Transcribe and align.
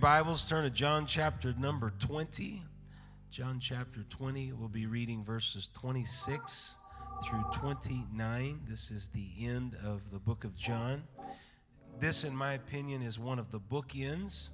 Bibles, 0.00 0.44
turn 0.44 0.64
to 0.64 0.70
John 0.70 1.04
chapter 1.04 1.52
number 1.58 1.92
20. 1.98 2.62
John 3.30 3.60
chapter 3.60 4.02
20, 4.08 4.54
we'll 4.54 4.70
be 4.70 4.86
reading 4.86 5.22
verses 5.22 5.68
26 5.74 6.78
through 7.22 7.44
29. 7.52 8.60
This 8.66 8.90
is 8.90 9.08
the 9.08 9.28
end 9.38 9.76
of 9.84 10.10
the 10.10 10.18
book 10.18 10.44
of 10.44 10.56
John. 10.56 11.02
This, 11.98 12.24
in 12.24 12.34
my 12.34 12.54
opinion, 12.54 13.02
is 13.02 13.18
one 13.18 13.38
of 13.38 13.50
the 13.50 13.60
bookends. 13.60 14.52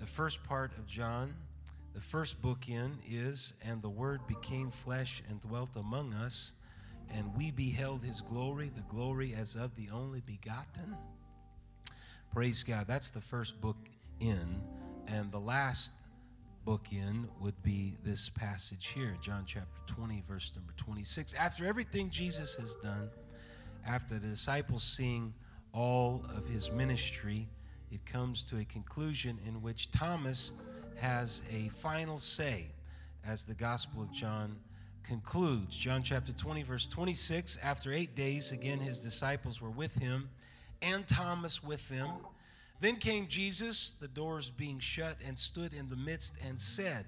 The 0.00 0.06
first 0.06 0.44
part 0.44 0.76
of 0.76 0.86
John, 0.86 1.34
the 1.94 2.02
first 2.02 2.42
bookend 2.42 2.96
is, 3.08 3.54
And 3.64 3.80
the 3.80 3.88
Word 3.88 4.20
became 4.26 4.68
flesh 4.68 5.22
and 5.30 5.40
dwelt 5.40 5.76
among 5.76 6.12
us, 6.12 6.52
and 7.10 7.34
we 7.34 7.52
beheld 7.52 8.02
his 8.02 8.20
glory, 8.20 8.70
the 8.74 8.82
glory 8.82 9.34
as 9.34 9.56
of 9.56 9.74
the 9.76 9.88
only 9.90 10.20
begotten. 10.20 10.94
Praise 12.34 12.62
God. 12.62 12.84
That's 12.86 13.08
the 13.08 13.22
first 13.22 13.62
book 13.62 13.78
in. 14.20 14.73
And 15.08 15.30
the 15.30 15.38
last 15.38 15.92
book 16.64 16.86
in 16.92 17.28
would 17.40 17.60
be 17.62 17.96
this 18.04 18.28
passage 18.30 18.86
here, 18.86 19.16
John 19.20 19.44
chapter 19.46 19.80
20, 19.86 20.22
verse 20.26 20.52
number 20.56 20.72
26. 20.76 21.34
After 21.34 21.66
everything 21.66 22.10
Jesus 22.10 22.56
has 22.56 22.74
done, 22.76 23.10
after 23.86 24.18
the 24.18 24.28
disciples 24.28 24.82
seeing 24.82 25.34
all 25.72 26.24
of 26.34 26.46
his 26.46 26.72
ministry, 26.72 27.46
it 27.90 28.04
comes 28.06 28.44
to 28.44 28.58
a 28.58 28.64
conclusion 28.64 29.38
in 29.46 29.60
which 29.60 29.90
Thomas 29.90 30.52
has 30.96 31.42
a 31.52 31.68
final 31.68 32.18
say 32.18 32.66
as 33.26 33.44
the 33.44 33.54
Gospel 33.54 34.02
of 34.02 34.12
John 34.12 34.56
concludes. 35.02 35.76
John 35.76 36.02
chapter 36.02 36.32
20, 36.32 36.62
verse 36.62 36.86
26. 36.86 37.58
After 37.62 37.92
eight 37.92 38.14
days, 38.14 38.52
again, 38.52 38.78
his 38.78 39.00
disciples 39.00 39.60
were 39.60 39.70
with 39.70 39.96
him, 39.98 40.30
and 40.82 41.06
Thomas 41.06 41.62
with 41.62 41.86
them. 41.88 42.08
Then 42.84 42.96
came 42.96 43.28
Jesus, 43.28 43.92
the 43.92 44.08
doors 44.08 44.50
being 44.50 44.78
shut, 44.78 45.16
and 45.26 45.38
stood 45.38 45.72
in 45.72 45.88
the 45.88 45.96
midst 45.96 46.36
and 46.46 46.60
said, 46.60 47.06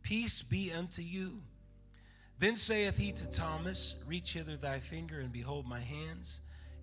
Peace 0.00 0.42
be 0.42 0.70
unto 0.72 1.02
you. 1.02 1.40
Then 2.38 2.54
saith 2.54 2.96
he 2.96 3.10
to 3.10 3.28
Thomas, 3.32 4.00
Reach 4.06 4.34
hither 4.34 4.56
thy 4.56 4.78
finger, 4.78 5.18
and 5.18 5.32
behold 5.32 5.66
my 5.66 5.80
hands, 5.80 6.38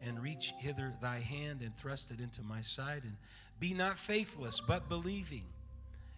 and 0.05 0.21
reach 0.21 0.51
hither 0.59 0.91
thy 1.01 1.19
hand, 1.19 1.61
and 1.61 1.73
thrust 1.77 2.11
it 2.11 2.19
into 2.19 2.41
my 2.41 2.59
side, 2.59 3.03
and 3.05 3.15
be 3.61 3.73
not 3.73 3.97
faithless, 3.97 4.59
but 4.59 4.89
believing. 4.89 5.45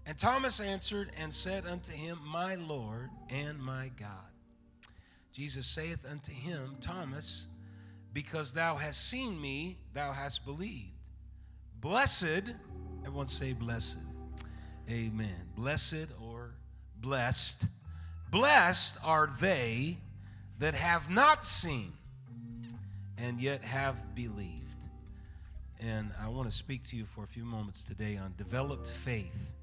And 0.08 0.18
Thomas 0.18 0.60
answered 0.60 1.12
and 1.22 1.32
said 1.32 1.68
unto 1.68 1.94
him, 1.94 2.18
My 2.26 2.56
Lord 2.56 3.12
and 3.30 3.60
my 3.60 3.92
God. 3.96 4.32
Jesus 5.34 5.68
saith 5.68 6.04
unto 6.10 6.32
him, 6.32 6.78
Thomas, 6.82 7.46
because 8.12 8.54
thou 8.54 8.76
hast 8.76 9.08
seen 9.08 9.40
me, 9.40 9.78
thou 9.94 10.14
hast 10.14 10.46
believed. 10.46 10.97
Blessed, 11.88 12.52
everyone 13.06 13.30
say 13.30 13.54
blessed. 13.54 14.00
Amen. 14.92 15.48
Blessed 15.56 16.12
or 16.22 16.52
blessed. 17.00 17.66
Blessed 18.30 19.00
are 19.06 19.30
they 19.40 19.96
that 20.60 20.74
have 20.74 21.10
not 21.10 21.46
seen 21.46 21.94
and 23.18 23.40
yet 23.40 23.62
have 23.62 24.14
believed. 24.16 24.90
And 25.80 26.12
I 26.22 26.28
want 26.28 26.50
to 26.50 26.54
speak 26.54 26.84
to 26.88 26.98
you 26.98 27.06
for 27.06 27.24
a 27.24 27.28
few 27.28 27.46
moments 27.46 27.86
today 27.86 28.18
on 28.18 28.34
developed 28.36 28.92
faith. 28.92 29.54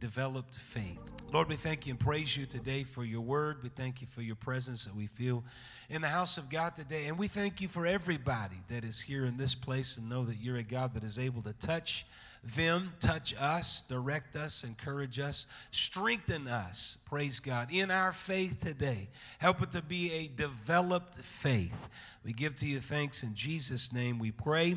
Developed 0.00 0.54
faith. 0.54 1.00
Lord, 1.32 1.48
we 1.48 1.56
thank 1.56 1.86
you 1.86 1.90
and 1.90 2.00
praise 2.00 2.36
you 2.36 2.46
today 2.46 2.84
for 2.84 3.04
your 3.04 3.20
word. 3.20 3.62
We 3.62 3.68
thank 3.68 4.00
you 4.00 4.06
for 4.06 4.22
your 4.22 4.36
presence 4.36 4.86
that 4.86 4.94
we 4.96 5.06
feel 5.06 5.44
in 5.90 6.00
the 6.00 6.08
house 6.08 6.38
of 6.38 6.48
God 6.48 6.74
today. 6.74 7.06
And 7.06 7.18
we 7.18 7.28
thank 7.28 7.60
you 7.60 7.68
for 7.68 7.84
everybody 7.84 8.56
that 8.68 8.82
is 8.82 9.00
here 9.00 9.26
in 9.26 9.36
this 9.36 9.54
place 9.54 9.98
and 9.98 10.08
know 10.08 10.24
that 10.24 10.36
you're 10.36 10.56
a 10.56 10.62
God 10.62 10.94
that 10.94 11.04
is 11.04 11.18
able 11.18 11.42
to 11.42 11.52
touch 11.52 12.06
them, 12.42 12.92
touch 13.00 13.34
us, 13.38 13.82
direct 13.82 14.36
us, 14.36 14.64
encourage 14.64 15.18
us, 15.18 15.46
strengthen 15.70 16.48
us, 16.48 17.04
praise 17.08 17.40
God, 17.40 17.68
in 17.72 17.90
our 17.90 18.12
faith 18.12 18.60
today. 18.60 19.08
Help 19.38 19.60
it 19.62 19.72
to 19.72 19.82
be 19.82 20.12
a 20.12 20.28
developed 20.28 21.16
faith. 21.16 21.88
We 22.24 22.32
give 22.32 22.54
to 22.56 22.66
you 22.66 22.78
thanks 22.78 23.22
in 23.22 23.34
Jesus' 23.34 23.92
name 23.92 24.18
we 24.18 24.30
pray. 24.30 24.76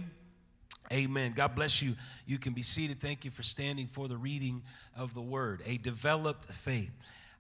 Amen. 0.91 1.31
God 1.33 1.55
bless 1.55 1.81
you. 1.81 1.93
You 2.25 2.37
can 2.37 2.53
be 2.53 2.61
seated. 2.61 2.99
Thank 2.99 3.23
you 3.23 3.31
for 3.31 3.43
standing 3.43 3.87
for 3.87 4.07
the 4.07 4.17
reading 4.17 4.61
of 4.97 5.13
the 5.13 5.21
word. 5.21 5.61
A 5.65 5.77
developed 5.77 6.47
faith. 6.47 6.91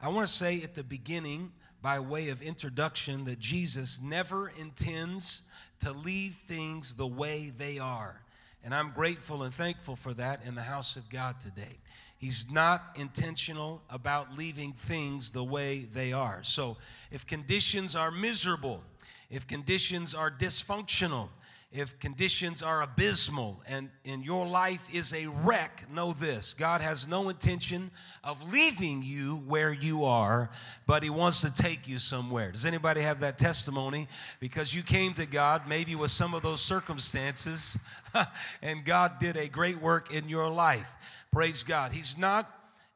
I 0.01 0.07
want 0.07 0.25
to 0.25 0.33
say 0.33 0.61
at 0.63 0.73
the 0.73 0.83
beginning, 0.83 1.51
by 1.81 1.99
way 1.99 2.29
of 2.29 2.41
introduction, 2.41 3.25
that 3.25 3.39
Jesus 3.39 3.99
never 4.01 4.51
intends 4.57 5.49
to 5.79 5.91
leave 5.91 6.33
things 6.33 6.95
the 6.95 7.07
way 7.07 7.51
they 7.57 7.77
are. 7.77 8.21
And 8.63 8.73
I'm 8.73 8.91
grateful 8.91 9.43
and 9.43 9.53
thankful 9.53 9.95
for 9.95 10.13
that 10.13 10.45
in 10.45 10.55
the 10.55 10.61
house 10.61 10.95
of 10.95 11.09
God 11.09 11.39
today. 11.39 11.79
He's 12.17 12.51
not 12.51 12.83
intentional 12.95 13.81
about 13.89 14.37
leaving 14.37 14.73
things 14.73 15.31
the 15.31 15.43
way 15.43 15.79
they 15.79 16.13
are. 16.13 16.39
So 16.43 16.77
if 17.09 17.25
conditions 17.25 17.95
are 17.95 18.11
miserable, 18.11 18.83
if 19.31 19.47
conditions 19.47 20.13
are 20.13 20.29
dysfunctional, 20.29 21.29
if 21.71 21.97
conditions 21.99 22.61
are 22.61 22.81
abysmal 22.81 23.61
and 23.65 23.89
in 24.03 24.21
your 24.21 24.45
life 24.45 24.93
is 24.93 25.13
a 25.13 25.27
wreck, 25.43 25.85
know 25.93 26.11
this 26.11 26.53
God 26.53 26.81
has 26.81 27.07
no 27.07 27.29
intention 27.29 27.91
of 28.23 28.51
leaving 28.51 29.01
you 29.01 29.37
where 29.47 29.71
you 29.71 30.03
are, 30.03 30.49
but 30.85 31.01
He 31.01 31.09
wants 31.09 31.41
to 31.41 31.53
take 31.53 31.87
you 31.87 31.97
somewhere. 31.97 32.51
Does 32.51 32.65
anybody 32.65 33.01
have 33.01 33.21
that 33.21 33.37
testimony? 33.37 34.07
Because 34.39 34.75
you 34.75 34.83
came 34.83 35.13
to 35.13 35.25
God 35.25 35.63
maybe 35.67 35.95
with 35.95 36.11
some 36.11 36.33
of 36.33 36.41
those 36.41 36.61
circumstances, 36.61 37.79
and 38.61 38.83
God 38.83 39.13
did 39.19 39.37
a 39.37 39.47
great 39.47 39.81
work 39.81 40.13
in 40.13 40.27
your 40.27 40.49
life. 40.49 40.93
Praise 41.31 41.63
God. 41.63 41.93
He's 41.93 42.17
not 42.17 42.49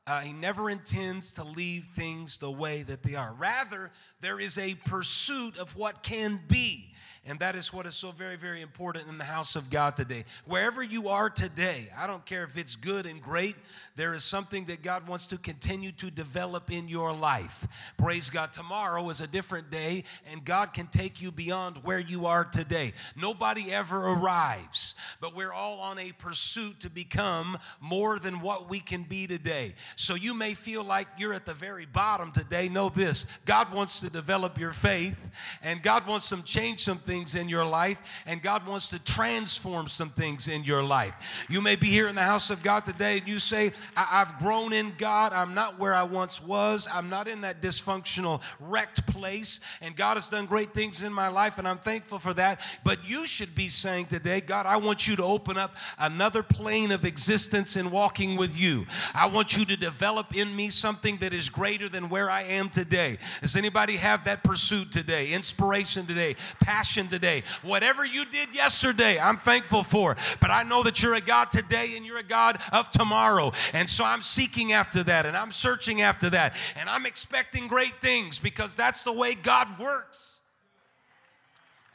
uh, 0.08 0.20
he 0.20 0.34
never 0.34 0.70
intends 0.70 1.32
to 1.32 1.44
leave 1.44 1.86
things 1.96 2.38
the 2.38 2.52
way 2.52 2.84
that 2.84 3.02
they 3.02 3.16
are. 3.16 3.34
Rather, 3.40 3.90
there 4.22 4.40
is 4.40 4.60
a 4.60 4.76
pursuit 4.86 5.58
of 5.58 5.76
what 5.76 6.04
can 6.04 6.40
be. 6.48 6.94
And 7.28 7.40
that 7.40 7.56
is 7.56 7.74
what 7.74 7.88
is 7.88 7.96
so 7.96 8.12
very, 8.12 8.36
very 8.36 8.62
important 8.62 9.08
in 9.08 9.18
the 9.18 9.24
house 9.24 9.56
of 9.56 9.72
God 9.72 9.98
today. 9.98 10.26
Wherever 10.46 10.84
you 10.84 11.10
are 11.10 11.28
today, 11.28 11.88
I 11.98 12.06
don't 12.06 12.24
care 12.24 12.44
if 12.44 12.56
it's 12.56 12.76
good 12.76 13.08
and 13.08 13.20
great, 13.20 13.56
there 13.96 14.14
is 14.14 14.24
something 14.24 14.66
that 14.66 14.84
God 14.84 15.08
wants 15.08 15.26
to 15.28 15.40
continue 15.40 15.92
to 15.94 16.12
develop 16.12 16.72
in 16.72 16.88
your 16.88 17.14
life. 17.14 17.66
Praise 17.98 18.30
God. 18.30 18.54
Tomorrow 18.54 19.10
is 19.10 19.22
a 19.22 19.28
different 19.28 19.72
day, 19.72 20.04
and 20.32 20.46
God 20.46 20.72
can 20.72 20.86
take 20.88 21.20
you 21.20 21.32
beyond 21.32 21.78
where 21.84 21.98
you 21.98 22.28
are 22.28 22.46
today. 22.46 22.94
Nobody 23.16 23.74
ever 23.74 23.98
arrives, 23.98 24.94
but 25.20 25.36
we're 25.36 25.54
all 25.54 25.80
on 25.80 25.98
a 25.98 26.12
pursuit 26.20 26.80
to 26.82 26.92
become 26.92 27.58
more 27.80 28.20
than 28.20 28.40
what 28.40 28.70
we 28.70 28.80
can 28.80 29.02
be 29.02 29.26
today. 29.26 29.74
So 29.96 30.14
you 30.14 30.36
may 30.36 30.54
feel 30.54 30.84
like 30.84 31.08
you're 31.18 31.34
at 31.34 31.48
the 31.48 31.56
very 31.56 31.88
bottom 31.88 32.32
today. 32.32 32.70
Know 32.70 32.90
this 32.90 33.26
God 33.46 33.74
wants 33.74 34.00
to 34.02 34.12
develop 34.12 34.60
your 34.60 34.74
faith, 34.74 35.20
and 35.64 35.82
God 35.82 36.06
wants 36.06 36.30
to 36.30 36.46
change 36.46 36.84
some 36.84 36.98
things 36.98 37.15
things 37.16 37.36
in 37.36 37.48
your 37.48 37.64
life, 37.64 38.24
and 38.26 38.42
God 38.42 38.68
wants 38.68 38.90
to 38.90 39.02
transform 39.04 39.88
some 39.88 40.10
things 40.10 40.50
in 40.50 40.66
your 40.66 40.84
life. 40.84 41.46
You 41.50 41.62
may 41.62 41.78
be 41.78 41.88
here 41.88 42.10
in 42.10 42.16
the 42.16 42.22
house 42.22 42.50
of 42.50 42.62
God 42.62 42.84
today 42.84 43.20
and 43.20 43.28
you 43.28 43.40
say, 43.40 43.72
I- 43.96 44.04
have 44.16 44.38
grown 44.38 44.74
in 44.74 44.92
God. 44.98 45.32
I'm 45.34 45.54
not 45.54 45.80
where 45.80 45.94
I 45.94 46.04
once 46.04 46.42
was. 46.42 46.88
I'm 46.94 47.10
not 47.10 47.28
in 47.28 47.42
that 47.42 47.62
dysfunctional, 47.62 48.42
wrecked 48.60 49.08
place, 49.08 49.62
and 49.82 49.96
God 49.96 50.16
has 50.16 50.30
done 50.30 50.46
great 50.46 50.74
things 50.74 51.04
in 51.04 51.14
my 51.14 51.28
life, 51.28 51.58
and 51.58 51.68
I'm 51.68 51.78
thankful 51.78 52.20
for 52.20 52.34
that. 52.34 52.60
But 52.84 52.98
you 53.08 53.26
should 53.26 53.54
be 53.56 53.68
saying 53.70 54.08
today, 54.08 54.42
God, 54.42 54.66
I 54.66 54.78
want 54.78 55.08
you 55.08 55.16
to 55.18 55.24
open 55.24 55.58
up 55.58 55.76
another 56.00 56.44
plane 56.44 56.92
of 56.92 57.06
existence 57.06 57.76
in 57.78 57.92
walking 57.92 58.36
with 58.38 58.60
you. 58.60 58.86
I 59.14 59.28
want 59.28 59.56
you 59.58 59.66
to 59.66 59.78
develop 59.78 60.36
in 60.36 60.54
me 60.56 60.70
something 60.70 61.18
that 61.18 61.34
is 61.34 61.50
greater 61.50 61.88
than 61.90 62.10
where 62.10 62.30
I 62.30 62.44
am 62.44 62.70
today. 62.70 63.18
Does 63.42 63.56
anybody 63.56 63.98
have 63.98 64.26
that 64.26 64.44
pursuit 64.44 64.92
today? 64.92 65.32
Inspiration 65.32 66.06
today? 66.06 66.36
Passion 66.60 67.05
today. 67.08 67.44
Whatever 67.62 68.06
you 68.06 68.26
did 68.26 68.54
yesterday, 68.54 69.20
I'm 69.20 69.38
thankful 69.38 69.84
for. 69.84 70.16
But 70.40 70.52
I 70.52 70.64
know 70.64 70.84
that 70.84 71.02
you're 71.02 71.16
a 71.16 71.22
God 71.22 71.52
today 71.52 71.94
and 71.96 72.06
you're 72.06 72.18
a 72.18 72.24
God 72.24 72.60
of 72.72 72.90
tomorrow. 72.90 73.52
And 73.74 73.90
so 73.90 74.06
I'm 74.06 74.22
seeking 74.22 74.74
after 74.74 75.04
that 75.04 75.26
and 75.26 75.36
I'm 75.36 75.52
searching 75.52 76.02
after 76.02 76.30
that. 76.32 76.56
And 76.78 76.90
I'm 76.90 77.06
expecting 77.06 77.68
great 77.68 77.96
things 78.02 78.40
because 78.40 78.76
that's 78.76 79.04
the 79.04 79.14
way 79.14 79.36
God 79.36 79.68
works. 79.80 80.42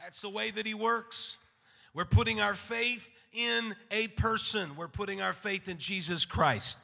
That's 0.03 0.23
the 0.23 0.31
way 0.31 0.51
that 0.51 0.67
He 0.67 0.75
works. 0.75 1.39
We're 1.95 2.05
putting 2.05 2.41
our 2.41 2.55
faith 2.55 3.09
in 3.33 3.77
a 3.93 4.09
person, 4.09 4.75
we're 4.77 4.89
putting 4.89 5.23
our 5.23 5.33
faith 5.33 5.69
in 5.69 5.79
Jesus 5.79 6.25
Christ. 6.25 6.81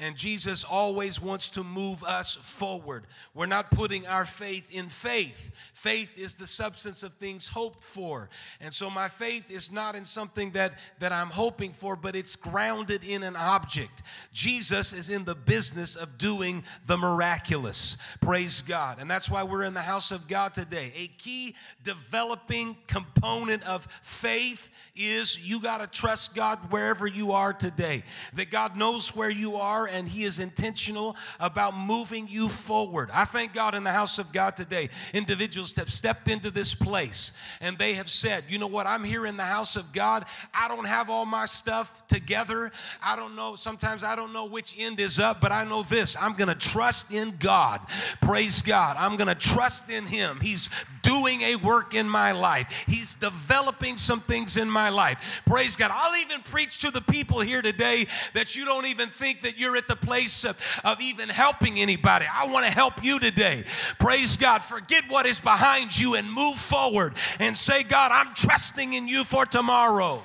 And 0.00 0.16
Jesus 0.16 0.62
always 0.62 1.20
wants 1.20 1.50
to 1.50 1.64
move 1.64 2.04
us 2.04 2.36
forward. 2.36 3.04
We're 3.34 3.46
not 3.46 3.72
putting 3.72 4.06
our 4.06 4.24
faith 4.24 4.72
in 4.72 4.86
faith. 4.86 5.50
Faith 5.74 6.16
is 6.16 6.36
the 6.36 6.46
substance 6.46 7.02
of 7.02 7.12
things 7.14 7.48
hoped 7.48 7.82
for. 7.82 8.28
And 8.60 8.72
so 8.72 8.90
my 8.90 9.08
faith 9.08 9.50
is 9.50 9.72
not 9.72 9.96
in 9.96 10.04
something 10.04 10.52
that, 10.52 10.74
that 11.00 11.12
I'm 11.12 11.30
hoping 11.30 11.72
for, 11.72 11.96
but 11.96 12.14
it's 12.14 12.36
grounded 12.36 13.02
in 13.02 13.24
an 13.24 13.34
object. 13.34 14.02
Jesus 14.32 14.92
is 14.92 15.10
in 15.10 15.24
the 15.24 15.34
business 15.34 15.96
of 15.96 16.16
doing 16.16 16.62
the 16.86 16.96
miraculous. 16.96 17.96
Praise 18.20 18.62
God. 18.62 18.98
And 19.00 19.10
that's 19.10 19.28
why 19.28 19.42
we're 19.42 19.64
in 19.64 19.74
the 19.74 19.80
house 19.80 20.12
of 20.12 20.28
God 20.28 20.54
today. 20.54 20.92
A 20.96 21.08
key 21.18 21.56
developing 21.82 22.76
component 22.86 23.66
of 23.66 23.84
faith 24.02 24.70
is 24.98 25.48
you 25.48 25.60
got 25.60 25.78
to 25.78 25.86
trust 25.86 26.34
God 26.34 26.58
wherever 26.70 27.06
you 27.06 27.32
are 27.32 27.52
today. 27.52 28.02
That 28.34 28.50
God 28.50 28.76
knows 28.76 29.14
where 29.14 29.30
you 29.30 29.56
are 29.56 29.87
and 29.90 30.08
He 30.08 30.24
is 30.24 30.40
intentional 30.40 31.16
about 31.40 31.76
moving 31.76 32.26
you 32.28 32.48
forward. 32.48 33.10
I 33.12 33.24
thank 33.24 33.54
God 33.54 33.74
in 33.74 33.84
the 33.84 33.92
house 33.92 34.18
of 34.18 34.32
God 34.32 34.56
today. 34.56 34.88
Individuals 35.14 35.74
have 35.76 35.92
stepped 35.92 36.28
into 36.28 36.50
this 36.50 36.74
place 36.74 37.38
and 37.60 37.76
they 37.78 37.94
have 37.94 38.08
said, 38.08 38.44
you 38.48 38.58
know 38.58 38.66
what, 38.66 38.86
I'm 38.86 39.04
here 39.04 39.26
in 39.26 39.36
the 39.36 39.42
house 39.42 39.76
of 39.76 39.92
God. 39.92 40.24
I 40.54 40.68
don't 40.68 40.86
have 40.86 41.10
all 41.10 41.26
my 41.26 41.44
stuff 41.44 42.06
together. 42.06 42.70
I 43.02 43.16
don't 43.16 43.36
know, 43.36 43.54
sometimes 43.56 44.04
I 44.04 44.16
don't 44.16 44.32
know 44.32 44.46
which 44.46 44.74
end 44.78 45.00
is 45.00 45.18
up, 45.18 45.40
but 45.40 45.52
I 45.52 45.64
know 45.64 45.82
this 45.82 46.16
I'm 46.20 46.34
going 46.34 46.48
to 46.48 46.54
trust 46.54 47.12
in 47.12 47.34
God. 47.38 47.80
Praise 48.20 48.62
God. 48.62 48.96
I'm 48.98 49.16
going 49.16 49.28
to 49.28 49.34
trust 49.34 49.90
in 49.90 50.06
Him. 50.06 50.38
He's 50.40 50.68
doing 51.02 51.40
a 51.40 51.56
work 51.56 51.94
in 51.94 52.08
my 52.08 52.32
life, 52.32 52.84
He's 52.86 53.14
developing 53.14 53.96
some 53.96 54.20
things 54.20 54.56
in 54.56 54.70
my 54.70 54.90
life. 54.90 55.42
Praise 55.46 55.76
God. 55.76 55.90
I'll 55.92 56.16
even 56.16 56.40
preach 56.42 56.78
to 56.78 56.90
the 56.90 57.00
people 57.00 57.40
here 57.40 57.62
today 57.62 58.06
that 58.34 58.56
you 58.56 58.64
don't 58.64 58.86
even 58.86 59.08
think 59.08 59.40
that 59.42 59.58
you're 59.58 59.76
at 59.78 59.88
the 59.88 59.96
place 59.96 60.44
of, 60.44 60.60
of 60.84 61.00
even 61.00 61.30
helping 61.30 61.78
anybody. 61.78 62.26
I 62.30 62.46
want 62.46 62.66
to 62.66 62.70
help 62.70 63.02
you 63.02 63.18
today. 63.18 63.64
Praise 63.98 64.36
God. 64.36 64.58
Forget 64.60 65.04
what 65.08 65.26
is 65.26 65.40
behind 65.40 65.98
you 65.98 66.16
and 66.16 66.30
move 66.30 66.56
forward 66.56 67.14
and 67.40 67.56
say, 67.56 67.82
God, 67.82 68.12
I'm 68.12 68.34
trusting 68.34 68.92
in 68.92 69.08
you 69.08 69.24
for 69.24 69.46
tomorrow. 69.46 70.22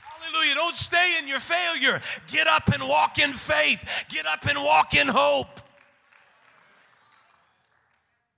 Hallelujah. 0.00 0.54
Don't 0.54 0.74
stay 0.74 1.16
in 1.20 1.28
your 1.28 1.40
failure. 1.40 2.00
Get 2.26 2.46
up 2.46 2.68
and 2.68 2.86
walk 2.88 3.18
in 3.18 3.32
faith. 3.32 4.04
Get 4.08 4.26
up 4.26 4.46
and 4.46 4.58
walk 4.58 4.94
in 4.94 5.08
hope. 5.08 5.60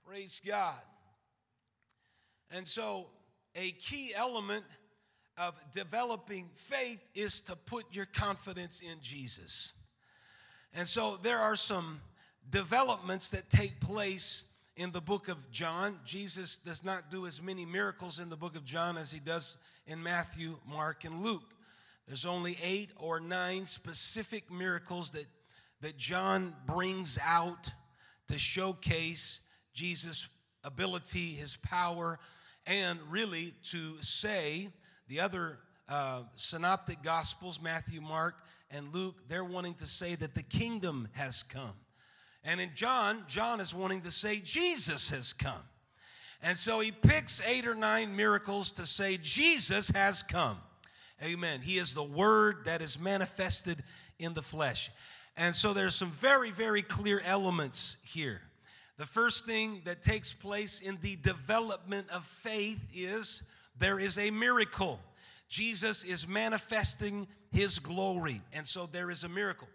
Praise 0.05 0.41
God. 0.45 0.75
And 2.51 2.67
so, 2.67 3.07
a 3.55 3.71
key 3.71 4.13
element 4.15 4.63
of 5.37 5.53
developing 5.71 6.49
faith 6.55 7.03
is 7.13 7.41
to 7.41 7.55
put 7.55 7.85
your 7.91 8.05
confidence 8.05 8.81
in 8.81 8.97
Jesus. 9.01 9.73
And 10.73 10.87
so, 10.87 11.17
there 11.21 11.39
are 11.39 11.55
some 11.55 12.01
developments 12.49 13.29
that 13.29 13.49
take 13.49 13.79
place 13.79 14.53
in 14.75 14.91
the 14.91 15.01
book 15.01 15.27
of 15.27 15.51
John. 15.51 15.99
Jesus 16.05 16.57
does 16.57 16.83
not 16.83 17.09
do 17.09 17.25
as 17.25 17.41
many 17.41 17.65
miracles 17.65 18.19
in 18.19 18.29
the 18.29 18.35
book 18.35 18.55
of 18.55 18.63
John 18.63 18.97
as 18.97 19.11
he 19.11 19.19
does 19.19 19.57
in 19.85 20.01
Matthew, 20.01 20.57
Mark, 20.67 21.03
and 21.05 21.23
Luke. 21.23 21.53
There's 22.07 22.25
only 22.25 22.57
eight 22.63 22.91
or 22.97 23.19
nine 23.19 23.65
specific 23.65 24.51
miracles 24.51 25.09
that, 25.11 25.25
that 25.81 25.97
John 25.97 26.53
brings 26.65 27.19
out 27.25 27.69
to 28.27 28.37
showcase 28.37 29.47
Jesus' 29.73 30.29
ability, 30.63 31.33
his 31.33 31.57
power, 31.57 32.19
and 32.65 32.99
really 33.09 33.53
to 33.63 34.01
say 34.01 34.69
the 35.07 35.19
other 35.19 35.59
uh, 35.89 36.21
synoptic 36.35 37.01
gospels, 37.01 37.61
Matthew, 37.61 38.01
Mark, 38.01 38.35
and 38.71 38.93
Luke, 38.93 39.15
they're 39.27 39.45
wanting 39.45 39.75
to 39.75 39.85
say 39.85 40.15
that 40.15 40.35
the 40.35 40.43
kingdom 40.43 41.07
has 41.13 41.43
come. 41.43 41.73
And 42.43 42.59
in 42.59 42.69
John, 42.75 43.23
John 43.27 43.59
is 43.59 43.73
wanting 43.73 44.01
to 44.01 44.11
say 44.11 44.39
Jesus 44.43 45.09
has 45.09 45.33
come. 45.33 45.63
And 46.43 46.57
so 46.57 46.79
he 46.79 46.91
picks 46.91 47.45
eight 47.47 47.65
or 47.65 47.75
nine 47.75 48.15
miracles 48.15 48.71
to 48.73 48.85
say 48.85 49.17
Jesus 49.21 49.89
has 49.89 50.21
come. 50.21 50.57
Amen. 51.23 51.61
He 51.61 51.77
is 51.77 51.93
the 51.93 52.03
word 52.03 52.65
that 52.65 52.81
is 52.81 52.99
manifested 52.99 53.77
in 54.19 54.33
the 54.33 54.41
flesh. 54.41 54.91
And 55.35 55.53
so 55.55 55.73
there's 55.73 55.95
some 55.95 56.09
very, 56.09 56.51
very 56.51 56.81
clear 56.81 57.21
elements 57.25 57.97
here. 58.05 58.41
The 58.97 59.05
first 59.05 59.45
thing 59.45 59.81
that 59.85 60.01
takes 60.01 60.33
place 60.33 60.81
in 60.81 60.97
the 61.01 61.15
development 61.17 62.07
of 62.09 62.23
faith 62.23 62.79
is 62.93 63.51
there 63.79 63.99
is 63.99 64.17
a 64.17 64.31
miracle. 64.31 64.99
Jesus 65.49 66.03
is 66.03 66.27
manifesting 66.27 67.27
his 67.51 67.79
glory, 67.79 68.41
and 68.53 68.65
so 68.65 68.85
there 68.85 69.09
is 69.09 69.23
a 69.23 69.29
miracle. 69.29 69.67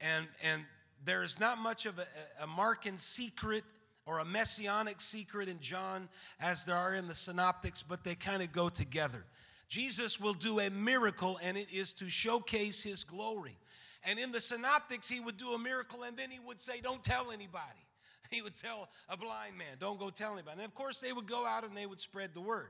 And, 0.00 0.26
and 0.44 0.64
there 1.04 1.22
is 1.22 1.38
not 1.38 1.58
much 1.58 1.86
of 1.86 1.98
a, 1.98 2.06
a 2.42 2.46
Markan 2.46 2.98
secret 2.98 3.64
or 4.06 4.20
a 4.20 4.24
messianic 4.24 5.00
secret 5.00 5.48
in 5.48 5.60
John 5.60 6.08
as 6.40 6.64
there 6.64 6.76
are 6.76 6.94
in 6.94 7.08
the 7.08 7.14
synoptics, 7.14 7.82
but 7.82 8.04
they 8.04 8.14
kind 8.14 8.42
of 8.42 8.52
go 8.52 8.68
together. 8.68 9.24
Jesus 9.68 10.18
will 10.18 10.32
do 10.32 10.60
a 10.60 10.70
miracle, 10.70 11.38
and 11.42 11.56
it 11.56 11.68
is 11.70 11.92
to 11.94 12.08
showcase 12.08 12.82
his 12.82 13.04
glory. 13.04 13.56
And 14.04 14.18
in 14.18 14.32
the 14.32 14.40
synoptics, 14.40 15.08
he 15.08 15.20
would 15.20 15.36
do 15.36 15.52
a 15.52 15.58
miracle, 15.58 16.04
and 16.04 16.16
then 16.16 16.30
he 16.30 16.38
would 16.38 16.58
say, 16.58 16.80
Don't 16.80 17.02
tell 17.02 17.30
anybody. 17.30 17.64
He 18.30 18.42
would 18.42 18.54
tell 18.54 18.90
a 19.08 19.16
blind 19.16 19.56
man, 19.56 19.76
Don't 19.78 19.98
go 19.98 20.10
tell 20.10 20.34
anybody. 20.34 20.58
And 20.58 20.66
of 20.66 20.74
course, 20.74 21.00
they 21.00 21.14
would 21.14 21.26
go 21.26 21.46
out 21.46 21.64
and 21.64 21.74
they 21.74 21.86
would 21.86 22.00
spread 22.00 22.34
the 22.34 22.42
word. 22.42 22.68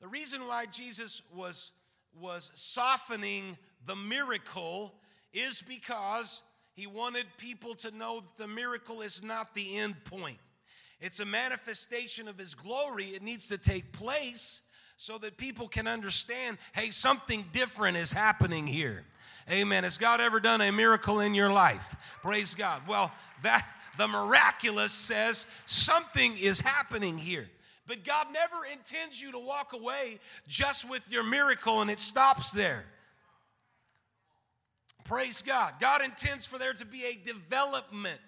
The 0.00 0.08
reason 0.08 0.46
why 0.46 0.66
Jesus 0.66 1.22
was, 1.34 1.72
was 2.20 2.52
softening 2.54 3.56
the 3.86 3.96
miracle 3.96 4.94
is 5.32 5.62
because 5.62 6.42
he 6.74 6.86
wanted 6.86 7.24
people 7.38 7.74
to 7.76 7.90
know 7.96 8.20
that 8.20 8.36
the 8.36 8.46
miracle 8.46 9.00
is 9.00 9.22
not 9.22 9.54
the 9.54 9.78
end 9.78 9.94
point. 10.04 10.38
It's 11.00 11.20
a 11.20 11.24
manifestation 11.24 12.28
of 12.28 12.38
his 12.38 12.54
glory. 12.54 13.06
It 13.06 13.22
needs 13.22 13.48
to 13.48 13.58
take 13.58 13.92
place 13.92 14.70
so 14.96 15.18
that 15.18 15.36
people 15.36 15.68
can 15.68 15.86
understand 15.86 16.58
hey, 16.74 16.90
something 16.90 17.44
different 17.52 17.96
is 17.96 18.12
happening 18.12 18.66
here. 18.66 19.04
Amen. 19.50 19.84
Has 19.84 19.98
God 19.98 20.20
ever 20.20 20.40
done 20.40 20.60
a 20.60 20.72
miracle 20.72 21.20
in 21.20 21.34
your 21.34 21.52
life? 21.52 21.94
Praise 22.22 22.54
God. 22.54 22.82
Well, 22.88 23.12
that 23.42 23.66
the 23.96 24.08
miraculous 24.08 24.92
says 24.92 25.50
something 25.66 26.36
is 26.38 26.60
happening 26.60 27.16
here. 27.16 27.48
But 27.86 28.04
God 28.04 28.28
never 28.32 28.56
intends 28.72 29.22
you 29.22 29.32
to 29.32 29.38
walk 29.38 29.72
away 29.72 30.18
just 30.48 30.88
with 30.90 31.10
your 31.10 31.22
miracle 31.22 31.80
and 31.80 31.90
it 31.90 32.00
stops 32.00 32.50
there. 32.50 32.84
Praise 35.04 35.40
God. 35.40 35.74
God 35.80 36.02
intends 36.02 36.46
for 36.46 36.58
there 36.58 36.72
to 36.72 36.84
be 36.84 37.04
a 37.04 37.14
development. 37.24 38.20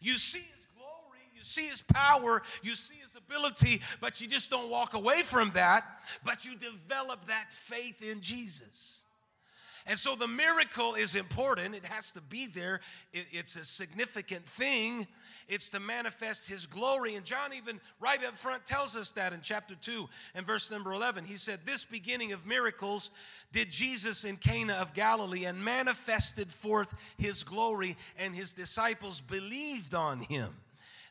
You 0.00 0.14
see 0.18 0.40
His 0.40 0.66
glory, 0.76 1.20
you 1.36 1.44
see 1.44 1.68
His 1.68 1.80
power, 1.80 2.42
you 2.62 2.74
see 2.74 2.96
His 2.96 3.14
ability, 3.14 3.80
but 4.00 4.20
you 4.20 4.26
just 4.26 4.50
don't 4.50 4.68
walk 4.68 4.94
away 4.94 5.22
from 5.22 5.50
that, 5.50 5.84
but 6.24 6.44
you 6.44 6.56
develop 6.56 7.24
that 7.26 7.52
faith 7.52 8.02
in 8.02 8.20
Jesus. 8.20 9.04
And 9.86 9.98
so 9.98 10.16
the 10.16 10.26
miracle 10.26 10.94
is 10.94 11.14
important. 11.14 11.74
It 11.74 11.84
has 11.84 12.10
to 12.12 12.20
be 12.22 12.46
there. 12.46 12.80
It, 13.12 13.26
it's 13.30 13.56
a 13.56 13.64
significant 13.64 14.44
thing. 14.44 15.06
It's 15.48 15.70
to 15.70 15.80
manifest 15.80 16.48
his 16.48 16.66
glory. 16.66 17.16
And 17.16 17.24
John, 17.24 17.52
even 17.54 17.80
right 18.00 18.24
up 18.24 18.34
front, 18.34 18.64
tells 18.64 18.96
us 18.96 19.10
that 19.12 19.32
in 19.32 19.40
chapter 19.42 19.74
2 19.74 20.08
and 20.34 20.46
verse 20.46 20.70
number 20.70 20.92
11. 20.92 21.24
He 21.24 21.36
said, 21.36 21.60
This 21.64 21.84
beginning 21.84 22.32
of 22.32 22.46
miracles 22.46 23.10
did 23.52 23.70
Jesus 23.70 24.24
in 24.24 24.36
Cana 24.36 24.74
of 24.74 24.94
Galilee 24.94 25.44
and 25.44 25.64
manifested 25.64 26.48
forth 26.48 26.94
his 27.18 27.42
glory, 27.42 27.96
and 28.18 28.34
his 28.34 28.52
disciples 28.52 29.20
believed 29.20 29.94
on 29.94 30.20
him. 30.20 30.50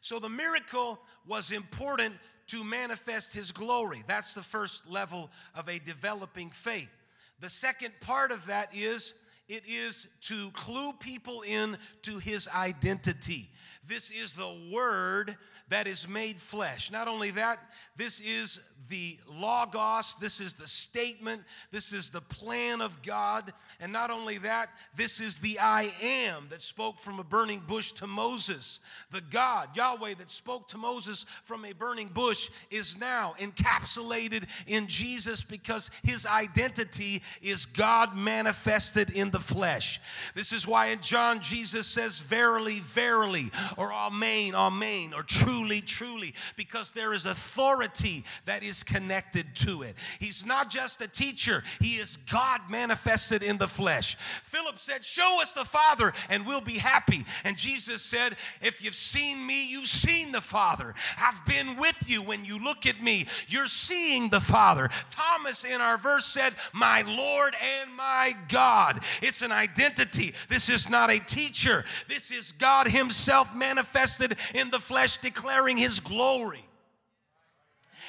So 0.01 0.19
the 0.19 0.29
miracle 0.29 0.99
was 1.27 1.51
important 1.51 2.13
to 2.47 2.63
manifest 2.63 3.33
his 3.33 3.51
glory. 3.51 4.03
That's 4.05 4.33
the 4.33 4.41
first 4.41 4.89
level 4.89 5.29
of 5.55 5.69
a 5.69 5.79
developing 5.79 6.49
faith. 6.49 6.91
The 7.39 7.49
second 7.49 7.93
part 8.01 8.31
of 8.31 8.45
that 8.47 8.69
is 8.73 9.25
it 9.49 9.63
is 9.67 10.17
to 10.23 10.49
clue 10.51 10.93
people 10.99 11.41
in 11.41 11.77
to 12.03 12.17
his 12.17 12.47
identity. 12.55 13.49
This 13.85 14.11
is 14.11 14.31
the 14.31 14.55
word 14.73 15.37
that 15.73 15.87
is 15.87 16.07
made 16.07 16.37
flesh. 16.37 16.91
Not 16.91 17.07
only 17.07 17.31
that, 17.31 17.57
this 17.97 18.21
is 18.21 18.69
the 18.89 19.17
Logos, 19.27 20.15
this 20.15 20.39
is 20.39 20.53
the 20.53 20.67
statement, 20.67 21.41
this 21.71 21.93
is 21.93 22.11
the 22.11 22.21
plan 22.21 22.79
of 22.79 23.01
God. 23.01 23.51
And 23.79 23.91
not 23.91 24.11
only 24.11 24.37
that, 24.39 24.69
this 24.95 25.19
is 25.19 25.39
the 25.39 25.57
I 25.59 25.91
am 26.03 26.47
that 26.51 26.61
spoke 26.61 26.99
from 26.99 27.19
a 27.19 27.23
burning 27.23 27.61
bush 27.67 27.91
to 27.93 28.05
Moses. 28.05 28.81
The 29.09 29.21
God, 29.31 29.69
Yahweh, 29.75 30.13
that 30.19 30.29
spoke 30.29 30.67
to 30.67 30.77
Moses 30.77 31.25
from 31.43 31.65
a 31.65 31.73
burning 31.73 32.09
bush 32.09 32.51
is 32.69 32.99
now 32.99 33.33
encapsulated 33.39 34.47
in 34.67 34.85
Jesus 34.85 35.43
because 35.43 35.89
his 36.03 36.27
identity 36.27 37.23
is 37.41 37.65
God 37.65 38.15
manifested 38.15 39.09
in 39.09 39.31
the 39.31 39.39
flesh. 39.39 39.99
This 40.35 40.51
is 40.51 40.67
why 40.67 40.87
in 40.87 40.99
John, 41.01 41.39
Jesus 41.39 41.87
says, 41.87 42.21
Verily, 42.21 42.79
verily, 42.79 43.49
or 43.77 43.91
Amen, 43.91 44.53
Amen, 44.53 45.13
or 45.15 45.23
truly, 45.23 45.62
truly, 45.63 45.81
truly, 45.81 46.33
because 46.55 46.91
there 46.91 47.13
is 47.13 47.25
authority 47.25 48.23
that 48.45 48.63
is 48.63 48.83
connected 48.83 49.45
to 49.55 49.83
it. 49.83 49.95
He's 50.19 50.45
not 50.45 50.69
just 50.69 51.01
a 51.01 51.07
teacher, 51.07 51.63
he 51.79 51.95
is 51.95 52.17
God 52.17 52.61
manifested 52.69 53.43
in 53.43 53.57
the 53.57 53.67
flesh. 53.67 54.15
Philip 54.15 54.79
said, 54.79 55.05
Show 55.05 55.39
us 55.41 55.53
the 55.53 55.63
Father, 55.63 56.13
and 56.29 56.45
we'll 56.45 56.61
be 56.61 56.77
happy. 56.77 57.25
And 57.45 57.57
Jesus 57.57 58.01
said, 58.01 58.35
If 58.61 58.83
you've 58.83 58.93
seen 58.93 59.45
me, 59.45 59.65
you've 59.65 59.87
seen 59.87 60.31
the 60.31 60.41
Father. 60.41 60.93
I've 61.17 61.45
been 61.45 61.77
with 61.77 62.09
you. 62.09 62.21
When 62.21 62.43
you 62.43 62.61
look 62.61 62.85
at 62.85 63.01
me, 63.01 63.25
you're 63.47 63.67
seeing 63.67 64.29
the 64.29 64.41
Father. 64.41 64.89
Thomas 65.09 65.63
in 65.63 65.79
our 65.79 65.97
verse 65.97 66.25
said, 66.25 66.53
My 66.73 67.03
Lord 67.03 67.55
and 67.81 67.95
my 67.95 68.33
God. 68.49 68.99
It's 69.21 69.41
an 69.41 69.51
identity. 69.51 70.33
This 70.49 70.69
is 70.69 70.89
not 70.89 71.09
a 71.09 71.19
teacher, 71.19 71.85
this 72.07 72.31
is 72.31 72.51
God 72.51 72.87
Himself 72.87 73.55
manifested 73.55 74.37
in 74.53 74.69
the 74.69 74.79
flesh, 74.79 75.17
declaring 75.53 75.77
His 75.77 75.99
glory 75.99 76.63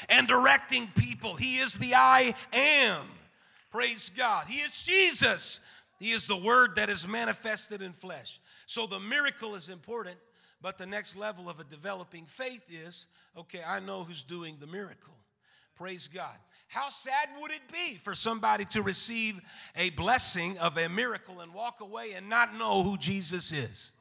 and 0.09 0.27
directing 0.27 0.87
people. 0.97 1.35
He 1.35 1.57
is 1.57 1.75
the 1.75 1.95
I 1.95 2.35
am. 2.53 3.03
Praise 3.71 4.11
God. 4.11 4.47
He 4.47 4.59
is 4.61 4.85
Jesus. 4.85 5.69
He 5.99 6.11
is 6.11 6.27
the 6.27 6.37
Word 6.37 6.77
that 6.77 6.89
is 6.89 7.07
manifested 7.09 7.83
in 7.83 7.93
flesh. 7.93 8.41
So 8.67 8.87
the 8.87 9.01
miracle 9.01 9.55
is 9.55 9.69
important, 9.69 10.17
but 10.63 10.79
the 10.79 10.87
next 10.87 11.17
level 11.17 11.49
of 11.49 11.61
a 11.61 11.65
developing 11.65 12.25
faith 12.25 12.65
is 12.71 13.07
okay, 13.37 13.61
I 13.67 13.81
know 13.81 14.05
who's 14.05 14.23
doing 14.23 14.57
the 14.61 14.67
miracle. 14.67 15.15
Praise 15.75 16.07
God. 16.07 16.37
How 16.69 16.89
sad 16.89 17.29
would 17.41 17.51
it 17.51 17.63
be 17.73 17.97
for 17.97 18.15
somebody 18.15 18.65
to 18.67 18.83
receive 18.83 19.41
a 19.75 19.91
blessing 19.91 20.57
of 20.59 20.79
a 20.79 20.89
miracle 20.89 21.41
and 21.41 21.53
walk 21.53 21.81
away 21.81 22.13
and 22.17 22.29
not 22.29 22.57
know 22.57 22.85
who 22.85 22.97
Jesus 22.97 23.53
is? 23.53 23.93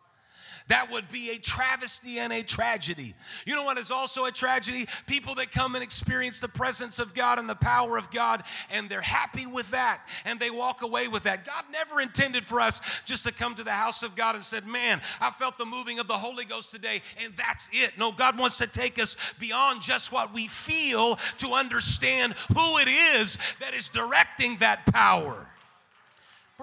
That 0.69 0.91
would 0.91 1.09
be 1.09 1.31
a 1.31 1.37
travesty 1.37 2.19
and 2.19 2.31
a 2.31 2.41
tragedy. 2.41 3.13
You 3.45 3.55
know 3.55 3.65
what 3.65 3.77
is 3.77 3.91
also 3.91 4.25
a 4.25 4.31
tragedy? 4.31 4.85
People 5.07 5.35
that 5.35 5.51
come 5.51 5.75
and 5.75 5.83
experience 5.83 6.39
the 6.39 6.47
presence 6.47 6.99
of 6.99 7.13
God 7.13 7.37
and 7.37 7.49
the 7.49 7.55
power 7.55 7.97
of 7.97 8.09
God, 8.11 8.43
and 8.71 8.89
they're 8.89 9.01
happy 9.01 9.45
with 9.45 9.69
that, 9.71 10.01
and 10.25 10.39
they 10.39 10.49
walk 10.49 10.81
away 10.81 11.09
with 11.09 11.23
that. 11.23 11.45
God 11.45 11.65
never 11.71 11.99
intended 11.99 12.43
for 12.43 12.61
us 12.61 13.01
just 13.05 13.25
to 13.25 13.33
come 13.33 13.55
to 13.55 13.63
the 13.63 13.71
house 13.71 14.03
of 14.03 14.15
God 14.15 14.35
and 14.35 14.43
said, 14.43 14.65
Man, 14.65 15.01
I 15.19 15.31
felt 15.31 15.57
the 15.57 15.65
moving 15.65 15.99
of 15.99 16.07
the 16.07 16.13
Holy 16.13 16.45
Ghost 16.45 16.71
today, 16.71 17.01
and 17.23 17.33
that's 17.35 17.69
it. 17.73 17.97
No, 17.97 18.13
God 18.13 18.37
wants 18.37 18.57
to 18.59 18.67
take 18.67 19.01
us 19.01 19.17
beyond 19.39 19.81
just 19.81 20.13
what 20.13 20.33
we 20.33 20.47
feel 20.47 21.17
to 21.39 21.47
understand 21.49 22.33
who 22.49 22.77
it 22.77 22.87
is 22.87 23.37
that 23.59 23.73
is 23.73 23.89
directing 23.89 24.55
that 24.57 24.85
power. 24.85 25.47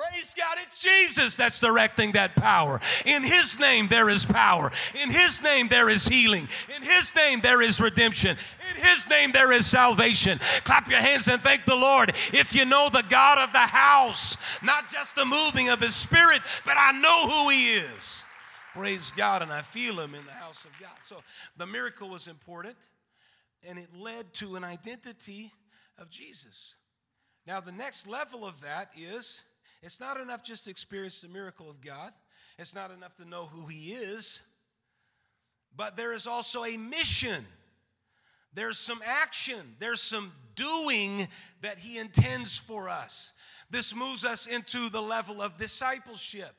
Praise 0.00 0.35
God, 0.35 0.57
it's 0.62 0.80
Jesus 0.80 1.37
that's 1.37 1.61
directing 1.61 2.12
that 2.12 2.35
power. 2.35 2.80
In 3.04 3.23
His 3.23 3.61
name, 3.61 3.87
there 3.88 4.09
is 4.09 4.25
power. 4.25 4.71
In 5.02 5.11
His 5.11 5.42
name, 5.42 5.69
there 5.69 5.90
is 5.90 6.09
healing. 6.09 6.49
In 6.75 6.83
His 6.83 7.14
name, 7.14 7.40
there 7.40 7.61
is 7.61 7.80
redemption. 7.80 8.37
In 8.71 8.83
His 8.83 9.11
name, 9.11 9.30
there 9.30 9.52
is 9.52 9.66
salvation. 9.66 10.38
Clap 10.64 10.88
your 10.88 11.00
hands 11.00 11.28
and 11.28 11.40
thank 11.40 11.66
the 11.66 11.76
Lord 11.76 12.11
if 12.33 12.54
you 12.54 12.64
know 12.64 12.88
the 12.90 13.04
God 13.11 13.38
of 13.38 13.52
the 13.52 13.59
house, 13.59 14.62
not 14.62 14.90
just 14.90 15.16
the 15.16 15.26
moving 15.26 15.69
of 15.69 15.80
His 15.80 15.95
Spirit, 15.95 16.40
but 16.64 16.76
I 16.78 16.92
know 16.92 17.28
who 17.28 17.50
He 17.50 17.75
is. 17.75 18.25
Praise 18.73 19.12
God, 19.12 19.42
and 19.42 19.52
I 19.52 19.61
feel 19.61 20.00
Him 20.00 20.14
in 20.14 20.25
the 20.25 20.33
house 20.33 20.64
of 20.64 20.71
God. 20.80 20.97
So 21.02 21.16
the 21.59 21.66
miracle 21.66 22.09
was 22.09 22.26
important, 22.26 22.76
and 23.69 23.78
it 23.78 23.88
led 23.95 24.33
to 24.35 24.57
an 24.57 24.64
identity 24.64 25.52
of 25.99 26.09
Jesus. 26.09 26.76
Now, 27.47 27.61
the 27.61 27.73
next 27.73 28.07
level 28.07 28.47
of 28.47 28.59
that 28.62 28.92
is 28.97 29.42
it's 29.82 30.00
not 30.00 30.20
enough 30.20 30.42
just 30.42 30.64
to 30.64 30.70
experience 30.70 31.20
the 31.20 31.28
miracle 31.28 31.70
of 31.70 31.80
God, 31.80 32.12
it's 32.58 32.75
not 32.75 32.90
enough 32.90 33.14
to 33.16 33.25
know 33.25 33.46
who 33.46 33.66
He 33.66 33.92
is, 33.92 34.46
but 35.76 35.96
there 35.96 36.12
is 36.12 36.26
also 36.26 36.64
a 36.64 36.76
mission. 36.76 37.44
There's 38.52 38.78
some 38.78 39.00
action, 39.06 39.60
there's 39.78 40.00
some 40.00 40.32
doing 40.56 41.26
that 41.62 41.78
He 41.78 41.99
intends 41.99 42.58
for 42.58 42.88
us. 42.88 43.34
This 43.70 43.94
moves 43.94 44.25
us 44.25 44.46
into 44.46 44.90
the 44.90 45.00
level 45.00 45.40
of 45.40 45.56
discipleship. 45.56 46.52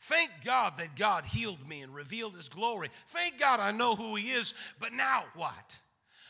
Thank 0.00 0.30
God 0.44 0.74
that 0.78 0.94
God 0.96 1.26
healed 1.26 1.66
me 1.66 1.80
and 1.80 1.94
revealed 1.94 2.34
His 2.34 2.48
glory. 2.48 2.88
Thank 3.08 3.38
God 3.38 3.58
I 3.58 3.72
know 3.72 3.94
who 3.94 4.14
He 4.14 4.28
is, 4.28 4.54
but 4.78 4.92
now 4.92 5.24
what? 5.34 5.78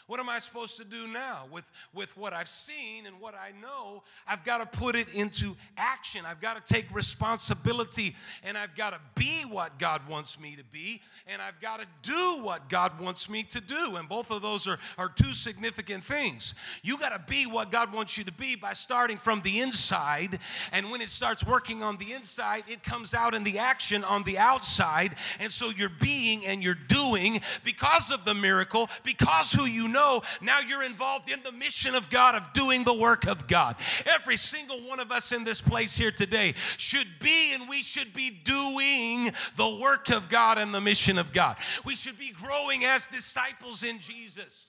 What 0.09 0.21
am 0.21 0.31
I 0.31 0.39
supposed 0.39 0.79
to 0.79 0.85
do 0.85 1.07
now 1.07 1.45
with, 1.53 1.71
with 1.93 2.17
what 2.17 2.33
I've 2.33 2.49
seen 2.49 3.05
and 3.05 3.21
what 3.21 3.35
I 3.35 3.53
know? 3.61 4.03
I've 4.27 4.43
got 4.43 4.73
to 4.73 4.79
put 4.79 4.97
it 4.97 5.07
into 5.13 5.55
action. 5.77 6.23
I've 6.27 6.41
got 6.41 6.65
to 6.65 6.75
take 6.75 6.87
responsibility 6.95 8.17
and 8.43 8.57
I've 8.57 8.75
got 8.75 8.95
to 8.95 9.01
be 9.15 9.43
what 9.43 9.79
God 9.79 10.01
wants 10.09 10.41
me 10.41 10.57
to 10.57 10.65
be 10.73 11.03
and 11.27 11.43
I've 11.43 11.61
got 11.61 11.81
to 11.81 11.87
do 12.01 12.43
what 12.43 12.71
God 12.71 12.99
wants 12.99 13.29
me 13.29 13.43
to 13.43 13.61
do. 13.61 13.97
And 13.97 14.09
both 14.09 14.31
of 14.31 14.41
those 14.41 14.67
are, 14.67 14.79
are 14.97 15.11
two 15.11 15.35
significant 15.35 16.03
things. 16.03 16.55
You 16.83 16.97
got 16.97 17.11
to 17.11 17.31
be 17.31 17.45
what 17.45 17.71
God 17.71 17.93
wants 17.93 18.17
you 18.17 18.25
to 18.25 18.33
be 18.33 18.57
by 18.57 18.73
starting 18.73 19.19
from 19.19 19.43
the 19.43 19.61
inside. 19.61 20.39
And 20.73 20.91
when 20.91 21.03
it 21.03 21.11
starts 21.11 21.47
working 21.47 21.83
on 21.83 21.99
the 21.99 22.15
inside, 22.15 22.63
it 22.67 22.83
comes 22.83 23.13
out 23.13 23.35
in 23.35 23.45
the 23.45 23.59
action 23.59 24.05
on 24.05 24.23
the 24.23 24.39
outside. 24.39 25.17
And 25.39 25.53
so 25.53 25.69
you're 25.69 25.91
being 26.01 26.47
and 26.47 26.65
you're 26.65 26.73
doing 26.75 27.41
because 27.63 28.11
of 28.11 28.25
the 28.25 28.33
miracle, 28.33 28.89
because 29.05 29.53
who 29.53 29.65
you 29.65 29.87
know 29.87 29.98
know 29.99 30.23
now 30.41 30.59
you're 30.67 30.85
involved 30.85 31.31
in 31.31 31.41
the 31.43 31.53
mission 31.53 31.95
of 31.95 32.09
God, 32.11 32.35
of 32.35 32.53
doing 32.53 32.85
the 32.85 32.95
work 32.95 33.27
of 33.27 33.47
God. 33.47 33.77
Every 34.07 34.37
single 34.37 34.79
one 34.89 35.01
of 35.01 35.11
us 35.11 35.33
in 35.33 35.45
this 35.45 35.61
place 35.61 35.97
here 35.97 36.11
today 36.11 36.55
should 36.77 37.09
be 37.21 37.55
and 37.55 37.69
we 37.69 37.83
should 37.83 38.13
be 38.15 38.31
doing 38.31 39.31
the 39.57 39.79
work 39.81 40.11
of 40.11 40.29
God 40.29 40.59
and 40.59 40.75
the 40.75 40.81
mission 40.81 41.19
of 41.19 41.33
God. 41.33 41.57
We 41.85 41.95
should 41.95 42.19
be 42.19 42.33
growing 42.33 42.85
as 42.85 43.07
disciples 43.07 43.83
in 43.83 43.99
Jesus. 43.99 44.69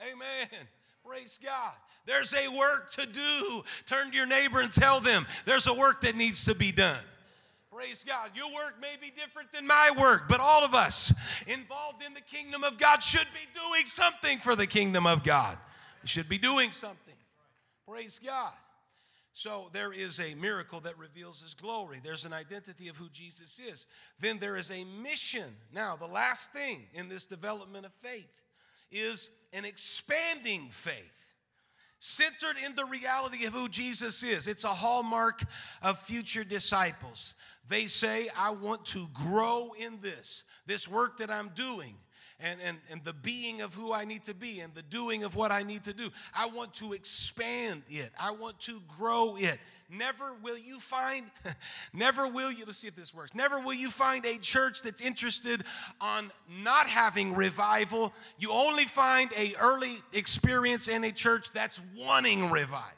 Amen. 0.00 0.66
Praise 1.04 1.38
God. 1.42 1.72
There's 2.04 2.34
a 2.34 2.56
work 2.56 2.90
to 2.92 3.06
do. 3.06 3.62
Turn 3.84 4.10
to 4.10 4.16
your 4.16 4.26
neighbor 4.26 4.60
and 4.60 4.70
tell 4.70 5.00
them 5.00 5.26
there's 5.44 5.66
a 5.66 5.74
work 5.74 6.02
that 6.02 6.16
needs 6.16 6.44
to 6.44 6.54
be 6.54 6.72
done. 6.72 7.02
Praise 7.76 8.04
God. 8.04 8.30
Your 8.34 8.46
work 8.54 8.76
may 8.80 8.94
be 8.98 9.10
different 9.10 9.52
than 9.52 9.66
my 9.66 9.92
work, 9.98 10.30
but 10.30 10.40
all 10.40 10.64
of 10.64 10.74
us 10.74 11.12
involved 11.46 12.02
in 12.02 12.14
the 12.14 12.22
kingdom 12.22 12.64
of 12.64 12.78
God 12.78 13.02
should 13.02 13.26
be 13.34 13.46
doing 13.52 13.84
something 13.84 14.38
for 14.38 14.56
the 14.56 14.66
kingdom 14.66 15.06
of 15.06 15.22
God. 15.22 15.58
We 16.02 16.08
should 16.08 16.26
be 16.26 16.38
doing 16.38 16.70
something. 16.70 17.12
Praise 17.86 18.18
God. 18.18 18.52
So 19.34 19.68
there 19.72 19.92
is 19.92 20.20
a 20.20 20.34
miracle 20.36 20.80
that 20.80 20.96
reveals 20.96 21.42
his 21.42 21.52
glory. 21.52 22.00
There's 22.02 22.24
an 22.24 22.32
identity 22.32 22.88
of 22.88 22.96
who 22.96 23.10
Jesus 23.10 23.58
is. 23.58 23.84
Then 24.20 24.38
there 24.38 24.56
is 24.56 24.70
a 24.70 24.82
mission. 25.02 25.44
Now, 25.70 25.96
the 25.96 26.06
last 26.06 26.54
thing 26.54 26.78
in 26.94 27.10
this 27.10 27.26
development 27.26 27.84
of 27.84 27.92
faith 27.92 28.42
is 28.90 29.36
an 29.52 29.66
expanding 29.66 30.68
faith 30.70 31.34
centered 31.98 32.56
in 32.64 32.74
the 32.74 32.84
reality 32.84 33.44
of 33.44 33.52
who 33.52 33.68
Jesus 33.68 34.22
is. 34.22 34.48
It's 34.48 34.64
a 34.64 34.68
hallmark 34.68 35.42
of 35.82 35.98
future 35.98 36.44
disciples. 36.44 37.34
They 37.68 37.86
say, 37.86 38.28
I 38.36 38.50
want 38.50 38.84
to 38.86 39.06
grow 39.12 39.72
in 39.78 40.00
this, 40.00 40.42
this 40.66 40.88
work 40.88 41.18
that 41.18 41.30
I'm 41.30 41.50
doing. 41.54 41.94
And, 42.38 42.60
and, 42.62 42.76
and 42.90 43.02
the 43.02 43.14
being 43.14 43.62
of 43.62 43.72
who 43.72 43.94
I 43.94 44.04
need 44.04 44.24
to 44.24 44.34
be 44.34 44.60
and 44.60 44.74
the 44.74 44.82
doing 44.82 45.24
of 45.24 45.36
what 45.36 45.50
I 45.50 45.62
need 45.62 45.84
to 45.84 45.94
do. 45.94 46.10
I 46.34 46.48
want 46.48 46.74
to 46.74 46.92
expand 46.92 47.82
it. 47.88 48.10
I 48.20 48.32
want 48.32 48.60
to 48.60 48.78
grow 48.98 49.36
it. 49.38 49.58
Never 49.88 50.34
will 50.42 50.58
you 50.58 50.78
find, 50.78 51.24
never 51.94 52.28
will 52.28 52.52
you, 52.52 52.64
let's 52.66 52.78
see 52.78 52.88
if 52.88 52.96
this 52.96 53.14
works. 53.14 53.34
Never 53.34 53.60
will 53.60 53.74
you 53.74 53.88
find 53.88 54.24
a 54.26 54.36
church 54.36 54.82
that's 54.82 55.00
interested 55.00 55.62
on 56.00 56.30
not 56.62 56.88
having 56.88 57.34
revival. 57.34 58.12
You 58.38 58.50
only 58.50 58.84
find 58.84 59.30
a 59.36 59.54
early 59.60 60.02
experience 60.12 60.88
in 60.88 61.04
a 61.04 61.12
church 61.12 61.52
that's 61.52 61.80
wanting 61.96 62.50
revival. 62.50 62.90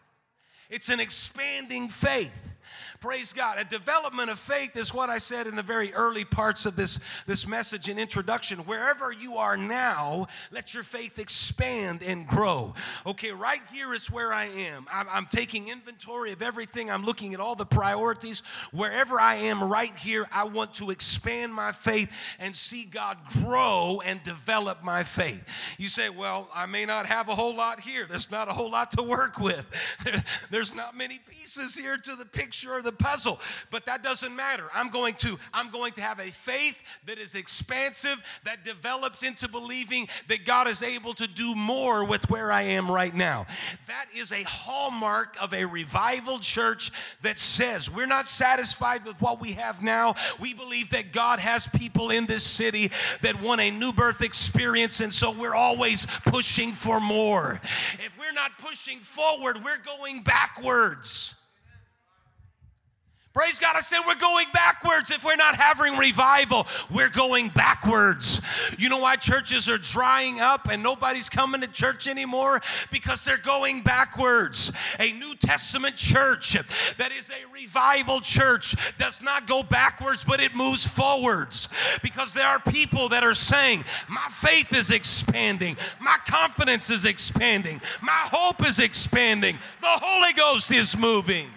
It's 0.71 0.89
an 0.89 1.01
expanding 1.01 1.89
faith. 1.89 2.53
Praise 3.01 3.33
God. 3.33 3.59
A 3.59 3.65
development 3.65 4.29
of 4.29 4.41
faith 4.41 4.77
is 4.77 4.93
what 4.93 5.09
I 5.09 5.19
said 5.19 5.47
in 5.47 5.55
the 5.55 5.63
very 5.63 5.93
early 5.95 6.25
parts 6.25 6.67
of 6.67 6.75
this, 6.75 6.99
this 7.27 7.47
message 7.47 7.89
and 7.89 7.99
introduction. 7.99 8.59
Wherever 8.61 9.13
you 9.13 9.37
are 9.37 9.57
now, 9.57 10.27
let 10.51 10.75
your 10.75 10.83
faith 10.83 11.21
expand 11.21 12.03
and 12.03 12.27
grow. 12.27 12.75
Okay, 13.07 13.31
right 13.31 13.61
here 13.73 13.95
is 13.95 14.11
where 14.11 14.33
I 14.33 14.47
am. 14.47 14.87
I'm, 14.93 15.07
I'm 15.11 15.27
taking 15.27 15.69
inventory 15.69 16.33
of 16.33 16.43
everything, 16.43 16.91
I'm 16.91 17.05
looking 17.05 17.35
at 17.35 17.41
all 17.41 17.55
the 17.55 17.65
priorities. 17.65 18.41
Wherever 18.73 19.21
I 19.21 19.37
am 19.37 19.63
right 19.63 19.95
here, 19.95 20.27
I 20.33 20.45
want 20.45 20.75
to 20.75 20.91
expand 20.91 21.55
my 21.55 21.71
faith 21.71 22.13
and 22.41 22.55
see 22.55 22.87
God 22.87 23.17
grow 23.45 24.03
and 24.05 24.21
develop 24.25 24.83
my 24.83 25.05
faith. 25.05 25.47
You 25.79 25.89
say, 25.89 26.09
Well, 26.09 26.49
I 26.53 26.67
may 26.67 26.85
not 26.85 27.07
have 27.07 27.29
a 27.29 27.35
whole 27.35 27.57
lot 27.57 27.79
here. 27.81 28.07
There's 28.09 28.31
not 28.31 28.49
a 28.49 28.53
whole 28.53 28.71
lot 28.71 28.91
to 28.93 29.03
work 29.05 29.39
with, 29.39 30.49
there's 30.51 30.75
not 30.75 30.97
many 30.97 31.21
pieces 31.29 31.77
here 31.77 31.97
to 31.97 32.17
the 32.17 32.25
picture 32.25 32.48
picture 32.49 32.73
or 32.73 32.81
the 32.81 32.93
puzzle, 32.93 33.39
but 33.71 33.85
that 33.85 34.03
doesn't 34.03 34.35
matter. 34.35 34.65
I'm 34.75 34.89
going 34.89 35.13
to 35.17 35.37
I'm 35.53 35.71
going 35.71 35.93
to 35.93 36.01
have 36.01 36.19
a 36.19 36.31
faith 36.31 36.83
that 37.05 37.19
is 37.19 37.35
expansive 37.35 38.25
that 38.45 38.65
develops 38.65 39.23
into 39.23 39.51
believing 39.51 40.09
that 40.29 40.47
God 40.47 40.67
is 40.67 40.83
able 40.83 41.13
to 41.15 41.27
do 41.27 41.55
more 41.55 42.07
with 42.07 42.31
where 42.31 42.51
I 42.51 42.63
am 42.63 42.91
right 42.91 43.15
now. 43.15 43.47
That 43.87 44.07
is 44.17 44.33
a 44.33 44.43
hallmark 44.45 45.37
of 45.43 45.53
a 45.53 45.67
revival 45.67 46.39
church 46.39 46.91
that 47.21 47.39
says 47.39 47.95
we're 47.95 48.07
not 48.07 48.27
satisfied 48.27 49.05
with 49.05 49.21
what 49.21 49.43
we 49.43 49.53
have 49.53 49.83
now. 49.83 50.15
We 50.41 50.55
believe 50.55 50.89
that 50.91 51.13
God 51.13 51.41
has 51.41 51.67
people 51.67 52.09
in 52.09 52.25
this 52.25 52.45
city 52.45 52.91
that 53.21 53.43
want 53.43 53.61
a 53.61 53.71
new 53.71 53.93
birth 53.93 54.23
experience 54.23 55.01
and 55.01 55.13
so 55.13 55.39
we're 55.39 55.55
always 55.55 56.07
pushing 56.25 56.71
for 56.71 56.99
more. 56.99 57.61
If 57.63 58.17
we're 58.19 58.33
not 58.33 58.53
pushing 58.57 59.01
forward, 59.01 59.59
we're 59.63 59.83
going 59.85 60.23
backwards. 60.23 61.45
Praise 63.35 63.61
God. 63.61 63.77
I 63.77 63.81
said 63.81 64.01
we're 64.07 64.17
going 64.17 64.47
backwards. 64.53 65.11
If 65.11 65.23
we're 65.23 65.37
not 65.37 65.55
having 65.55 65.97
revival, 65.97 66.67
we're 66.93 67.11
going 67.11 67.51
backwards. 67.51 68.75
You 68.79 68.89
know 68.89 68.99
why 68.99 69.17
churches 69.17 69.69
are 69.69 69.79
drying 69.79 70.41
up 70.41 70.69
and 70.71 70.83
nobody's 70.83 71.29
coming 71.29 71.61
to 71.61 71.69
church 71.69 72.09
anymore? 72.09 72.61
Because 72.91 73.25
they're 73.25 73.37
going 73.37 73.83
backwards. 73.83 74.73
A 74.99 75.13
New 75.13 75.35
Testament 75.37 75.95
church 75.95 76.55
that 76.97 77.13
is 77.13 77.31
a 77.31 77.53
revival 77.53 78.21
church 78.21 78.75
does 78.99 79.23
not 79.23 79.47
go 79.47 79.63
backwards, 79.63 80.25
but 80.25 80.41
it 80.41 80.55
moves 80.57 80.87
forwards. 80.87 81.69
Because 82.03 82.33
there 82.33 82.47
are 82.47 82.59
people 82.59 83.11
that 83.11 83.23
are 83.23 83.35
saying, 83.35 83.85
My 84.09 84.27
faith 84.31 84.75
is 84.77 84.91
expanding, 84.91 85.77
my 86.01 86.17
confidence 86.27 86.91
is 86.91 87.05
expanding, 87.05 87.81
my 88.03 88.27
hope 88.33 88.67
is 88.67 88.81
expanding, 88.81 89.57
the 89.81 89.87
Holy 89.87 90.33
Ghost 90.33 90.73
is 90.73 90.97
moving. 90.97 91.49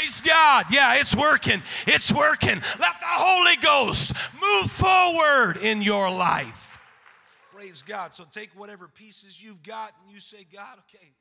Praise 0.00 0.22
God. 0.22 0.64
Yeah, 0.70 0.94
it's 0.94 1.14
working. 1.14 1.62
It's 1.86 2.10
working. 2.10 2.54
Let 2.54 2.78
the 3.00 3.06
Holy 3.06 3.56
Ghost 3.62 4.14
move 4.40 4.70
forward 4.70 5.58
in 5.62 5.82
your 5.82 6.10
life. 6.10 6.80
Praise 7.54 7.82
God. 7.82 8.14
So 8.14 8.24
take 8.30 8.48
whatever 8.56 8.88
pieces 8.88 9.42
you've 9.42 9.62
got 9.62 9.92
and 10.02 10.10
you 10.10 10.18
say, 10.18 10.46
God, 10.50 10.78
okay, 10.88 11.12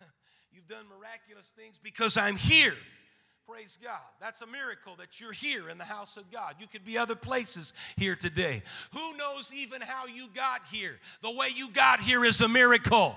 you've 0.52 0.68
done 0.68 0.84
miraculous 0.88 1.52
things 1.58 1.80
because 1.82 2.16
I'm 2.16 2.36
here. 2.36 2.74
Praise 3.44 3.76
God. 3.82 3.98
That's 4.20 4.40
a 4.40 4.46
miracle 4.46 4.94
that 4.98 5.20
you're 5.20 5.32
here 5.32 5.68
in 5.68 5.76
the 5.76 5.82
house 5.82 6.16
of 6.16 6.30
God. 6.30 6.54
You 6.60 6.68
could 6.68 6.84
be 6.84 6.96
other 6.96 7.16
places 7.16 7.74
here 7.96 8.14
today. 8.14 8.62
Who 8.92 9.16
knows 9.16 9.52
even 9.52 9.80
how 9.80 10.06
you 10.06 10.28
got 10.32 10.60
here? 10.70 11.00
The 11.22 11.32
way 11.32 11.48
you 11.56 11.70
got 11.70 11.98
here 11.98 12.24
is 12.24 12.40
a 12.40 12.46
miracle. 12.46 13.16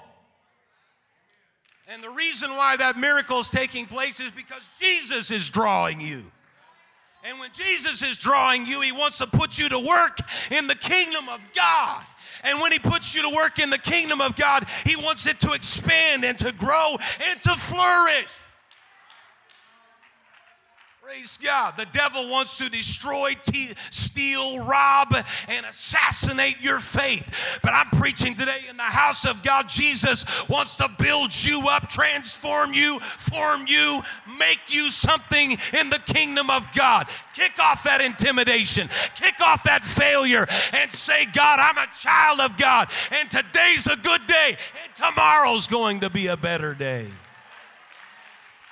And 1.87 2.03
the 2.03 2.09
reason 2.09 2.51
why 2.51 2.77
that 2.77 2.97
miracle 2.97 3.39
is 3.39 3.49
taking 3.49 3.85
place 3.85 4.19
is 4.19 4.31
because 4.31 4.77
Jesus 4.79 5.31
is 5.31 5.49
drawing 5.49 5.99
you. 5.99 6.23
And 7.23 7.39
when 7.39 7.49
Jesus 7.51 8.01
is 8.01 8.17
drawing 8.17 8.65
you, 8.65 8.81
he 8.81 8.91
wants 8.91 9.19
to 9.19 9.27
put 9.27 9.59
you 9.59 9.69
to 9.69 9.79
work 9.79 10.19
in 10.51 10.67
the 10.67 10.75
kingdom 10.75 11.29
of 11.29 11.39
God. 11.55 12.03
And 12.43 12.59
when 12.59 12.71
he 12.71 12.79
puts 12.79 13.13
you 13.15 13.21
to 13.29 13.35
work 13.35 13.59
in 13.59 13.69
the 13.69 13.77
kingdom 13.77 14.21
of 14.21 14.35
God, 14.35 14.65
he 14.85 14.95
wants 14.95 15.27
it 15.27 15.39
to 15.41 15.53
expand 15.53 16.23
and 16.23 16.37
to 16.39 16.51
grow 16.53 16.95
and 17.29 17.41
to 17.43 17.51
flourish. 17.51 18.45
Praise 21.11 21.37
God. 21.43 21.75
The 21.75 21.87
devil 21.91 22.29
wants 22.29 22.57
to 22.59 22.69
destroy, 22.69 23.33
t- 23.41 23.73
steal, 23.89 24.65
rob, 24.65 25.13
and 25.49 25.65
assassinate 25.65 26.61
your 26.61 26.79
faith. 26.79 27.59
But 27.61 27.73
I'm 27.73 27.89
preaching 27.99 28.33
today 28.33 28.61
in 28.69 28.77
the 28.77 28.83
house 28.83 29.25
of 29.25 29.43
God. 29.43 29.67
Jesus 29.67 30.47
wants 30.47 30.77
to 30.77 30.89
build 30.97 31.33
you 31.43 31.67
up, 31.69 31.89
transform 31.89 32.73
you, 32.73 32.97
form 32.99 33.65
you, 33.67 33.99
make 34.39 34.73
you 34.73 34.89
something 34.89 35.57
in 35.77 35.89
the 35.89 35.99
kingdom 36.05 36.49
of 36.49 36.65
God. 36.73 37.07
Kick 37.33 37.59
off 37.59 37.83
that 37.83 37.99
intimidation, 37.99 38.87
kick 39.17 39.35
off 39.45 39.63
that 39.63 39.81
failure, 39.81 40.47
and 40.71 40.93
say, 40.93 41.25
God, 41.33 41.59
I'm 41.59 41.77
a 41.77 41.87
child 41.93 42.39
of 42.39 42.57
God, 42.57 42.87
and 43.19 43.29
today's 43.29 43.85
a 43.87 43.97
good 43.97 44.25
day, 44.27 44.55
and 44.81 44.95
tomorrow's 44.95 45.67
going 45.67 45.99
to 45.99 46.09
be 46.09 46.27
a 46.27 46.37
better 46.37 46.73
day. 46.73 47.09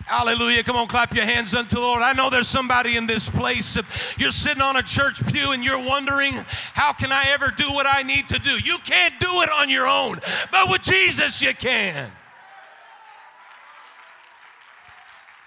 Hallelujah. 0.09 0.63
Come 0.63 0.75
on, 0.75 0.87
clap 0.87 1.13
your 1.13 1.23
hands 1.23 1.53
unto 1.53 1.75
the 1.75 1.81
Lord. 1.81 2.01
I 2.01 2.13
know 2.13 2.31
there's 2.31 2.47
somebody 2.47 2.97
in 2.97 3.05
this 3.05 3.29
place. 3.29 3.75
You're 4.17 4.31
sitting 4.31 4.63
on 4.63 4.75
a 4.75 4.81
church 4.81 5.23
pew 5.27 5.51
and 5.51 5.63
you're 5.63 5.77
wondering, 5.77 6.33
how 6.73 6.93
can 6.93 7.11
I 7.11 7.25
ever 7.27 7.53
do 7.55 7.65
what 7.73 7.85
I 7.87 8.01
need 8.01 8.27
to 8.29 8.39
do? 8.39 8.57
You 8.57 8.79
can't 8.83 9.13
do 9.19 9.27
it 9.43 9.51
on 9.51 9.69
your 9.69 9.85
own, 9.85 10.19
but 10.51 10.71
with 10.71 10.81
Jesus, 10.81 11.43
you 11.43 11.53
can. 11.53 12.11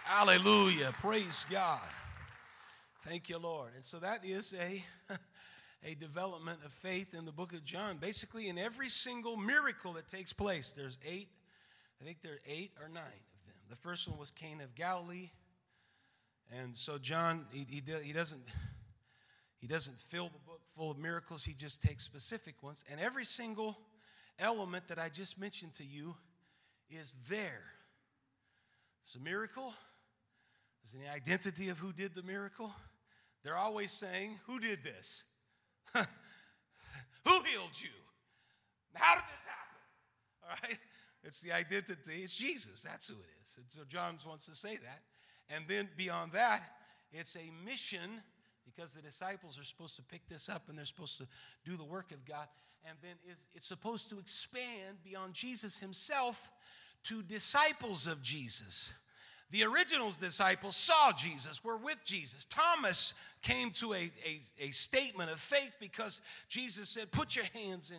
Hallelujah. 0.05 0.93
Praise 1.01 1.45
God. 1.51 1.81
Thank 3.01 3.31
you, 3.31 3.39
Lord. 3.39 3.73
And 3.75 3.85
so 3.85 3.99
that 3.99 4.25
is 4.25 4.55
a, 4.55 4.81
a 5.91 5.97
development 5.97 6.61
of 6.65 6.73
faith 6.73 7.15
in 7.15 7.25
the 7.25 7.33
book 7.33 7.53
of 7.53 7.65
John. 7.65 7.97
Basically, 7.97 8.49
in 8.49 8.59
every 8.59 8.89
single 8.89 9.37
miracle 9.37 9.95
that 9.95 10.07
takes 10.07 10.33
place, 10.33 10.71
there's 10.71 10.99
eight, 11.05 11.31
I 12.01 12.05
think 12.05 12.23
there 12.23 12.35
are 12.35 12.43
eight 12.47 12.71
or 12.81 12.89
nine 12.89 13.03
the 13.73 13.77
first 13.77 14.07
one 14.07 14.19
was 14.19 14.31
Cana 14.31 14.65
of 14.65 14.75
Galilee. 14.75 15.31
And 16.61 16.77
so 16.77 16.99
John, 16.99 17.47
he, 17.51 17.67
he, 17.67 17.83
he, 18.05 18.13
doesn't, 18.13 18.43
he 19.57 19.67
doesn't 19.67 19.97
fill 19.97 20.27
the 20.27 20.39
book 20.47 20.61
full 20.77 20.91
of 20.91 20.99
miracles, 20.99 21.43
he 21.43 21.55
just 21.55 21.83
takes 21.83 22.05
specific 22.05 22.63
ones. 22.63 22.85
And 22.91 23.01
every 23.01 23.25
single 23.25 23.79
element 24.39 24.89
that 24.89 24.99
I 24.99 25.09
just 25.09 25.41
mentioned 25.41 25.73
to 25.75 25.85
you 25.85 26.15
is 26.91 27.15
there. 27.31 27.65
It's 29.03 29.15
a 29.15 29.21
miracle. 29.21 29.73
There's 30.83 31.03
the 31.03 31.11
identity 31.11 31.71
of 31.71 31.79
who 31.79 31.95
did 31.95 32.15
the 32.15 32.23
miracle. 32.23 32.71
They're 33.43 33.57
always 33.57 33.91
saying, 33.91 34.39
Who 34.47 34.61
did 34.61 34.85
this? 34.85 35.25
who 35.95 36.05
healed 37.25 37.81
you? 37.81 37.89
How 38.93 39.15
did 39.15 39.25
this 39.35 39.47
happen? 39.47 39.79
All 40.45 40.57
right? 40.63 40.79
It's 41.25 41.41
the 41.41 41.53
identity. 41.53 42.23
It's 42.23 42.37
Jesus. 42.37 42.83
That's 42.83 43.09
who 43.09 43.15
it 43.15 43.43
is. 43.43 43.59
And 43.59 43.71
so 43.71 43.83
John 43.89 44.19
wants 44.27 44.47
to 44.47 44.55
say 44.55 44.77
that. 44.77 45.03
And 45.55 45.65
then 45.69 45.89
beyond 45.97 46.33
that, 46.33 46.63
it's 47.13 47.37
a 47.37 47.51
mission 47.65 48.23
because 48.65 48.95
the 48.95 49.03
disciples 49.03 49.59
are 49.59 49.65
supposed 49.65 49.97
to 49.97 50.03
pick 50.03 50.27
this 50.29 50.49
up 50.49 50.69
and 50.69 50.79
they're 50.79 50.85
supposed 50.85 51.19
to 51.19 51.27
do 51.65 51.77
the 51.77 51.85
work 51.85 52.13
of 52.13 52.25
God. 52.25 52.47
And 52.89 52.97
then 53.03 53.15
it's, 53.55 53.67
supposed 53.67 54.11
to 54.11 54.19
expand 54.19 54.99
beyond 55.05 55.35
Jesus 55.35 55.79
himself 55.79 56.51
to 57.05 57.23
disciples 57.23 58.07
of 58.07 58.23
Jesus. 58.23 58.99
The 59.51 59.65
original 59.65 60.11
disciples 60.19 60.77
saw 60.77 61.13
Jesus, 61.13 61.63
were 61.63 61.77
with 61.77 61.99
Jesus. 62.05 62.45
Thomas 62.47 63.23
came 63.43 63.71
to 63.73 63.93
a, 63.93 64.11
a, 64.27 64.41
a 64.61 64.71
statement 64.71 65.31
of 65.31 65.39
faith 65.39 65.77
because 65.79 66.23
Jesus 66.49 66.89
said, 66.89 67.13
Put 67.13 67.37
your 67.37 67.45
hands 67.55 67.91
in 67.91 67.99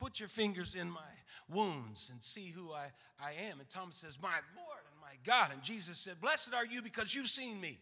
Put 0.00 0.18
your 0.18 0.30
fingers 0.30 0.74
in 0.74 0.90
my 0.90 1.00
wounds 1.48 2.10
and 2.12 2.22
see 2.22 2.46
who 2.46 2.72
I, 2.72 2.86
I 3.22 3.32
am. 3.50 3.60
And 3.60 3.68
Thomas 3.68 3.96
says, 3.96 4.18
My 4.20 4.28
Lord 4.56 4.80
and 4.90 5.00
my 5.00 5.14
God. 5.24 5.50
And 5.52 5.62
Jesus 5.62 5.98
said, 5.98 6.14
Blessed 6.22 6.54
are 6.54 6.64
you 6.64 6.80
because 6.80 7.14
you've 7.14 7.28
seen 7.28 7.60
me. 7.60 7.78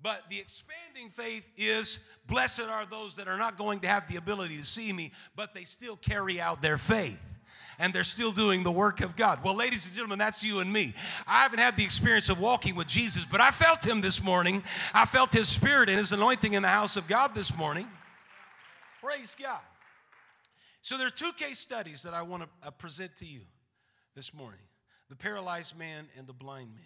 But 0.00 0.22
the 0.30 0.38
expanding 0.38 1.10
faith 1.10 1.48
is 1.56 2.08
blessed 2.26 2.68
are 2.68 2.86
those 2.86 3.16
that 3.16 3.26
are 3.26 3.38
not 3.38 3.56
going 3.56 3.80
to 3.80 3.88
have 3.88 4.06
the 4.06 4.16
ability 4.16 4.56
to 4.56 4.64
see 4.64 4.92
me, 4.92 5.12
but 5.34 5.54
they 5.54 5.64
still 5.64 5.96
carry 5.96 6.40
out 6.40 6.62
their 6.62 6.78
faith 6.78 7.24
and 7.78 7.92
they're 7.92 8.04
still 8.04 8.30
doing 8.30 8.62
the 8.62 8.70
work 8.70 9.00
of 9.00 9.16
God. 9.16 9.42
Well, 9.42 9.56
ladies 9.56 9.86
and 9.86 9.94
gentlemen, 9.94 10.18
that's 10.18 10.44
you 10.44 10.60
and 10.60 10.72
me. 10.72 10.94
I 11.26 11.42
haven't 11.42 11.58
had 11.58 11.76
the 11.76 11.84
experience 11.84 12.28
of 12.28 12.40
walking 12.40 12.74
with 12.74 12.86
Jesus, 12.86 13.24
but 13.24 13.40
I 13.40 13.50
felt 13.50 13.84
him 13.84 14.00
this 14.00 14.22
morning. 14.22 14.62
I 14.92 15.04
felt 15.06 15.32
his 15.32 15.48
spirit 15.48 15.88
and 15.88 15.98
his 15.98 16.12
anointing 16.12 16.52
in 16.52 16.62
the 16.62 16.68
house 16.68 16.96
of 16.96 17.08
God 17.08 17.34
this 17.34 17.56
morning. 17.56 17.88
Praise 19.02 19.36
God. 19.40 19.60
So 20.84 20.98
there 20.98 21.06
are 21.06 21.10
two 21.10 21.32
case 21.38 21.58
studies 21.58 22.02
that 22.02 22.12
I 22.12 22.20
want 22.20 22.42
to 22.42 22.48
uh, 22.62 22.70
present 22.70 23.16
to 23.16 23.24
you 23.24 23.40
this 24.14 24.34
morning 24.34 24.60
the 25.08 25.16
paralyzed 25.16 25.78
man 25.78 26.04
and 26.18 26.26
the 26.26 26.34
blind 26.34 26.74
man. 26.74 26.84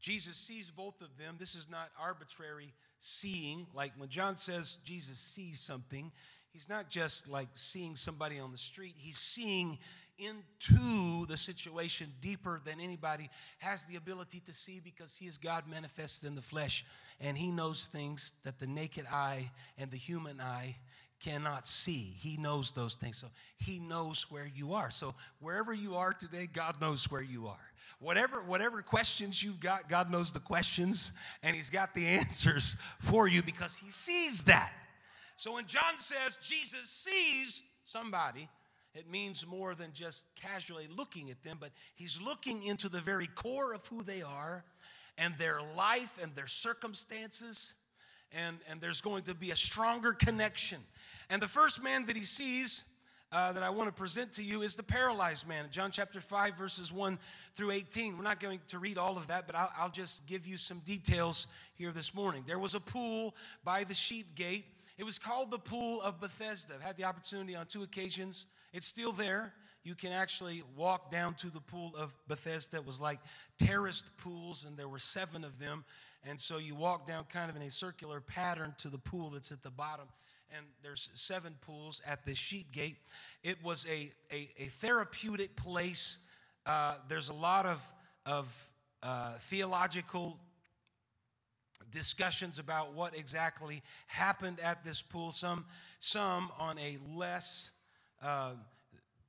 Jesus 0.00 0.36
sees 0.36 0.72
both 0.72 1.00
of 1.00 1.16
them. 1.16 1.36
This 1.38 1.54
is 1.54 1.70
not 1.70 1.88
arbitrary 2.02 2.74
seeing. 2.98 3.68
Like 3.72 3.92
when 3.96 4.08
John 4.08 4.38
says 4.38 4.80
Jesus 4.84 5.20
sees 5.20 5.60
something, 5.60 6.10
he's 6.52 6.68
not 6.68 6.90
just 6.90 7.30
like 7.30 7.46
seeing 7.54 7.94
somebody 7.94 8.40
on 8.40 8.50
the 8.50 8.58
street, 8.58 8.94
he's 8.96 9.18
seeing 9.18 9.78
into 10.18 11.24
the 11.28 11.36
situation 11.36 12.08
deeper 12.20 12.60
than 12.64 12.80
anybody 12.80 13.30
has 13.58 13.84
the 13.84 13.94
ability 13.94 14.40
to 14.46 14.52
see 14.52 14.80
because 14.82 15.16
he 15.16 15.28
is 15.28 15.36
God 15.36 15.62
manifested 15.70 16.28
in 16.28 16.34
the 16.34 16.42
flesh 16.42 16.84
and 17.20 17.38
he 17.38 17.52
knows 17.52 17.86
things 17.92 18.32
that 18.44 18.58
the 18.58 18.66
naked 18.66 19.06
eye 19.12 19.48
and 19.78 19.92
the 19.92 19.96
human 19.96 20.40
eye 20.40 20.74
cannot 21.20 21.66
see. 21.66 22.14
He 22.18 22.36
knows 22.36 22.72
those 22.72 22.94
things. 22.94 23.16
So 23.18 23.28
he 23.56 23.78
knows 23.78 24.30
where 24.30 24.50
you 24.54 24.74
are. 24.74 24.90
So 24.90 25.14
wherever 25.40 25.74
you 25.74 25.94
are 25.94 26.12
today, 26.12 26.48
God 26.52 26.80
knows 26.80 27.10
where 27.10 27.22
you 27.22 27.46
are. 27.46 27.56
Whatever, 28.00 28.42
whatever 28.42 28.80
questions 28.80 29.42
you've 29.42 29.60
got, 29.60 29.88
God 29.88 30.10
knows 30.10 30.32
the 30.32 30.38
questions 30.38 31.12
and 31.42 31.56
He's 31.56 31.70
got 31.70 31.94
the 31.94 32.06
answers 32.20 32.76
for 33.00 33.26
you 33.26 33.42
because 33.42 33.76
He 33.76 33.90
sees 33.90 34.44
that. 34.44 34.72
So 35.36 35.54
when 35.54 35.66
John 35.66 35.98
says 35.98 36.36
Jesus 36.42 36.88
sees 36.88 37.62
somebody, 37.84 38.48
it 38.94 39.08
means 39.08 39.46
more 39.46 39.74
than 39.74 39.92
just 39.92 40.24
casually 40.34 40.88
looking 40.96 41.30
at 41.30 41.42
them, 41.42 41.58
but 41.60 41.70
he's 41.94 42.20
looking 42.20 42.64
into 42.64 42.88
the 42.88 43.00
very 43.00 43.28
core 43.28 43.72
of 43.72 43.86
who 43.86 44.02
they 44.02 44.22
are 44.22 44.64
and 45.16 45.34
their 45.34 45.60
life 45.76 46.18
and 46.20 46.34
their 46.34 46.46
circumstances. 46.46 47.74
And, 48.32 48.58
and 48.68 48.80
there's 48.80 49.00
going 49.00 49.22
to 49.24 49.34
be 49.34 49.52
a 49.52 49.56
stronger 49.56 50.12
connection. 50.12 50.78
And 51.30 51.42
the 51.42 51.48
first 51.48 51.82
man 51.82 52.06
that 52.06 52.16
he 52.16 52.22
sees 52.22 52.90
uh, 53.30 53.52
that 53.52 53.62
I 53.62 53.68
want 53.68 53.88
to 53.88 53.92
present 53.92 54.32
to 54.32 54.42
you 54.42 54.62
is 54.62 54.74
the 54.74 54.82
paralyzed 54.82 55.46
man. 55.46 55.66
John 55.70 55.90
chapter 55.90 56.20
5, 56.20 56.56
verses 56.56 56.90
1 56.90 57.18
through 57.54 57.72
18. 57.72 58.16
We're 58.16 58.24
not 58.24 58.40
going 58.40 58.60
to 58.68 58.78
read 58.78 58.96
all 58.96 59.18
of 59.18 59.26
that, 59.26 59.46
but 59.46 59.54
I'll, 59.54 59.70
I'll 59.78 59.90
just 59.90 60.26
give 60.26 60.46
you 60.46 60.56
some 60.56 60.78
details 60.80 61.48
here 61.74 61.92
this 61.92 62.14
morning. 62.14 62.44
There 62.46 62.58
was 62.58 62.74
a 62.74 62.80
pool 62.80 63.34
by 63.64 63.84
the 63.84 63.92
sheep 63.92 64.34
gate. 64.34 64.64
It 64.96 65.04
was 65.04 65.18
called 65.18 65.50
the 65.50 65.58
Pool 65.58 66.00
of 66.00 66.18
Bethesda. 66.20 66.74
I've 66.74 66.82
had 66.82 66.96
the 66.96 67.04
opportunity 67.04 67.54
on 67.54 67.66
two 67.66 67.82
occasions. 67.82 68.46
It's 68.72 68.86
still 68.86 69.12
there. 69.12 69.52
You 69.84 69.94
can 69.94 70.12
actually 70.12 70.62
walk 70.76 71.10
down 71.10 71.34
to 71.34 71.50
the 71.50 71.60
Pool 71.60 71.94
of 71.96 72.14
Bethesda. 72.26 72.78
It 72.78 72.86
was 72.86 73.00
like 73.00 73.20
terraced 73.58 74.18
pools, 74.18 74.64
and 74.64 74.76
there 74.76 74.88
were 74.88 74.98
seven 74.98 75.44
of 75.44 75.58
them. 75.58 75.84
And 76.26 76.40
so 76.40 76.58
you 76.58 76.74
walk 76.74 77.06
down 77.06 77.24
kind 77.30 77.50
of 77.50 77.56
in 77.56 77.62
a 77.62 77.70
circular 77.70 78.20
pattern 78.20 78.74
to 78.78 78.88
the 78.88 78.98
pool 78.98 79.30
that's 79.30 79.52
at 79.52 79.62
the 79.62 79.70
bottom 79.70 80.06
and 80.56 80.66
there's 80.82 81.10
seven 81.14 81.54
pools 81.60 82.00
at 82.06 82.24
the 82.24 82.34
sheep 82.34 82.72
gate. 82.72 82.96
It 83.42 83.62
was 83.62 83.86
a, 83.86 84.12
a, 84.32 84.48
a 84.58 84.64
therapeutic 84.66 85.56
place. 85.56 86.26
Uh, 86.66 86.94
there's 87.08 87.28
a 87.28 87.34
lot 87.34 87.66
of, 87.66 87.92
of 88.26 88.68
uh, 89.02 89.32
theological 89.38 90.38
discussions 91.90 92.58
about 92.58 92.94
what 92.94 93.16
exactly 93.16 93.82
happened 94.06 94.58
at 94.60 94.84
this 94.84 95.02
pool. 95.02 95.32
Some, 95.32 95.64
some 96.00 96.50
on 96.58 96.78
a 96.78 96.98
less 97.16 97.70
uh, 98.22 98.52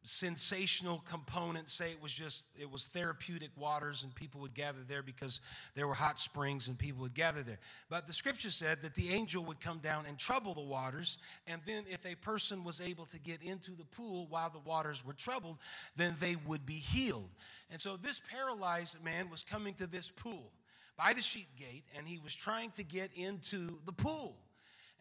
sensational 0.04 1.04
component 1.10 1.68
say 1.70 1.92
it 1.92 2.02
was 2.02 2.14
just 2.14 2.46
it 2.58 2.72
was 2.72 2.86
therapeutic 2.86 3.50
waters 3.58 4.04
and 4.04 4.16
people 4.16 4.40
would 4.40 4.54
gather 4.54 4.80
there 4.88 5.04
because 5.04 5.42
there 5.76 5.88
were 5.88 5.94
hot 5.94 6.20
springs 6.20 6.70
and 6.70 6.80
people 6.80 7.02
would 7.02 7.14
gather 7.14 7.44
there. 7.44 7.60
But 7.90 8.08
the 8.08 8.14
scripture 8.14 8.50
said 8.50 8.82
that 8.82 8.96
the 8.96 9.10
angel 9.10 9.44
would 9.46 9.60
come 9.60 9.80
down 9.80 10.06
and 10.08 10.18
trouble 10.18 10.54
the 10.54 10.62
waters 10.62 11.18
and 11.48 11.62
then 11.66 11.84
if 11.90 12.06
a 12.06 12.16
person 12.16 12.64
was 12.64 12.80
able 12.80 13.06
to 13.08 13.20
get 13.20 13.42
into 13.42 13.72
the 13.72 13.84
pool 13.84 14.28
while 14.30 14.50
the 14.50 14.60
waters 14.60 15.06
were 15.06 15.14
troubled 15.14 15.58
then 15.98 16.16
they 16.20 16.38
would 16.48 16.66
be 16.66 16.74
healed. 16.74 17.30
And 17.70 17.80
so 17.80 17.98
this 17.98 18.22
paralyzed 18.32 19.04
man 19.04 19.30
was 19.30 19.44
coming 19.44 19.74
to 19.76 19.88
this 19.88 20.10
pool 20.10 20.52
by 20.98 21.12
the 21.12 21.22
sheep 21.22 21.48
gate 21.58 21.84
and 21.98 22.08
he 22.08 22.20
was 22.24 22.34
trying 22.34 22.72
to 22.72 22.84
get 22.84 23.12
into 23.16 23.78
the 23.86 23.94
pool. 23.94 24.38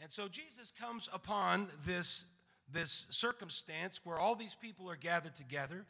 And 0.03 0.11
so 0.11 0.27
jesus 0.27 0.73
comes 0.73 1.09
upon 1.13 1.69
this 1.87 2.33
this 2.73 3.07
circumstance 3.11 4.01
where 4.05 4.19
all 4.19 4.35
these 4.35 4.55
people 4.55 4.91
are 4.91 4.97
gathered 4.97 5.35
together 5.35 5.85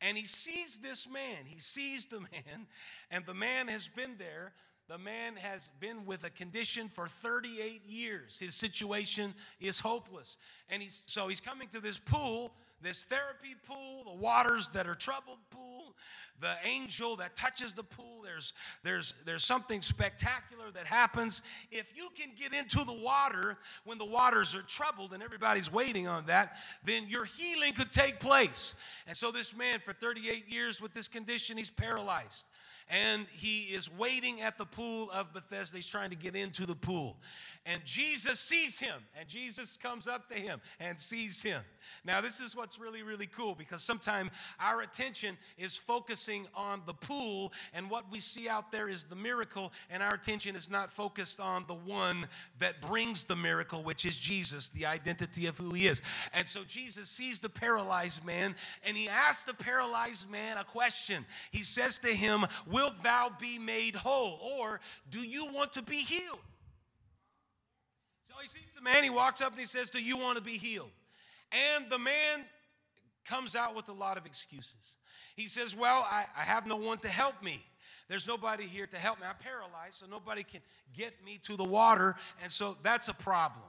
and 0.00 0.18
he 0.18 0.24
sees 0.24 0.78
this 0.78 1.10
man. 1.10 1.44
He 1.46 1.58
sees 1.60 2.06
the 2.06 2.20
man, 2.32 2.66
and 3.10 3.24
the 3.26 3.34
man 3.34 3.68
has 3.68 3.88
been 3.88 4.16
there. 4.18 4.52
The 4.86 4.98
man 4.98 5.36
has 5.36 5.68
been 5.80 6.04
with 6.04 6.24
a 6.24 6.30
condition 6.30 6.88
for 6.88 7.08
38 7.08 7.86
years. 7.86 8.38
His 8.38 8.54
situation 8.54 9.32
is 9.58 9.80
hopeless. 9.80 10.36
And 10.68 10.82
he's 10.82 11.04
so 11.06 11.28
he's 11.28 11.40
coming 11.40 11.68
to 11.68 11.80
this 11.80 11.98
pool, 11.98 12.52
this 12.84 13.04
therapy 13.04 13.56
pool, 13.66 14.04
the 14.04 14.20
waters 14.20 14.68
that 14.68 14.86
are 14.86 14.94
troubled 14.94 15.38
pool, 15.50 15.96
the 16.40 16.54
angel 16.64 17.16
that 17.16 17.34
touches 17.34 17.72
the 17.72 17.82
pool. 17.82 18.22
There's, 18.22 18.52
there's, 18.82 19.14
there's 19.24 19.44
something 19.44 19.80
spectacular 19.80 20.70
that 20.74 20.86
happens. 20.86 21.42
If 21.70 21.96
you 21.96 22.08
can 22.14 22.30
get 22.38 22.52
into 22.52 22.84
the 22.84 22.92
water 23.02 23.56
when 23.84 23.98
the 23.98 24.04
waters 24.04 24.54
are 24.54 24.62
troubled 24.62 25.12
and 25.12 25.22
everybody's 25.22 25.72
waiting 25.72 26.06
on 26.06 26.26
that, 26.26 26.56
then 26.84 27.04
your 27.08 27.24
healing 27.24 27.72
could 27.72 27.90
take 27.90 28.20
place. 28.20 28.76
And 29.06 29.16
so, 29.16 29.30
this 29.30 29.56
man, 29.56 29.80
for 29.80 29.92
38 29.92 30.48
years 30.48 30.80
with 30.80 30.92
this 30.92 31.08
condition, 31.08 31.56
he's 31.56 31.70
paralyzed 31.70 32.46
and 32.90 33.26
he 33.32 33.62
is 33.74 33.90
waiting 33.96 34.42
at 34.42 34.58
the 34.58 34.64
pool 34.64 35.10
of 35.12 35.32
Bethesda. 35.32 35.78
He's 35.78 35.88
trying 35.88 36.10
to 36.10 36.16
get 36.16 36.36
into 36.36 36.66
the 36.66 36.74
pool. 36.74 37.16
And 37.66 37.82
Jesus 37.84 38.40
sees 38.40 38.78
him, 38.78 38.94
and 39.18 39.26
Jesus 39.26 39.76
comes 39.76 40.06
up 40.06 40.28
to 40.28 40.34
him 40.34 40.60
and 40.80 41.00
sees 41.00 41.42
him. 41.42 41.62
Now, 42.04 42.20
this 42.20 42.40
is 42.40 42.56
what's 42.56 42.78
really, 42.78 43.02
really 43.02 43.26
cool 43.26 43.54
because 43.54 43.82
sometimes 43.82 44.30
our 44.60 44.82
attention 44.82 45.36
is 45.58 45.76
focusing 45.76 46.46
on 46.54 46.82
the 46.86 46.94
pool, 46.94 47.52
and 47.72 47.90
what 47.90 48.04
we 48.10 48.20
see 48.20 48.48
out 48.48 48.70
there 48.70 48.88
is 48.88 49.04
the 49.04 49.16
miracle, 49.16 49.72
and 49.90 50.02
our 50.02 50.14
attention 50.14 50.56
is 50.56 50.70
not 50.70 50.90
focused 50.90 51.40
on 51.40 51.64
the 51.66 51.74
one 51.74 52.26
that 52.58 52.80
brings 52.80 53.24
the 53.24 53.36
miracle, 53.36 53.82
which 53.82 54.04
is 54.04 54.18
Jesus, 54.18 54.68
the 54.70 54.86
identity 54.86 55.46
of 55.46 55.56
who 55.56 55.72
he 55.72 55.86
is. 55.86 56.02
And 56.32 56.46
so 56.46 56.60
Jesus 56.66 57.08
sees 57.08 57.38
the 57.38 57.48
paralyzed 57.48 58.24
man, 58.24 58.54
and 58.86 58.96
he 58.96 59.08
asks 59.08 59.44
the 59.44 59.54
paralyzed 59.54 60.30
man 60.30 60.58
a 60.58 60.64
question. 60.64 61.24
He 61.50 61.62
says 61.62 61.98
to 62.00 62.08
him, 62.08 62.44
Wilt 62.70 63.02
thou 63.02 63.30
be 63.40 63.58
made 63.58 63.94
whole? 63.94 64.40
Or 64.60 64.80
do 65.10 65.18
you 65.18 65.46
want 65.52 65.72
to 65.74 65.82
be 65.82 65.96
healed? 65.96 66.38
So 68.26 68.34
he 68.40 68.48
sees 68.48 68.62
the 68.74 68.82
man, 68.82 69.04
he 69.04 69.10
walks 69.10 69.40
up 69.40 69.52
and 69.52 69.60
he 69.60 69.66
says, 69.66 69.90
Do 69.90 70.02
you 70.02 70.16
want 70.18 70.38
to 70.38 70.42
be 70.42 70.58
healed? 70.58 70.90
And 71.54 71.88
the 71.90 71.98
man 71.98 72.44
comes 73.24 73.56
out 73.56 73.74
with 73.74 73.88
a 73.88 73.92
lot 73.92 74.16
of 74.16 74.26
excuses. 74.26 74.96
He 75.36 75.46
says, 75.46 75.76
Well, 75.76 76.06
I, 76.10 76.24
I 76.36 76.42
have 76.42 76.66
no 76.66 76.76
one 76.76 76.98
to 76.98 77.08
help 77.08 77.42
me. 77.42 77.62
There's 78.08 78.28
nobody 78.28 78.64
here 78.64 78.86
to 78.86 78.96
help 78.96 79.18
me. 79.20 79.26
I'm 79.26 79.36
paralyzed, 79.36 79.94
so 79.94 80.06
nobody 80.06 80.42
can 80.42 80.60
get 80.94 81.12
me 81.24 81.38
to 81.44 81.56
the 81.56 81.64
water. 81.64 82.16
And 82.42 82.52
so 82.52 82.76
that's 82.82 83.08
a 83.08 83.14
problem. 83.14 83.64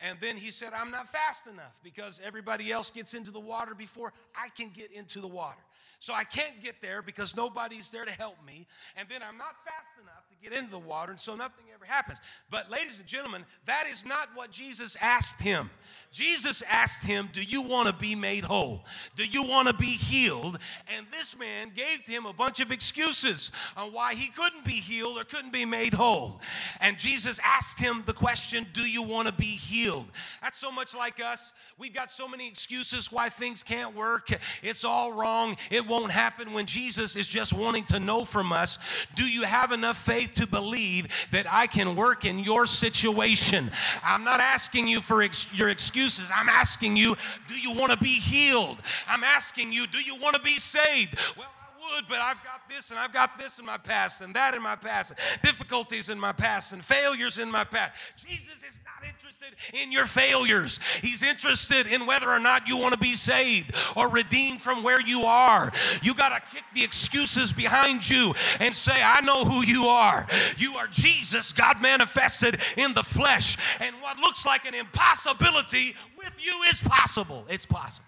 And 0.00 0.18
then 0.20 0.36
he 0.36 0.50
said, 0.50 0.70
I'm 0.78 0.90
not 0.90 1.08
fast 1.08 1.46
enough 1.46 1.80
because 1.82 2.20
everybody 2.24 2.70
else 2.70 2.90
gets 2.90 3.14
into 3.14 3.30
the 3.30 3.40
water 3.40 3.74
before 3.74 4.12
I 4.36 4.48
can 4.56 4.70
get 4.74 4.92
into 4.92 5.20
the 5.20 5.28
water. 5.28 5.58
So 6.00 6.14
I 6.14 6.22
can't 6.24 6.62
get 6.62 6.80
there 6.80 7.02
because 7.02 7.36
nobody's 7.36 7.90
there 7.90 8.04
to 8.04 8.12
help 8.12 8.36
me. 8.46 8.66
And 8.96 9.08
then 9.08 9.20
I'm 9.28 9.36
not 9.36 9.56
fast 9.64 9.98
enough 10.00 10.17
get 10.42 10.52
into 10.52 10.70
the 10.70 10.78
water, 10.78 11.10
and 11.12 11.20
so 11.20 11.34
nothing 11.34 11.64
ever 11.74 11.84
happens. 11.84 12.20
But, 12.50 12.70
ladies 12.70 12.98
and 12.98 13.06
gentlemen, 13.06 13.44
that 13.66 13.84
is 13.90 14.06
not 14.06 14.28
what 14.34 14.50
Jesus 14.50 14.96
asked 15.00 15.42
him. 15.42 15.70
Jesus 16.10 16.62
asked 16.70 17.04
him, 17.04 17.28
Do 17.32 17.42
you 17.42 17.62
want 17.62 17.88
to 17.88 17.94
be 17.94 18.14
made 18.14 18.44
whole? 18.44 18.84
Do 19.14 19.24
you 19.24 19.44
want 19.44 19.68
to 19.68 19.74
be 19.74 19.86
healed? 19.86 20.58
And 20.96 21.06
this 21.10 21.38
man 21.38 21.70
gave 21.74 22.00
him 22.06 22.24
a 22.24 22.32
bunch 22.32 22.60
of 22.60 22.72
excuses 22.72 23.52
on 23.76 23.92
why 23.92 24.14
he 24.14 24.28
couldn't 24.28 24.64
be 24.64 24.72
healed 24.72 25.18
or 25.18 25.24
couldn't 25.24 25.52
be 25.52 25.66
made 25.66 25.92
whole. 25.92 26.40
And 26.80 26.98
Jesus 26.98 27.38
asked 27.44 27.78
him 27.78 28.02
the 28.06 28.14
question, 28.14 28.66
Do 28.72 28.88
you 28.88 29.02
want 29.02 29.28
to 29.28 29.34
be 29.34 29.44
healed? 29.44 30.06
That's 30.40 30.56
so 30.56 30.72
much 30.72 30.96
like 30.96 31.22
us. 31.22 31.52
We've 31.78 31.94
got 31.94 32.10
so 32.10 32.26
many 32.26 32.48
excuses 32.48 33.12
why 33.12 33.28
things 33.28 33.62
can't 33.62 33.94
work. 33.94 34.30
It's 34.62 34.84
all 34.84 35.12
wrong. 35.12 35.56
It 35.70 35.86
won't 35.86 36.10
happen 36.10 36.52
when 36.52 36.66
Jesus 36.66 37.14
is 37.14 37.28
just 37.28 37.52
wanting 37.52 37.84
to 37.84 38.00
know 38.00 38.24
from 38.24 38.52
us 38.52 38.78
do 39.14 39.24
you 39.24 39.42
have 39.42 39.72
enough 39.72 39.96
faith 39.96 40.27
to 40.34 40.46
believe 40.46 41.08
that 41.32 41.46
I 41.50 41.66
can 41.66 41.96
work 41.96 42.24
in 42.24 42.38
your 42.38 42.66
situation? 42.66 43.70
I'm 44.02 44.24
not 44.24 44.40
asking 44.40 44.88
you 44.88 45.00
for 45.00 45.22
ex- 45.22 45.52
your 45.58 45.68
excuses. 45.68 46.30
I'm 46.34 46.48
asking 46.48 46.96
you, 46.96 47.14
do 47.46 47.58
you 47.58 47.72
want 47.72 47.92
to 47.92 47.98
be 47.98 48.08
healed? 48.08 48.78
I'm 49.08 49.24
asking 49.24 49.72
you, 49.72 49.86
do 49.86 49.98
you 49.98 50.16
want 50.16 50.36
to 50.36 50.42
be 50.42 50.58
saved? 50.58 51.18
Well, 51.36 51.48
would, 51.78 52.04
but 52.08 52.18
I've 52.18 52.42
got 52.44 52.68
this 52.68 52.90
and 52.90 52.98
I've 52.98 53.12
got 53.12 53.38
this 53.38 53.58
in 53.58 53.66
my 53.66 53.76
past 53.76 54.20
and 54.20 54.34
that 54.34 54.54
in 54.54 54.62
my 54.62 54.76
past, 54.76 55.14
difficulties 55.42 56.08
in 56.08 56.18
my 56.18 56.32
past 56.32 56.72
and 56.72 56.84
failures 56.84 57.38
in 57.38 57.50
my 57.50 57.64
past. 57.64 57.92
Jesus 58.16 58.64
is 58.64 58.80
not 58.84 59.08
interested 59.08 59.54
in 59.82 59.92
your 59.92 60.06
failures. 60.06 60.78
He's 60.98 61.22
interested 61.22 61.86
in 61.86 62.06
whether 62.06 62.28
or 62.28 62.40
not 62.40 62.66
you 62.68 62.76
want 62.76 62.94
to 62.94 62.98
be 62.98 63.14
saved 63.14 63.74
or 63.96 64.08
redeemed 64.08 64.60
from 64.60 64.82
where 64.82 65.00
you 65.00 65.22
are. 65.22 65.72
You 66.02 66.14
got 66.14 66.30
to 66.30 66.54
kick 66.54 66.64
the 66.74 66.84
excuses 66.84 67.52
behind 67.52 68.08
you 68.08 68.34
and 68.60 68.74
say, 68.74 69.00
I 69.02 69.20
know 69.20 69.44
who 69.44 69.64
you 69.64 69.84
are. 69.84 70.26
You 70.56 70.74
are 70.74 70.86
Jesus, 70.88 71.52
God 71.52 71.80
manifested 71.80 72.58
in 72.76 72.94
the 72.94 73.02
flesh. 73.02 73.56
And 73.80 73.94
what 74.02 74.18
looks 74.18 74.44
like 74.44 74.66
an 74.66 74.74
impossibility 74.74 75.94
with 76.16 76.44
you 76.44 76.52
is 76.68 76.82
possible. 76.82 77.44
It's 77.48 77.66
possible. 77.66 78.04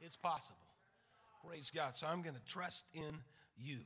It's 0.00 0.16
possible. 0.16 0.57
Praise 1.58 1.70
God. 1.70 1.96
So 1.96 2.06
I'm 2.06 2.22
going 2.22 2.36
to 2.36 2.44
trust 2.44 2.86
in 2.94 3.18
you. 3.56 3.78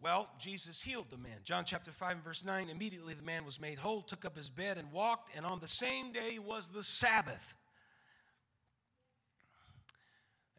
Well, 0.00 0.28
Jesus 0.38 0.80
healed 0.80 1.10
the 1.10 1.16
man. 1.16 1.38
John 1.42 1.64
chapter 1.66 1.90
5 1.90 2.12
and 2.12 2.22
verse 2.22 2.44
9 2.44 2.68
immediately 2.68 3.14
the 3.14 3.24
man 3.24 3.44
was 3.44 3.60
made 3.60 3.78
whole, 3.78 4.00
took 4.00 4.24
up 4.24 4.36
his 4.36 4.48
bed, 4.48 4.78
and 4.78 4.92
walked, 4.92 5.36
and 5.36 5.44
on 5.44 5.58
the 5.58 5.66
same 5.66 6.12
day 6.12 6.38
was 6.38 6.68
the 6.68 6.84
Sabbath. 6.84 7.56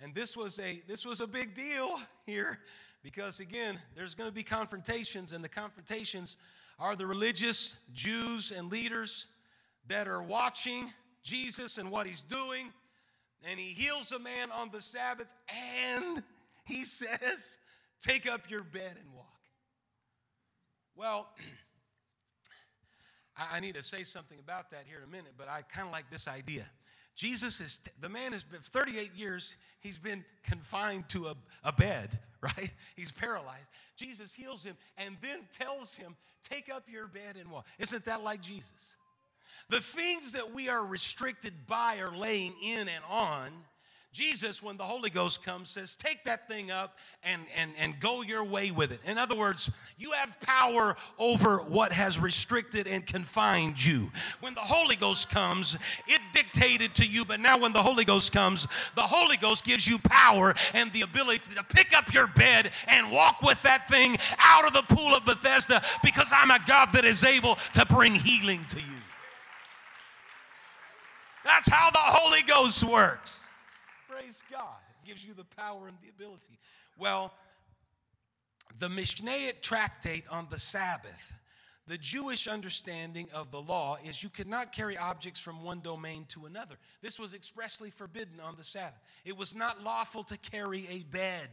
And 0.04 0.14
this 0.14 0.36
was 0.36 0.60
a 0.60 0.82
this 0.90 1.06
was 1.06 1.22
a 1.22 1.28
big 1.28 1.56
deal 1.56 1.98
here 2.26 2.60
because 3.02 3.40
again, 3.40 3.78
there's 3.96 4.14
going 4.14 4.30
to 4.30 4.36
be 4.36 4.44
confrontations 4.44 5.32
and 5.32 5.42
the 5.42 5.48
confrontations 5.48 6.36
are 6.80 6.98
the 6.98 7.08
religious 7.08 7.90
Jews 7.94 8.52
and 8.52 8.70
leaders 8.70 9.28
that 9.88 10.10
are 10.10 10.22
watching 10.22 10.92
Jesus 11.24 11.78
and 11.78 11.90
what 11.90 12.08
he's 12.08 12.20
doing 12.20 12.74
and 13.48 13.60
he 13.60 13.68
heals 13.68 14.12
a 14.12 14.20
man 14.20 14.50
on 14.52 14.70
the 14.72 14.82
Sabbath, 14.82 15.34
and 15.96 16.22
he 16.66 16.84
says, 16.84 17.60
Take 18.00 18.32
up 18.32 18.50
your 18.52 18.62
bed 18.62 18.96
and 19.00 19.14
walk. 19.16 19.26
Well, 20.96 21.28
I 23.54 23.60
need 23.60 23.76
to 23.76 23.84
say 23.84 24.04
something 24.04 24.38
about 24.40 24.70
that 24.72 24.84
here 24.88 24.98
in 24.98 25.04
a 25.04 25.08
minute, 25.08 25.34
but 25.38 25.50
I 25.50 25.62
kind 25.62 25.88
of 25.88 25.92
like 25.92 26.10
this 26.12 26.28
idea. 26.28 26.66
Jesus 27.16 27.60
is, 27.60 27.88
the 28.02 28.10
man 28.10 28.34
has 28.34 28.44
been 28.44 28.60
38 28.60 29.12
years, 29.16 29.56
he's 29.80 29.98
been 29.98 30.24
confined 30.44 31.10
to 31.10 31.28
a, 31.28 31.36
a 31.64 31.72
bed, 31.72 32.20
right? 32.42 32.74
He's 32.96 33.12
paralyzed. 33.12 33.70
Jesus 33.96 34.34
heals 34.34 34.64
him 34.64 34.76
and 34.98 35.16
then 35.22 35.40
tells 35.52 35.96
him, 35.96 36.16
Take 36.44 36.72
up 36.72 36.84
your 36.88 37.08
bed 37.08 37.36
and 37.40 37.50
walk. 37.50 37.66
Isn't 37.80 38.06
that 38.06 38.24
like 38.24 38.42
Jesus? 38.42 38.96
The 39.70 39.80
things 39.80 40.32
that 40.34 40.54
we 40.54 40.70
are 40.70 40.86
restricted 40.86 41.54
by 41.68 41.98
or 41.98 42.16
laying 42.16 42.54
in 42.64 42.88
and 42.88 43.04
on 43.10 43.50
Jesus, 44.18 44.64
when 44.64 44.78
the 44.78 44.84
Holy 44.84 45.12
Ghost 45.12 45.46
comes, 45.46 45.70
says, 45.70 45.96
Take 45.96 46.24
that 46.24 46.48
thing 46.48 46.72
up 46.72 46.98
and, 47.24 47.40
and, 47.56 47.70
and 47.80 48.00
go 48.00 48.24
your 48.24 48.44
way 48.44 48.72
with 48.72 48.92
it. 48.92 49.00
In 49.06 49.16
other 49.16 49.38
words, 49.38 49.78
you 50.00 50.10
have 50.10 50.42
power 50.42 50.98
over 51.20 51.58
what 51.60 51.92
has 51.92 52.20
restricted 52.20 52.88
and 52.88 53.06
confined 53.06 53.86
you. 53.86 54.10
When 54.40 54.56
the 54.56 54.62
Holy 54.62 54.96
Ghost 54.96 55.30
comes, 55.30 55.78
it 56.08 56.20
dictated 56.34 56.96
to 56.96 57.06
you, 57.06 57.26
but 57.26 57.40
now 57.40 57.60
when 57.60 57.74
the 57.74 57.84
Holy 57.84 58.06
Ghost 58.06 58.34
comes, 58.34 58.66
the 58.96 59.02
Holy 59.02 59.38
Ghost 59.38 59.66
gives 59.66 59.88
you 59.88 60.00
power 60.00 60.56
and 60.74 60.92
the 60.94 61.02
ability 61.02 61.54
to 61.54 61.64
pick 61.64 61.96
up 61.96 62.12
your 62.12 62.26
bed 62.26 62.72
and 62.88 63.12
walk 63.12 63.44
with 63.44 63.62
that 63.62 63.88
thing 63.88 64.16
out 64.40 64.66
of 64.66 64.74
the 64.74 64.96
pool 64.96 65.14
of 65.14 65.26
Bethesda 65.26 65.80
because 66.04 66.32
I'm 66.34 66.50
a 66.50 66.60
God 66.66 66.90
that 66.94 67.06
is 67.06 67.24
able 67.24 67.60
to 67.74 67.86
bring 67.86 68.16
healing 68.16 68.66
to 68.70 68.78
you. 68.78 68.97
That's 71.48 71.70
how 71.70 71.90
the 71.90 71.98
Holy 71.98 72.42
Ghost 72.46 72.84
works. 72.84 73.48
Praise 74.10 74.44
God. 74.52 74.76
It 75.02 75.08
gives 75.08 75.26
you 75.26 75.34
the 75.34 75.46
power 75.46 75.88
and 75.88 75.96
the 76.02 76.10
ability. 76.10 76.60
Well, 77.00 77.32
the 78.80 78.90
Mishnaic 78.90 79.62
tractate 79.62 80.26
on 80.30 80.48
the 80.52 80.60
Sabbath, 80.60 81.34
the 81.88 81.98
Jewish 81.98 82.50
understanding 82.50 83.30
of 83.34 83.50
the 83.52 83.62
law 83.62 83.98
is 84.04 84.22
you 84.22 84.30
could 84.30 84.48
not 84.48 84.74
carry 84.74 84.98
objects 84.98 85.40
from 85.40 85.64
one 85.64 85.80
domain 85.80 86.26
to 86.30 86.48
another. 86.48 86.76
This 87.02 87.18
was 87.18 87.34
expressly 87.34 87.90
forbidden 87.90 88.42
on 88.42 88.56
the 88.58 88.64
Sabbath. 88.64 89.00
It 89.24 89.38
was 89.38 89.56
not 89.56 89.82
lawful 89.82 90.24
to 90.24 90.38
carry 90.40 90.86
a 90.90 91.04
bed. 91.04 91.48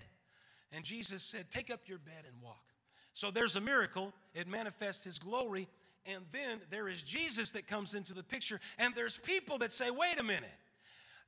And 0.72 0.84
Jesus 0.84 1.22
said, 1.22 1.46
Take 1.52 1.72
up 1.72 1.82
your 1.86 1.98
bed 1.98 2.24
and 2.26 2.42
walk. 2.42 2.64
So 3.12 3.30
there's 3.30 3.54
a 3.54 3.60
miracle, 3.60 4.12
it 4.34 4.48
manifests 4.48 5.04
his 5.04 5.20
glory. 5.20 5.68
And 6.06 6.22
then 6.32 6.60
there 6.70 6.88
is 6.88 7.02
Jesus 7.02 7.50
that 7.50 7.66
comes 7.66 7.94
into 7.94 8.12
the 8.12 8.22
picture, 8.22 8.60
and 8.78 8.94
there's 8.94 9.16
people 9.16 9.58
that 9.58 9.72
say, 9.72 9.90
Wait 9.90 10.18
a 10.18 10.22
minute. 10.22 10.44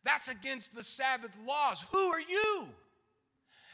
That's 0.04 0.28
against 0.28 0.76
the 0.76 0.84
Sabbath 0.84 1.36
laws. 1.46 1.84
Who 1.92 1.98
are 1.98 2.20
you? 2.20 2.68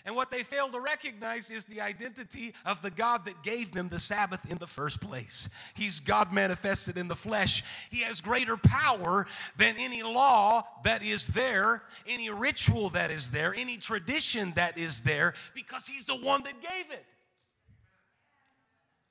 And 0.04 0.16
what 0.16 0.30
they 0.30 0.42
fail 0.42 0.68
to 0.68 0.80
recognize 0.80 1.50
is 1.50 1.64
the 1.64 1.80
identity 1.80 2.54
of 2.66 2.82
the 2.82 2.90
God 2.90 3.24
that 3.26 3.42
gave 3.44 3.72
them 3.72 3.88
the 3.88 4.00
Sabbath 4.00 4.50
in 4.50 4.58
the 4.58 4.66
first 4.66 5.00
place. 5.00 5.54
He's 5.74 6.00
God 6.00 6.32
manifested 6.32 6.96
in 6.96 7.06
the 7.06 7.14
flesh. 7.14 7.62
He 7.90 8.02
has 8.02 8.20
greater 8.20 8.56
power 8.56 9.26
than 9.56 9.74
any 9.78 10.02
law 10.02 10.64
that 10.82 11.04
is 11.04 11.28
there, 11.28 11.84
any 12.08 12.30
ritual 12.30 12.88
that 12.90 13.12
is 13.12 13.30
there, 13.30 13.54
any 13.54 13.76
tradition 13.76 14.52
that 14.56 14.76
is 14.76 15.02
there, 15.04 15.34
because 15.54 15.86
He's 15.86 16.06
the 16.06 16.16
one 16.16 16.42
that 16.42 16.60
gave 16.60 16.90
it. 16.90 17.04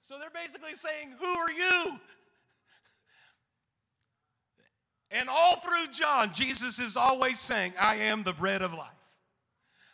So 0.01 0.17
they're 0.19 0.29
basically 0.29 0.73
saying, 0.73 1.13
Who 1.19 1.25
are 1.25 1.51
you? 1.51 1.99
And 5.11 5.29
all 5.29 5.57
through 5.57 5.91
John, 5.93 6.33
Jesus 6.33 6.79
is 6.79 6.97
always 6.97 7.39
saying, 7.39 7.73
I 7.79 7.95
am 7.95 8.23
the 8.23 8.33
bread 8.33 8.61
of 8.61 8.73
life. 8.73 8.87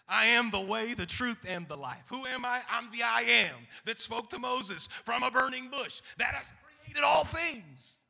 I 0.08 0.28
am 0.28 0.52
the 0.52 0.62
way, 0.62 0.94
the 0.94 1.06
truth, 1.06 1.44
and 1.48 1.68
the 1.68 1.76
life. 1.76 2.04
Who 2.10 2.26
am 2.28 2.46
I? 2.46 2.62
I'm 2.72 2.90
the 2.92 3.04
I 3.04 3.22
am 3.22 3.56
that 3.86 4.00
spoke 4.00 4.30
to 4.30 4.40
Moses 4.40 4.88
from 4.88 5.24
a 5.24 5.32
burning 5.32 5.68
bush 5.70 6.02
that 6.18 6.34
has 6.34 6.54
created 6.84 7.04
all 7.04 7.26
things. 7.26 8.04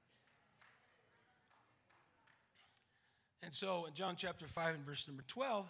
And 3.41 3.53
so 3.53 3.85
in 3.85 3.93
John 3.93 4.15
chapter 4.17 4.45
5 4.45 4.75
and 4.75 4.85
verse 4.85 5.07
number 5.07 5.23
12, 5.25 5.65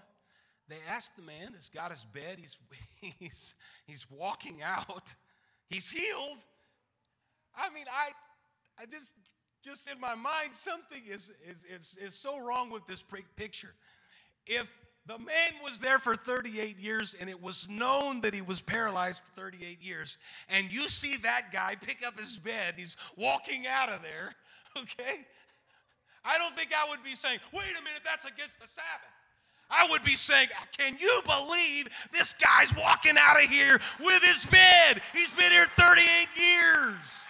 they 0.67 0.77
asked 0.89 1.15
the 1.15 1.21
man 1.21 1.51
that's 1.53 1.69
got 1.69 1.91
his 1.91 2.03
bed, 2.03 2.39
he's, 2.39 2.57
he's, 3.19 3.55
he's 3.85 4.07
walking 4.11 4.61
out, 4.63 5.13
he's 5.69 5.89
healed. 5.89 6.43
I 7.55 7.69
mean, 7.73 7.85
I, 7.91 8.11
I 8.81 8.85
just 8.85 9.15
just 9.63 9.89
in 9.89 9.99
my 9.99 10.15
mind, 10.15 10.53
something 10.53 11.01
is, 11.09 11.33
is, 11.49 11.65
is, 11.65 11.97
is 12.01 12.15
so 12.15 12.41
wrong 12.45 12.69
with 12.69 12.85
this 12.85 13.03
picture. 13.35 13.73
If 14.45 14.71
the 15.05 15.17
man 15.17 15.51
was 15.63 15.79
there 15.79 15.99
for 15.99 16.15
38 16.15 16.79
years 16.79 17.15
and 17.19 17.29
it 17.29 17.41
was 17.41 17.67
known 17.69 18.21
that 18.21 18.33
he 18.33 18.41
was 18.41 18.61
paralyzed 18.61 19.23
for 19.23 19.41
38 19.41 19.81
years, 19.81 20.19
and 20.49 20.71
you 20.71 20.87
see 20.87 21.17
that 21.17 21.51
guy 21.51 21.75
pick 21.75 22.05
up 22.05 22.17
his 22.17 22.37
bed, 22.37 22.75
he's 22.77 22.95
walking 23.17 23.65
out 23.67 23.89
of 23.89 24.01
there, 24.03 24.35
okay? 24.77 25.25
I 26.23 26.37
don't 26.37 26.53
think 26.53 26.69
I 26.73 26.89
would 26.89 27.03
be 27.03 27.15
saying, 27.15 27.39
wait 27.53 27.71
a 27.71 27.83
minute, 27.83 28.01
that's 28.05 28.25
against 28.25 28.61
the 28.61 28.67
Sabbath. 28.67 29.16
I 29.69 29.87
would 29.89 30.03
be 30.03 30.15
saying, 30.15 30.49
Can 30.77 30.97
you 30.99 31.21
believe 31.25 31.87
this 32.11 32.33
guy's 32.33 32.75
walking 32.75 33.15
out 33.19 33.41
of 33.41 33.49
here 33.49 33.79
with 33.99 34.23
his 34.23 34.45
bed? 34.45 35.01
He's 35.13 35.31
been 35.31 35.51
here 35.51 35.65
38 35.75 36.27
years. 36.37 37.23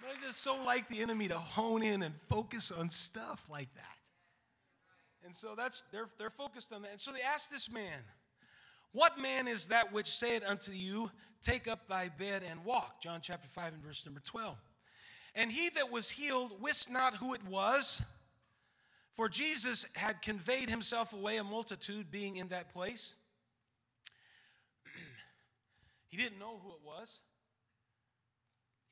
But 0.00 0.10
I 0.10 0.20
just 0.20 0.42
so 0.42 0.62
like 0.64 0.88
the 0.88 1.02
enemy 1.02 1.28
to 1.28 1.38
hone 1.38 1.82
in 1.82 2.02
and 2.02 2.14
focus 2.28 2.72
on 2.72 2.88
stuff 2.88 3.44
like 3.50 3.72
that. 3.74 3.84
And 5.24 5.34
so 5.34 5.54
that's 5.56 5.82
they're 5.92 6.08
they're 6.18 6.30
focused 6.30 6.72
on 6.72 6.82
that. 6.82 6.92
And 6.92 7.00
so 7.00 7.12
they 7.12 7.20
asked 7.20 7.50
this 7.50 7.70
man, 7.72 8.02
What 8.92 9.18
man 9.20 9.46
is 9.46 9.66
that 9.66 9.92
which 9.92 10.06
said 10.06 10.42
unto 10.44 10.72
you, 10.72 11.10
Take 11.42 11.68
up 11.68 11.86
thy 11.88 12.08
bed 12.08 12.42
and 12.48 12.64
walk? 12.64 13.02
John 13.02 13.20
chapter 13.22 13.48
5 13.48 13.74
and 13.74 13.82
verse 13.82 14.04
number 14.06 14.20
12. 14.20 14.56
And 15.34 15.52
he 15.52 15.68
that 15.70 15.92
was 15.92 16.10
healed 16.10 16.60
wist 16.60 16.90
not 16.90 17.14
who 17.14 17.34
it 17.34 17.44
was, 17.46 18.02
for 19.18 19.28
Jesus 19.28 19.92
had 19.96 20.22
conveyed 20.22 20.70
himself 20.70 21.12
away 21.12 21.38
a 21.38 21.42
multitude 21.42 22.08
being 22.08 22.36
in 22.36 22.46
that 22.50 22.72
place. 22.72 23.16
he 26.08 26.16
didn't 26.16 26.38
know 26.38 26.60
who 26.62 26.68
it 26.68 26.78
was. 26.86 27.18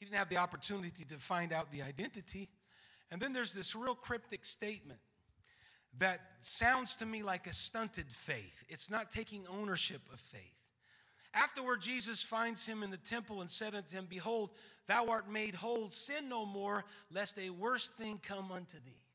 He 0.01 0.05
didn't 0.05 0.19
have 0.19 0.29
the 0.29 0.39
opportunity 0.39 1.05
to 1.05 1.15
find 1.15 1.53
out 1.53 1.71
the 1.71 1.81
identity. 1.81 2.49
And 3.13 3.21
then 3.21 3.33
there's 3.33 3.55
this 3.55 3.77
real 3.77 3.95
cryptic 3.95 4.45
statement 4.45 4.99
that 5.99 6.19
sounds 6.41 6.97
to 6.97 7.07
me 7.07 7.23
like 7.23 7.47
a 7.47 7.53
stunted 7.53 8.11
faith. 8.11 8.65
It's 8.69 8.91
not 8.91 9.13
taking 9.13 9.45
ownership 9.61 10.01
of 10.13 10.19
faith. 10.19 10.59
Afterward, 11.35 11.81
Jesus 11.81 12.21
finds 12.21 12.67
him 12.67 12.83
in 12.83 12.91
the 12.91 12.97
temple 12.97 13.43
and 13.43 13.51
said 13.51 13.77
unto 13.77 13.97
him, 13.97 14.09
Behold, 14.11 14.51
thou 14.89 15.07
art 15.07 15.31
made 15.31 15.55
whole. 15.55 15.89
Sin 15.91 16.29
no 16.29 16.45
more, 16.45 16.85
lest 17.13 17.39
a 17.39 17.51
worse 17.51 17.91
thing 17.91 18.19
come 18.25 18.51
unto 18.51 18.79
thee. 18.85 19.06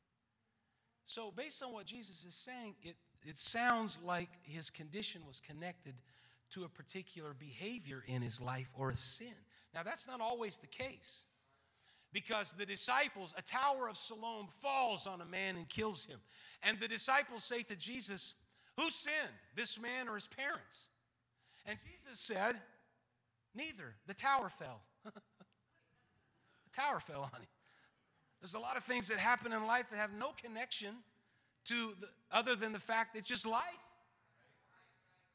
So, 1.06 1.32
based 1.36 1.62
on 1.62 1.72
what 1.72 1.86
Jesus 1.86 2.24
is 2.24 2.34
saying, 2.34 2.74
it, 2.82 2.96
it 3.24 3.36
sounds 3.36 3.98
like 4.04 4.28
his 4.42 4.70
condition 4.70 5.22
was 5.26 5.40
connected 5.40 5.94
to 6.50 6.64
a 6.64 6.68
particular 6.68 7.34
behavior 7.38 8.04
in 8.06 8.22
his 8.22 8.40
life 8.40 8.68
or 8.76 8.90
a 8.90 8.96
sin. 8.96 9.34
Now, 9.74 9.82
that's 9.82 10.06
not 10.06 10.20
always 10.20 10.58
the 10.58 10.66
case 10.66 11.26
because 12.12 12.52
the 12.52 12.66
disciples, 12.66 13.34
a 13.36 13.42
tower 13.42 13.88
of 13.88 13.96
Siloam 13.96 14.46
falls 14.48 15.06
on 15.06 15.20
a 15.20 15.24
man 15.24 15.56
and 15.56 15.68
kills 15.68 16.04
him. 16.04 16.18
And 16.62 16.78
the 16.78 16.88
disciples 16.88 17.42
say 17.42 17.62
to 17.62 17.76
Jesus, 17.76 18.34
Who 18.76 18.90
sinned, 18.90 19.32
this 19.56 19.80
man 19.80 20.08
or 20.08 20.14
his 20.14 20.28
parents? 20.28 20.88
And 21.66 21.78
Jesus 21.78 22.20
said, 22.20 22.56
Neither. 23.54 23.94
The 24.06 24.14
tower 24.14 24.48
fell. 24.48 24.82
the 25.04 25.12
tower 26.74 27.00
fell 27.00 27.22
on 27.22 27.40
him. 27.40 27.48
There's 28.42 28.54
a 28.54 28.58
lot 28.58 28.76
of 28.76 28.82
things 28.82 29.06
that 29.08 29.18
happen 29.18 29.52
in 29.52 29.66
life 29.68 29.88
that 29.90 29.96
have 29.98 30.10
no 30.18 30.32
connection 30.42 30.90
to 31.66 31.74
the, 32.00 32.08
other 32.32 32.56
than 32.56 32.72
the 32.72 32.80
fact 32.80 33.16
it's 33.16 33.28
just 33.28 33.46
life. 33.46 33.62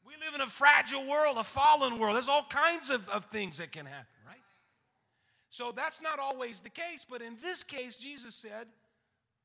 We 0.06 0.12
live 0.24 0.34
in 0.34 0.42
a 0.42 0.46
fragile 0.46 1.08
world, 1.08 1.38
a 1.38 1.44
fallen 1.44 1.98
world. 1.98 2.16
There's 2.16 2.28
all 2.28 2.46
kinds 2.50 2.90
of, 2.90 3.08
of 3.08 3.24
things 3.26 3.56
that 3.58 3.72
can 3.72 3.86
happen. 3.86 4.06
Right? 4.26 4.42
So 5.48 5.72
that's 5.74 6.02
not 6.02 6.18
always 6.18 6.60
the 6.60 6.68
case, 6.68 7.06
but 7.08 7.22
in 7.22 7.36
this 7.42 7.62
case, 7.62 7.96
Jesus 7.96 8.34
said, 8.34 8.66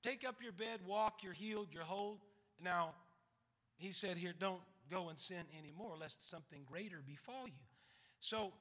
Take 0.04 0.28
up 0.28 0.36
your 0.43 0.52
bed, 0.52 0.82
walk, 0.86 1.23
you're 1.23 1.32
healed, 1.32 1.69
you're 1.71 1.84
whole. 1.84 2.19
Now, 2.62 2.91
he 3.78 3.93
said 3.93 4.17
here, 4.17 4.34
Don't 4.38 4.62
go 4.91 5.08
and 5.08 5.17
sin 5.17 5.45
anymore, 5.58 5.95
lest 5.99 6.30
something 6.30 6.60
greater 6.69 7.02
befall 7.08 7.45
you. 7.45 7.54
So 8.19 8.52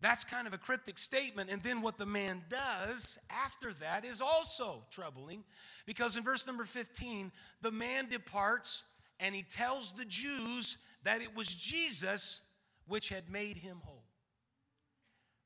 that's 0.00 0.24
kind 0.24 0.46
of 0.46 0.52
a 0.54 0.58
cryptic 0.58 0.98
statement. 0.98 1.50
And 1.50 1.62
then 1.62 1.82
what 1.82 1.98
the 1.98 2.06
man 2.06 2.42
does 2.48 3.18
after 3.44 3.72
that 3.74 4.04
is 4.04 4.20
also 4.20 4.82
troubling 4.90 5.44
because 5.86 6.16
in 6.16 6.22
verse 6.22 6.46
number 6.46 6.64
15, 6.64 7.30
the 7.62 7.70
man 7.70 8.08
departs 8.08 8.84
and 9.18 9.34
he 9.34 9.42
tells 9.42 9.92
the 9.92 10.04
Jews 10.06 10.84
that 11.04 11.20
it 11.20 11.36
was 11.36 11.54
Jesus 11.54 12.50
which 12.86 13.08
had 13.08 13.30
made 13.30 13.56
him 13.56 13.80
whole 13.84 14.04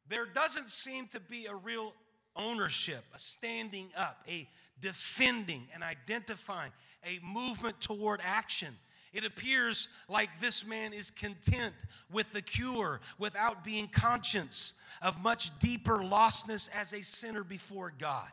there 0.08 0.26
doesn't 0.26 0.70
seem 0.70 1.06
to 1.08 1.20
be 1.20 1.46
a 1.46 1.54
real 1.54 1.92
ownership, 2.36 3.04
a 3.14 3.18
standing 3.18 3.88
up, 3.96 4.18
a 4.28 4.48
defending 4.80 5.66
and 5.72 5.82
identifying, 5.82 6.72
a 7.04 7.18
movement 7.24 7.80
toward 7.80 8.20
action. 8.22 8.74
It 9.14 9.24
appears 9.24 9.88
like 10.08 10.28
this 10.40 10.66
man 10.66 10.92
is 10.92 11.10
content 11.10 11.74
with 12.12 12.32
the 12.32 12.42
cure 12.42 13.00
without 13.18 13.62
being 13.64 13.86
conscious 13.88 14.74
of 15.04 15.22
much 15.22 15.56
deeper 15.60 15.98
lostness 15.98 16.68
as 16.74 16.94
a 16.94 17.02
sinner 17.02 17.44
before 17.44 17.92
God. 17.98 18.30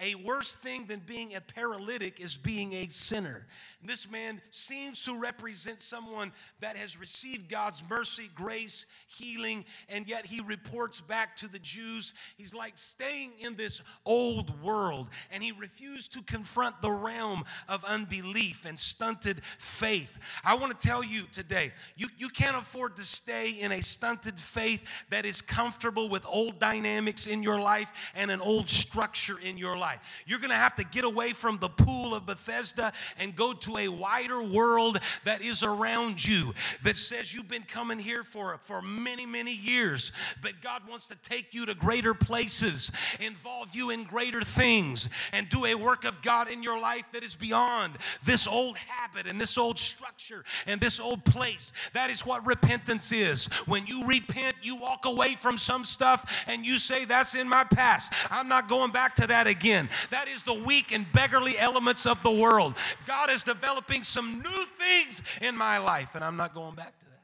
A 0.00 0.16
worse 0.16 0.56
thing 0.56 0.86
than 0.86 1.00
being 1.00 1.36
a 1.36 1.40
paralytic 1.40 2.18
is 2.18 2.36
being 2.36 2.72
a 2.72 2.88
sinner. 2.88 3.46
This 3.86 4.10
man 4.10 4.40
seems 4.50 5.04
to 5.04 5.20
represent 5.20 5.80
someone 5.80 6.32
that 6.60 6.76
has 6.76 6.98
received 6.98 7.50
God's 7.50 7.82
mercy, 7.88 8.30
grace, 8.34 8.86
healing, 9.06 9.64
and 9.90 10.08
yet 10.08 10.24
he 10.24 10.40
reports 10.40 11.02
back 11.02 11.36
to 11.36 11.48
the 11.48 11.58
Jews. 11.58 12.14
He's 12.38 12.54
like 12.54 12.78
staying 12.78 13.32
in 13.40 13.56
this 13.56 13.82
old 14.06 14.60
world, 14.62 15.10
and 15.30 15.42
he 15.42 15.52
refused 15.52 16.14
to 16.14 16.22
confront 16.22 16.80
the 16.80 16.90
realm 16.90 17.44
of 17.68 17.84
unbelief 17.84 18.64
and 18.64 18.78
stunted 18.78 19.42
faith. 19.58 20.18
I 20.44 20.54
want 20.54 20.78
to 20.78 20.86
tell 20.86 21.04
you 21.04 21.24
today 21.30 21.70
you, 21.94 22.06
you 22.16 22.30
can't 22.30 22.56
afford 22.56 22.96
to 22.96 23.04
stay 23.04 23.50
in 23.60 23.70
a 23.70 23.82
stunted 23.82 24.38
faith 24.38 25.04
that 25.10 25.26
is 25.26 25.42
comfortable 25.42 26.08
with 26.14 26.24
old 26.28 26.60
dynamics 26.60 27.26
in 27.26 27.42
your 27.42 27.60
life 27.60 28.12
and 28.14 28.30
an 28.30 28.40
old 28.40 28.70
structure 28.70 29.34
in 29.44 29.58
your 29.58 29.76
life. 29.76 30.22
You're 30.28 30.38
going 30.38 30.50
to 30.50 30.56
have 30.56 30.76
to 30.76 30.84
get 30.84 31.04
away 31.04 31.32
from 31.32 31.58
the 31.58 31.68
pool 31.68 32.14
of 32.14 32.24
Bethesda 32.24 32.92
and 33.18 33.34
go 33.34 33.52
to 33.52 33.78
a 33.78 33.88
wider 33.88 34.40
world 34.44 35.00
that 35.24 35.42
is 35.42 35.64
around 35.64 36.24
you 36.24 36.54
that 36.84 36.94
says 36.94 37.34
you've 37.34 37.48
been 37.48 37.64
coming 37.64 37.98
here 37.98 38.22
for, 38.22 38.56
for 38.58 38.80
many, 38.80 39.26
many 39.26 39.56
years, 39.56 40.12
but 40.40 40.52
God 40.62 40.82
wants 40.88 41.08
to 41.08 41.16
take 41.28 41.52
you 41.52 41.66
to 41.66 41.74
greater 41.74 42.14
places, 42.14 42.92
involve 43.18 43.74
you 43.74 43.90
in 43.90 44.04
greater 44.04 44.42
things, 44.42 45.10
and 45.32 45.48
do 45.48 45.64
a 45.64 45.74
work 45.74 46.04
of 46.04 46.22
God 46.22 46.48
in 46.48 46.62
your 46.62 46.80
life 46.80 47.10
that 47.10 47.24
is 47.24 47.34
beyond 47.34 47.92
this 48.24 48.46
old 48.46 48.78
habit 48.78 49.26
and 49.26 49.40
this 49.40 49.58
old 49.58 49.80
structure 49.80 50.44
and 50.68 50.80
this 50.80 51.00
old 51.00 51.24
place. 51.24 51.72
That 51.92 52.08
is 52.08 52.24
what 52.24 52.46
repentance 52.46 53.10
is. 53.10 53.46
When 53.66 53.84
you 53.86 54.06
repent, 54.06 54.54
you 54.62 54.76
walk 54.76 55.06
away 55.06 55.34
from 55.34 55.58
some 55.58 55.84
stuff 55.84 56.03
and 56.46 56.64
you 56.64 56.78
say, 56.78 57.04
That's 57.04 57.34
in 57.34 57.48
my 57.48 57.64
past. 57.64 58.12
I'm 58.30 58.48
not 58.48 58.68
going 58.68 58.92
back 58.92 59.14
to 59.16 59.26
that 59.26 59.46
again. 59.46 59.88
That 60.10 60.28
is 60.28 60.42
the 60.42 60.54
weak 60.54 60.92
and 60.92 61.10
beggarly 61.12 61.58
elements 61.58 62.06
of 62.06 62.22
the 62.22 62.30
world. 62.30 62.74
God 63.06 63.30
is 63.30 63.42
developing 63.42 64.04
some 64.04 64.40
new 64.40 64.64
things 64.78 65.22
in 65.42 65.56
my 65.56 65.78
life, 65.78 66.14
and 66.14 66.24
I'm 66.24 66.36
not 66.36 66.54
going 66.54 66.74
back 66.74 66.98
to 66.98 67.06
that. 67.06 67.20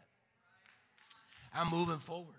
I'm 1.54 1.70
moving 1.70 1.98
forward. 1.98 2.34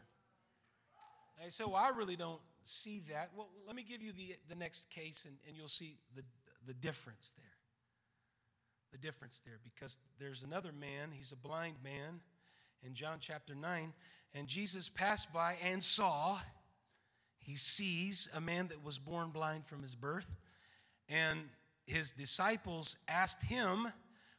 He 1.43 1.49
said, 1.49 1.67
Well, 1.67 1.75
I 1.75 1.89
really 1.89 2.15
don't 2.15 2.39
see 2.63 3.01
that. 3.09 3.31
Well, 3.35 3.49
let 3.65 3.75
me 3.75 3.83
give 3.83 4.01
you 4.01 4.11
the, 4.11 4.35
the 4.49 4.55
next 4.55 4.89
case, 4.89 5.25
and, 5.25 5.35
and 5.47 5.57
you'll 5.57 5.67
see 5.67 5.97
the, 6.15 6.23
the 6.67 6.73
difference 6.73 7.33
there. 7.37 7.45
The 8.91 8.97
difference 8.97 9.41
there, 9.45 9.59
because 9.63 9.97
there's 10.19 10.43
another 10.43 10.71
man, 10.71 11.09
he's 11.13 11.31
a 11.31 11.37
blind 11.37 11.75
man 11.83 12.19
in 12.85 12.93
John 12.93 13.17
chapter 13.19 13.55
9, 13.55 13.93
and 14.33 14.47
Jesus 14.47 14.89
passed 14.89 15.33
by 15.33 15.57
and 15.63 15.83
saw, 15.83 16.39
he 17.39 17.55
sees 17.55 18.29
a 18.35 18.41
man 18.41 18.67
that 18.67 18.83
was 18.83 18.97
born 18.97 19.29
blind 19.29 19.65
from 19.65 19.81
his 19.81 19.95
birth, 19.95 20.31
and 21.09 21.39
his 21.85 22.11
disciples 22.11 22.97
asked 23.07 23.43
him, 23.43 23.91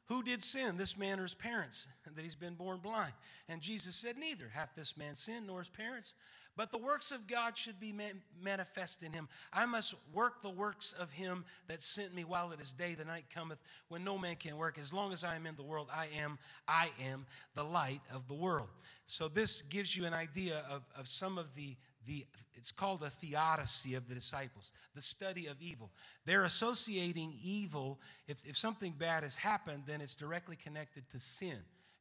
Who 0.06 0.22
did 0.22 0.42
sin, 0.42 0.76
this 0.76 0.98
man 0.98 1.18
or 1.18 1.22
his 1.22 1.34
parents, 1.34 1.88
that 2.14 2.22
he's 2.22 2.34
been 2.34 2.54
born 2.54 2.78
blind? 2.78 3.12
And 3.48 3.60
Jesus 3.60 3.94
said, 3.94 4.16
Neither 4.16 4.48
hath 4.52 4.70
this 4.76 4.96
man 4.96 5.14
sinned 5.14 5.46
nor 5.46 5.58
his 5.58 5.68
parents, 5.68 6.14
but 6.56 6.70
the 6.70 6.78
works 6.78 7.12
of 7.12 7.26
God 7.26 7.56
should 7.56 7.80
be 7.80 7.94
manifest 8.42 9.02
in 9.02 9.12
him. 9.12 9.28
I 9.52 9.64
must 9.66 9.94
work 10.12 10.42
the 10.42 10.50
works 10.50 10.92
of 10.92 11.12
him 11.12 11.44
that 11.68 11.80
sent 11.80 12.14
me 12.14 12.24
while 12.24 12.52
it 12.52 12.60
is 12.60 12.72
day. 12.72 12.94
The 12.94 13.04
night 13.04 13.24
cometh 13.34 13.58
when 13.88 14.04
no 14.04 14.18
man 14.18 14.36
can 14.36 14.56
work. 14.56 14.78
As 14.78 14.92
long 14.92 15.12
as 15.12 15.24
I 15.24 15.34
am 15.36 15.46
in 15.46 15.56
the 15.56 15.62
world, 15.62 15.88
I 15.94 16.08
am, 16.20 16.38
I 16.68 16.90
am 17.10 17.26
the 17.54 17.64
light 17.64 18.00
of 18.14 18.28
the 18.28 18.34
world. 18.34 18.68
So 19.06 19.28
this 19.28 19.62
gives 19.62 19.96
you 19.96 20.04
an 20.04 20.14
idea 20.14 20.62
of, 20.70 20.82
of 20.96 21.08
some 21.08 21.38
of 21.38 21.54
the 21.54 21.76
the 22.06 22.26
it's 22.54 22.70
called 22.72 23.02
a 23.02 23.10
theodicy 23.10 23.94
of 23.94 24.08
the 24.08 24.14
disciples, 24.14 24.72
the 24.94 25.00
study 25.00 25.46
of 25.46 25.60
evil. 25.60 25.90
They're 26.24 26.44
associating 26.44 27.34
evil. 27.42 27.98
If, 28.28 28.44
if 28.46 28.56
something 28.56 28.92
bad 28.96 29.24
has 29.24 29.34
happened, 29.34 29.82
then 29.86 30.00
it's 30.00 30.14
directly 30.14 30.56
connected 30.56 31.08
to 31.10 31.18
sin. 31.18 31.56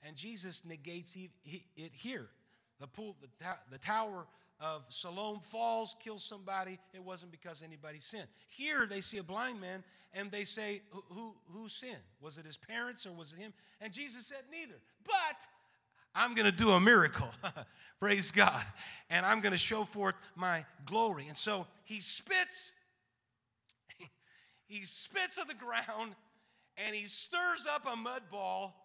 And 0.06 0.16
Jesus 0.16 0.66
negates 0.66 1.16
it 1.16 1.92
here. 1.94 2.28
The 2.80 2.88
pool, 2.88 3.16
the, 3.22 3.46
the 3.72 3.78
tower 3.78 4.28
of 4.62 4.84
Siloam 4.90 5.40
falls, 5.40 5.96
kills 6.00 6.24
somebody. 6.24 6.80
It 6.94 7.04
wasn't 7.04 7.32
because 7.32 7.64
anybody 7.64 8.00
sinned. 8.00 8.28
Here 8.48 8.86
they 8.86 9.02
see 9.02 9.18
a 9.18 9.24
blind 9.24 9.60
man 9.60 9.84
and 10.14 10.30
they 10.30 10.44
say, 10.44 10.82
who, 10.92 11.04
who, 11.10 11.36
who 11.52 11.70
sinned? 11.70 11.96
Was 12.22 12.38
it 12.38 12.46
his 12.46 12.58
parents 12.58 13.06
or 13.06 13.12
was 13.12 13.34
it 13.34 13.40
him? 13.40 13.54
And 13.80 13.92
Jesus 13.92 14.28
said, 14.28 14.44
neither. 14.52 14.80
But 15.06 15.48
I'm 16.14 16.36
going 16.36 16.46
to 16.46 16.56
do 16.56 16.72
a 16.72 16.80
miracle. 16.80 17.30
Praise 18.00 18.32
God. 18.32 18.64
And 19.10 19.26
I'm 19.26 19.42
going 19.42 19.54
to 19.54 19.58
show 19.58 19.84
forth 19.84 20.16
my 20.36 20.66
glory. 20.86 21.28
And 21.28 21.38
so 21.38 21.66
he 21.86 22.02
spits, 22.02 22.74
he 24.68 24.86
spits 24.86 25.40
on 25.40 25.48
the 25.48 25.56
ground 25.56 26.16
and 26.78 26.96
he 26.96 27.06
stirs 27.06 27.68
up 27.74 27.86
a 27.92 27.96
mud 27.96 28.24
ball 28.32 28.76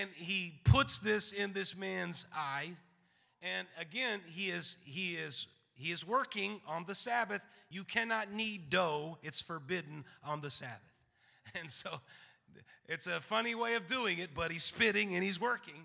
and 0.00 0.08
he 0.14 0.54
puts 0.64 0.98
this 0.98 1.32
in 1.32 1.52
this 1.52 1.76
man's 1.76 2.26
eye. 2.34 2.70
And 3.44 3.68
again, 3.78 4.20
he 4.26 4.46
is 4.46 4.78
he 4.86 5.14
is 5.14 5.48
he 5.74 5.92
is 5.92 6.06
working 6.06 6.60
on 6.66 6.84
the 6.86 6.94
Sabbath. 6.94 7.46
You 7.68 7.84
cannot 7.84 8.32
knead 8.32 8.70
dough. 8.70 9.18
It's 9.22 9.42
forbidden 9.42 10.04
on 10.24 10.40
the 10.40 10.50
Sabbath. 10.50 10.80
And 11.60 11.70
so 11.70 11.90
it's 12.88 13.06
a 13.06 13.20
funny 13.20 13.54
way 13.54 13.74
of 13.74 13.86
doing 13.86 14.18
it, 14.18 14.30
but 14.34 14.50
he's 14.50 14.64
spitting 14.64 15.14
and 15.14 15.22
he's 15.22 15.40
working. 15.40 15.74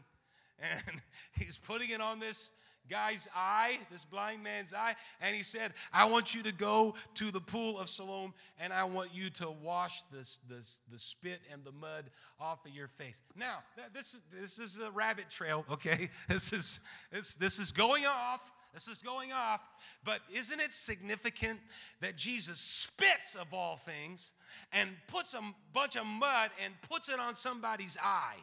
And 0.61 1.01
he's 1.37 1.57
putting 1.57 1.89
it 1.89 2.01
on 2.01 2.19
this 2.19 2.51
guy's 2.89 3.27
eye, 3.35 3.77
this 3.91 4.05
blind 4.05 4.43
man's 4.43 4.73
eye, 4.73 4.95
and 5.21 5.35
he 5.35 5.43
said, 5.43 5.73
I 5.93 6.05
want 6.05 6.35
you 6.35 6.43
to 6.43 6.53
go 6.53 6.95
to 7.15 7.31
the 7.31 7.39
pool 7.39 7.79
of 7.79 7.89
Siloam 7.89 8.33
and 8.59 8.73
I 8.73 8.83
want 8.83 9.13
you 9.13 9.29
to 9.31 9.49
wash 9.49 10.01
this, 10.03 10.39
this, 10.49 10.81
the 10.91 10.97
spit 10.97 11.39
and 11.51 11.63
the 11.63 11.71
mud 11.71 12.05
off 12.39 12.65
of 12.65 12.73
your 12.73 12.87
face. 12.87 13.21
Now, 13.35 13.59
this 13.93 14.13
is, 14.13 14.21
this 14.31 14.59
is 14.59 14.79
a 14.79 14.91
rabbit 14.91 15.29
trail, 15.29 15.65
okay? 15.71 16.09
This 16.27 16.53
is, 16.53 16.87
this, 17.11 17.33
this 17.35 17.59
is 17.59 17.71
going 17.71 18.05
off. 18.05 18.51
This 18.73 18.87
is 18.87 19.01
going 19.01 19.31
off. 19.31 19.61
But 20.05 20.19
isn't 20.31 20.59
it 20.59 20.71
significant 20.71 21.59
that 22.01 22.15
Jesus 22.15 22.59
spits 22.59 23.35
of 23.35 23.53
all 23.53 23.77
things 23.77 24.31
and 24.71 24.89
puts 25.07 25.33
a 25.33 25.41
bunch 25.73 25.95
of 25.95 26.05
mud 26.05 26.49
and 26.63 26.73
puts 26.87 27.09
it 27.09 27.19
on 27.19 27.35
somebody's 27.35 27.97
eye? 28.01 28.37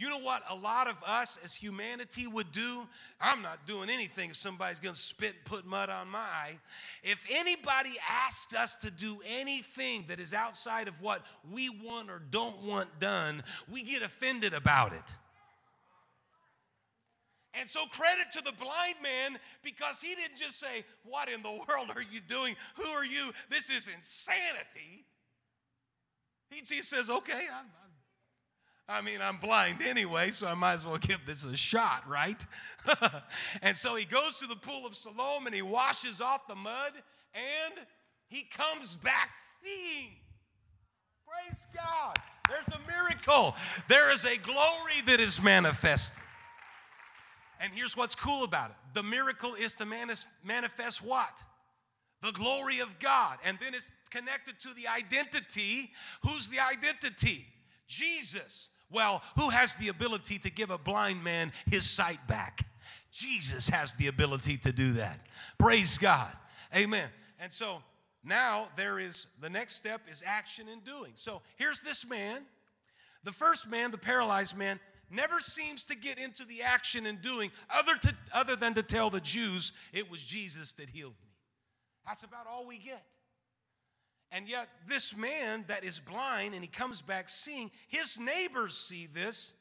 You 0.00 0.08
know 0.08 0.20
what 0.20 0.40
a 0.48 0.54
lot 0.54 0.88
of 0.88 0.96
us 1.06 1.38
as 1.44 1.54
humanity 1.54 2.26
would 2.26 2.50
do? 2.52 2.84
I'm 3.20 3.42
not 3.42 3.66
doing 3.66 3.90
anything 3.90 4.30
if 4.30 4.36
somebody's 4.36 4.80
going 4.80 4.94
to 4.94 5.00
spit 5.00 5.34
and 5.34 5.44
put 5.44 5.66
mud 5.66 5.90
on 5.90 6.08
my 6.08 6.20
eye. 6.20 6.58
If 7.02 7.26
anybody 7.30 7.90
asks 8.08 8.54
us 8.54 8.76
to 8.76 8.90
do 8.90 9.18
anything 9.28 10.06
that 10.08 10.18
is 10.18 10.32
outside 10.32 10.88
of 10.88 11.02
what 11.02 11.20
we 11.52 11.68
want 11.84 12.08
or 12.08 12.22
don't 12.30 12.62
want 12.62 12.88
done, 12.98 13.42
we 13.70 13.82
get 13.82 14.00
offended 14.00 14.54
about 14.54 14.94
it. 14.94 15.14
And 17.52 17.68
so, 17.68 17.80
credit 17.92 18.32
to 18.32 18.42
the 18.42 18.52
blind 18.52 18.94
man 19.02 19.38
because 19.62 20.00
he 20.00 20.14
didn't 20.14 20.36
just 20.36 20.58
say, 20.58 20.82
What 21.04 21.28
in 21.28 21.42
the 21.42 21.50
world 21.50 21.90
are 21.94 22.00
you 22.10 22.20
doing? 22.26 22.56
Who 22.76 22.86
are 22.86 23.04
you? 23.04 23.32
This 23.50 23.68
is 23.68 23.86
insanity. 23.86 25.04
He, 26.48 26.62
he 26.74 26.80
says, 26.80 27.10
Okay, 27.10 27.48
I'm, 27.52 27.66
I 28.90 29.02
mean, 29.02 29.18
I'm 29.22 29.36
blind 29.36 29.82
anyway, 29.82 30.30
so 30.30 30.48
I 30.48 30.54
might 30.54 30.74
as 30.74 30.86
well 30.86 30.98
give 30.98 31.24
this 31.24 31.44
a 31.44 31.56
shot, 31.56 32.02
right? 32.08 32.44
and 33.62 33.76
so 33.76 33.94
he 33.94 34.04
goes 34.04 34.40
to 34.40 34.48
the 34.48 34.56
pool 34.56 34.84
of 34.84 34.96
Siloam 34.96 35.46
and 35.46 35.54
he 35.54 35.62
washes 35.62 36.20
off 36.20 36.48
the 36.48 36.56
mud 36.56 36.92
and 37.32 37.86
he 38.26 38.42
comes 38.42 38.96
back 38.96 39.30
seeing. 39.62 40.10
Praise 41.24 41.68
God. 41.72 42.16
There's 42.48 42.66
a 42.68 42.80
miracle. 42.90 43.54
There 43.86 44.12
is 44.12 44.24
a 44.24 44.36
glory 44.38 45.00
that 45.06 45.20
is 45.20 45.40
manifested. 45.40 46.20
And 47.60 47.72
here's 47.72 47.96
what's 47.96 48.16
cool 48.16 48.42
about 48.42 48.70
it 48.70 48.76
the 48.94 49.04
miracle 49.04 49.54
is 49.54 49.74
to 49.74 49.86
manifest 49.86 51.06
what? 51.06 51.42
The 52.22 52.32
glory 52.32 52.80
of 52.80 52.98
God. 52.98 53.38
And 53.44 53.56
then 53.60 53.72
it's 53.72 53.92
connected 54.10 54.58
to 54.60 54.74
the 54.74 54.88
identity. 54.88 55.90
Who's 56.22 56.48
the 56.48 56.58
identity? 56.58 57.46
Jesus. 57.86 58.70
Well, 58.90 59.22
who 59.36 59.50
has 59.50 59.76
the 59.76 59.88
ability 59.88 60.38
to 60.40 60.50
give 60.50 60.70
a 60.70 60.78
blind 60.78 61.22
man 61.22 61.52
his 61.70 61.88
sight 61.88 62.18
back? 62.28 62.60
Jesus 63.12 63.68
has 63.68 63.94
the 63.94 64.08
ability 64.08 64.56
to 64.58 64.72
do 64.72 64.92
that. 64.92 65.20
Praise 65.58 65.98
God. 65.98 66.30
Amen. 66.76 67.08
And 67.40 67.52
so 67.52 67.82
now 68.24 68.68
there 68.76 68.98
is 68.98 69.34
the 69.40 69.50
next 69.50 69.74
step 69.74 70.02
is 70.10 70.22
action 70.26 70.66
and 70.70 70.84
doing. 70.84 71.12
So 71.14 71.40
here's 71.56 71.82
this 71.82 72.08
man. 72.08 72.42
The 73.24 73.32
first 73.32 73.68
man, 73.68 73.90
the 73.90 73.98
paralyzed 73.98 74.56
man, 74.56 74.80
never 75.10 75.40
seems 75.40 75.84
to 75.86 75.96
get 75.96 76.18
into 76.18 76.44
the 76.46 76.62
action 76.62 77.06
and 77.06 77.20
doing 77.20 77.50
other, 77.68 77.92
to, 78.02 78.14
other 78.34 78.56
than 78.56 78.74
to 78.74 78.82
tell 78.82 79.10
the 79.10 79.20
Jews 79.20 79.78
it 79.92 80.10
was 80.10 80.24
Jesus 80.24 80.72
that 80.72 80.88
healed 80.88 81.14
me. 81.22 81.28
That's 82.06 82.22
about 82.22 82.46
all 82.48 82.66
we 82.66 82.78
get. 82.78 83.04
And 84.32 84.48
yet, 84.48 84.68
this 84.86 85.16
man 85.16 85.64
that 85.66 85.84
is 85.84 85.98
blind 85.98 86.54
and 86.54 86.62
he 86.62 86.68
comes 86.68 87.02
back 87.02 87.28
seeing, 87.28 87.70
his 87.88 88.18
neighbors 88.18 88.76
see 88.76 89.06
this 89.12 89.58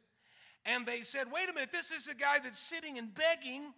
and 0.66 0.86
they 0.86 1.02
said, 1.02 1.26
wait 1.34 1.50
a 1.50 1.54
minute, 1.54 1.72
this 1.72 1.92
is 1.92 2.08
a 2.08 2.16
guy 2.16 2.38
that's 2.44 2.60
sitting 2.60 2.98
and 2.98 3.14
begging. 3.16 3.74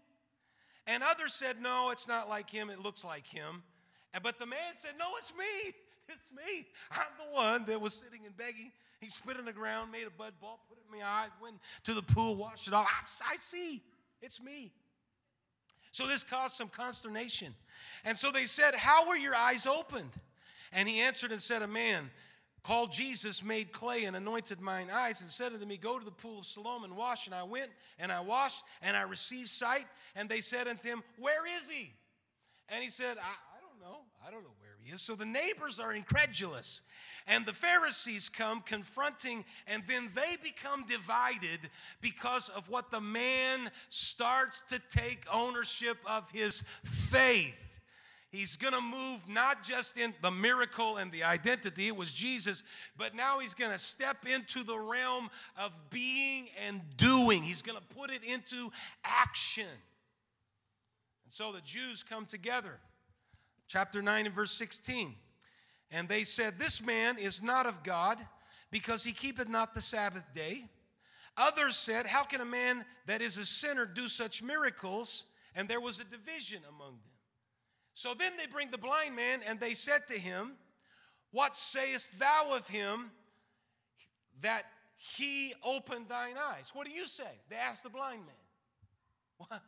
And 0.88 1.04
others 1.04 1.34
said, 1.34 1.62
No, 1.62 1.90
it's 1.92 2.08
not 2.08 2.28
like 2.28 2.50
him, 2.50 2.70
it 2.70 2.80
looks 2.80 3.06
like 3.06 3.28
him. 3.28 3.64
But 4.24 4.40
the 4.40 4.46
man 4.46 4.74
said, 4.74 4.92
No, 5.00 5.08
it's 5.18 5.34
me. 5.38 5.46
It's 6.10 6.30
me. 6.36 6.66
I'm 6.92 7.06
the 7.18 7.34
one 7.34 7.64
that 7.68 7.80
was 7.80 7.94
sitting 7.94 8.26
and 8.26 8.36
begging. 8.36 8.74
He 9.00 9.08
spit 9.08 9.38
in 9.38 9.46
the 9.46 9.54
ground, 9.54 9.94
made 9.94 10.08
a 10.08 10.10
bud 10.10 10.34
ball, 10.42 10.60
put 10.68 10.78
it 10.78 10.84
in 10.92 11.00
my 11.00 11.06
eye, 11.06 11.28
went 11.42 11.56
to 11.84 11.94
the 11.94 12.02
pool, 12.02 12.36
washed 12.36 12.68
it 12.68 12.74
off. 12.74 12.90
I 13.32 13.38
see. 13.38 13.82
It's 14.22 14.44
me. 14.44 14.74
So 15.94 16.06
this 16.08 16.26
caused 16.26 16.56
some 16.56 16.68
consternation. 16.68 17.54
And 18.04 18.18
so 18.18 18.30
they 18.30 18.44
said, 18.44 18.74
How 18.76 19.08
were 19.08 19.16
your 19.16 19.34
eyes 19.34 19.66
opened? 19.66 20.10
And 20.72 20.88
he 20.88 21.02
answered 21.02 21.32
and 21.32 21.42
said, 21.42 21.62
A 21.62 21.68
man 21.68 22.10
called 22.64 22.92
Jesus 22.92 23.44
made 23.44 23.72
clay 23.72 24.04
and 24.06 24.16
anointed 24.16 24.62
mine 24.62 24.88
eyes 24.94 25.22
and 25.22 25.30
said 25.30 25.54
unto 25.54 25.66
me, 25.66 25.78
Go 25.78 26.00
to 26.00 26.06
the 26.06 26.12
pool 26.12 26.40
of 26.40 26.46
Siloam 26.46 26.84
and 26.84 26.96
wash. 26.96 27.26
And 27.26 27.36
I 27.36 27.44
went 27.44 27.72
and 28.00 28.12
I 28.12 28.22
washed 28.22 28.64
and 28.82 28.96
I 28.96 29.04
received 29.04 29.50
sight. 29.50 29.86
And 30.16 30.30
they 30.30 30.42
said 30.42 30.68
unto 30.68 30.88
him, 30.88 31.04
Where 31.20 31.46
is 31.58 31.70
he? 31.70 31.92
And 32.70 32.82
he 32.82 32.90
said, 32.90 33.18
I, 33.18 33.22
I 33.22 33.60
don't 33.62 33.82
know. 33.82 34.00
I 34.26 34.32
don't 34.32 34.44
know 34.44 34.56
where 34.60 34.78
he 34.84 34.92
is. 34.94 35.02
So 35.02 35.16
the 35.16 35.26
neighbors 35.26 35.80
are 35.80 35.94
incredulous. 35.94 36.84
And 37.28 37.46
the 37.46 37.54
Pharisees 37.54 38.30
come 38.30 38.62
confronting, 38.62 39.46
and 39.68 39.84
then 39.88 40.10
they 40.16 40.38
become 40.42 40.86
divided 40.88 41.60
because 42.02 42.50
of 42.50 42.68
what 42.68 42.90
the 42.90 43.00
man 43.00 43.70
starts 43.90 44.62
to 44.70 44.80
take 44.90 45.26
ownership 45.32 45.98
of 46.08 46.30
his 46.32 46.64
faith. 46.84 47.58
He's 48.32 48.56
going 48.56 48.74
to 48.74 48.82
move 48.82 49.28
not 49.28 49.62
just 49.62 49.98
in 49.98 50.14
the 50.22 50.32
miracle 50.32 50.96
and 50.96 51.12
the 51.12 51.26
identity, 51.26 51.88
it 51.88 51.96
was 51.96 52.14
Jesus, 52.14 52.64
but 52.98 53.14
now 53.14 53.40
he's 53.40 53.54
going 53.54 53.72
to 53.72 53.78
step 53.78 54.26
into 54.26 54.64
the 54.64 54.78
realm 54.78 55.30
of 55.62 55.78
being 55.90 56.48
and 56.66 56.80
doing. 56.96 57.44
He's 57.44 57.62
going 57.62 57.78
to 57.78 57.96
put 57.96 58.10
it 58.10 58.24
into 58.24 58.72
action. 59.04 59.66
And 59.66 61.34
so 61.34 61.52
the 61.52 61.60
Jews 61.60 62.04
come 62.04 62.26
together. 62.26 62.80
Chapter 63.68 64.02
9 64.02 64.26
and 64.26 64.34
verse 64.34 64.52
16. 64.52 65.14
And 65.92 66.08
they 66.08 66.24
said, 66.24 66.54
This 66.58 66.86
man 66.86 67.18
is 67.18 67.44
not 67.44 67.66
of 67.66 67.84
God, 67.84 68.18
because 68.72 69.04
he 69.04 69.12
keepeth 69.12 69.50
not 69.50 69.74
the 69.74 69.82
Sabbath 69.82 70.34
day. 70.34 70.64
Others 71.36 71.76
said, 71.76 72.06
How 72.06 72.24
can 72.24 72.40
a 72.40 72.46
man 72.46 72.86
that 73.08 73.22
is 73.22 73.38
a 73.38 73.46
sinner 73.46 73.86
do 73.86 74.08
such 74.08 74.42
miracles? 74.42 75.26
And 75.54 75.68
there 75.68 75.82
was 75.82 76.00
a 76.00 76.06
division 76.06 76.60
among 76.70 76.92
them. 76.92 77.11
So 78.02 78.16
then 78.16 78.32
they 78.36 78.48
bring 78.48 78.72
the 78.72 78.80
blind 78.80 79.16
man, 79.16 79.42
and 79.48 79.60
they 79.60 79.76
said 79.76 80.08
to 80.08 80.16
him, 80.16 80.54
What 81.30 81.56
sayest 81.56 82.18
thou 82.18 82.56
of 82.56 82.68
him 82.68 83.12
that 84.42 84.64
he 84.96 85.54
opened 85.64 86.08
thine 86.10 86.34
eyes? 86.36 86.72
What 86.74 86.88
do 86.88 86.94
you 86.94 87.06
say? 87.06 87.30
They 87.48 87.58
asked 87.58 87.84
the 87.84 87.92
blind 87.92 88.22
man. 88.26 89.60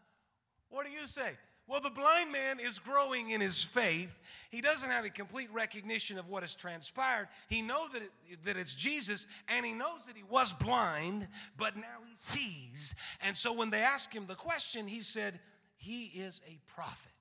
What, 0.69 0.87
do 0.87 0.91
you 0.91 1.05
say? 1.05 1.29
Well, 1.67 1.79
the 1.79 1.91
blind 1.91 2.31
man 2.31 2.59
is 2.59 2.79
growing 2.79 3.29
in 3.29 3.39
his 3.39 3.63
faith. 3.63 4.17
He 4.49 4.61
doesn't 4.61 4.89
have 4.89 5.05
a 5.05 5.11
complete 5.11 5.49
recognition 5.53 6.17
of 6.17 6.27
what 6.27 6.41
has 6.41 6.55
transpired. 6.55 7.27
He 7.49 7.61
knows 7.61 7.91
that, 7.91 8.01
it, 8.01 8.43
that 8.45 8.57
it's 8.57 8.73
Jesus, 8.73 9.27
and 9.47 9.63
he 9.63 9.73
knows 9.73 10.07
that 10.07 10.17
he 10.17 10.23
was 10.23 10.53
blind, 10.53 11.27
but 11.55 11.75
now 11.75 12.01
he 12.09 12.15
sees. 12.15 12.95
And 13.21 13.37
so 13.37 13.53
when 13.53 13.69
they 13.69 13.83
ask 13.83 14.11
him 14.11 14.25
the 14.25 14.33
question, 14.33 14.87
he 14.87 15.01
said, 15.01 15.39
He 15.77 16.05
is 16.05 16.41
a 16.47 16.57
prophet. 16.75 17.12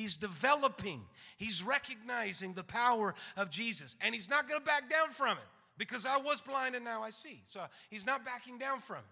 He's 0.00 0.16
developing, 0.16 1.02
he's 1.36 1.62
recognizing 1.62 2.54
the 2.54 2.64
power 2.64 3.14
of 3.36 3.50
Jesus, 3.50 3.96
and 4.00 4.14
he's 4.14 4.30
not 4.30 4.48
going 4.48 4.58
to 4.58 4.64
back 4.64 4.88
down 4.88 5.10
from 5.10 5.36
it 5.36 5.44
because 5.76 6.06
I 6.06 6.16
was 6.16 6.40
blind 6.40 6.74
and 6.74 6.82
now 6.82 7.02
I 7.02 7.10
see. 7.10 7.42
So 7.44 7.60
he's 7.90 8.06
not 8.06 8.24
backing 8.24 8.56
down 8.56 8.78
from 8.78 8.96
it. 8.96 9.04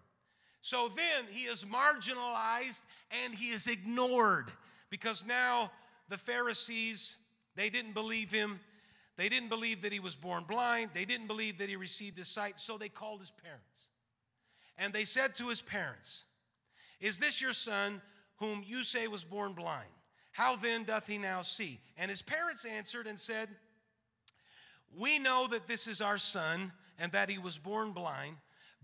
So 0.63 0.89
then 0.89 1.27
he 1.31 1.45
is 1.45 1.67
marginalized 1.67 2.87
and 3.23 3.35
he 3.35 3.51
is 3.51 3.69
ignored 3.69 4.47
because 4.89 5.27
now 5.27 5.71
the 6.09 6.17
Pharisees, 6.17 7.19
they 7.55 7.69
didn't 7.69 7.93
believe 7.93 8.31
him. 8.33 8.59
They 9.19 9.29
didn't 9.29 9.51
believe 9.51 9.83
that 9.83 9.93
he 9.93 10.01
was 10.01 10.17
born 10.17 10.45
blind. 10.49 10.93
They 10.95 11.05
didn't 11.05 11.27
believe 11.27 11.59
that 11.59 11.69
he 11.69 11.77
received 11.77 12.17
his 12.17 12.29
sight. 12.29 12.59
So 12.59 12.79
they 12.79 12.89
called 12.89 13.19
his 13.19 13.31
parents. 13.31 13.91
And 14.79 14.95
they 14.95 15.05
said 15.05 15.35
to 15.35 15.51
his 15.51 15.61
parents, 15.61 16.25
Is 16.99 17.19
this 17.19 17.43
your 17.43 17.53
son 17.53 18.01
whom 18.37 18.63
you 18.67 18.83
say 18.83 19.07
was 19.07 19.23
born 19.23 19.53
blind? 19.53 19.91
How 20.39 20.55
then 20.55 20.85
doth 20.85 21.09
he 21.09 21.19
now 21.19 21.43
see? 21.43 21.81
And 21.97 22.09
his 22.09 22.23
parents 22.23 22.65
answered 22.65 23.09
and 23.09 23.19
said, 23.19 23.49
We 24.97 25.19
know 25.19 25.49
that 25.51 25.67
this 25.67 25.89
is 25.89 26.01
our 26.01 26.17
son 26.17 26.71
and 26.97 27.11
that 27.11 27.29
he 27.29 27.39
was 27.39 27.59
born 27.59 27.91
blind. 27.91 28.37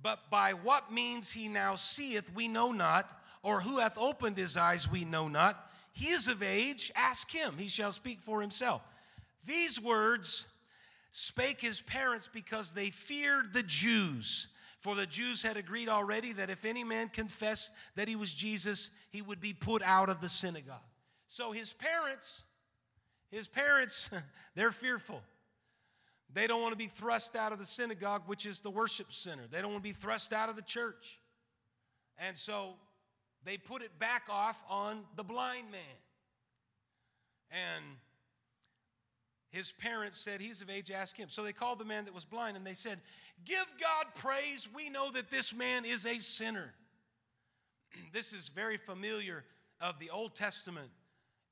But 0.02 0.18
by 0.32 0.54
what 0.54 0.92
means 0.92 1.30
he 1.30 1.46
now 1.46 1.76
seeth, 1.76 2.28
we 2.34 2.48
know 2.48 2.72
not, 2.72 3.12
or 3.44 3.60
who 3.60 3.78
hath 3.78 3.96
opened 3.96 4.36
his 4.36 4.56
eyes, 4.56 4.90
we 4.90 5.04
know 5.04 5.28
not. 5.28 5.70
He 5.92 6.08
is 6.08 6.26
of 6.26 6.42
age, 6.42 6.90
ask 6.96 7.30
him, 7.30 7.54
he 7.56 7.68
shall 7.68 7.92
speak 7.92 8.18
for 8.18 8.40
himself. 8.40 8.82
These 9.46 9.80
words 9.80 10.52
spake 11.12 11.60
his 11.60 11.80
parents 11.80 12.28
because 12.34 12.72
they 12.72 12.90
feared 12.90 13.52
the 13.52 13.62
Jews. 13.62 14.48
For 14.80 14.96
the 14.96 15.06
Jews 15.06 15.44
had 15.44 15.56
agreed 15.56 15.88
already 15.88 16.32
that 16.32 16.50
if 16.50 16.64
any 16.64 16.82
man 16.82 17.10
confessed 17.10 17.74
that 17.94 18.08
he 18.08 18.16
was 18.16 18.34
Jesus, 18.34 18.90
he 19.12 19.22
would 19.22 19.40
be 19.40 19.52
put 19.52 19.84
out 19.84 20.08
of 20.08 20.20
the 20.20 20.28
synagogue. 20.28 20.80
So 21.34 21.50
his 21.50 21.72
parents, 21.72 22.44
his 23.32 23.48
parents, 23.48 24.14
they're 24.54 24.70
fearful. 24.70 25.20
They 26.32 26.46
don't 26.46 26.62
want 26.62 26.70
to 26.70 26.78
be 26.78 26.86
thrust 26.86 27.34
out 27.34 27.52
of 27.52 27.58
the 27.58 27.64
synagogue, 27.64 28.22
which 28.26 28.46
is 28.46 28.60
the 28.60 28.70
worship 28.70 29.12
center. 29.12 29.42
They 29.50 29.60
don't 29.60 29.72
want 29.72 29.82
to 29.82 29.88
be 29.88 29.94
thrust 29.94 30.32
out 30.32 30.48
of 30.48 30.54
the 30.54 30.62
church. 30.62 31.18
And 32.18 32.36
so 32.36 32.74
they 33.42 33.56
put 33.56 33.82
it 33.82 33.98
back 33.98 34.28
off 34.30 34.62
on 34.70 35.00
the 35.16 35.24
blind 35.24 35.72
man. 35.72 35.80
And 37.50 37.84
his 39.50 39.72
parents 39.72 40.16
said, 40.16 40.40
He's 40.40 40.62
of 40.62 40.70
age, 40.70 40.92
ask 40.92 41.16
him. 41.16 41.28
So 41.28 41.42
they 41.42 41.52
called 41.52 41.80
the 41.80 41.84
man 41.84 42.04
that 42.04 42.14
was 42.14 42.24
blind 42.24 42.56
and 42.56 42.64
they 42.64 42.74
said, 42.74 42.98
Give 43.44 43.66
God 43.80 44.06
praise. 44.14 44.68
We 44.72 44.88
know 44.88 45.10
that 45.10 45.32
this 45.32 45.52
man 45.52 45.84
is 45.84 46.06
a 46.06 46.20
sinner. 46.20 46.72
this 48.12 48.32
is 48.32 48.50
very 48.50 48.76
familiar 48.76 49.42
of 49.80 49.98
the 49.98 50.10
Old 50.10 50.36
Testament 50.36 50.90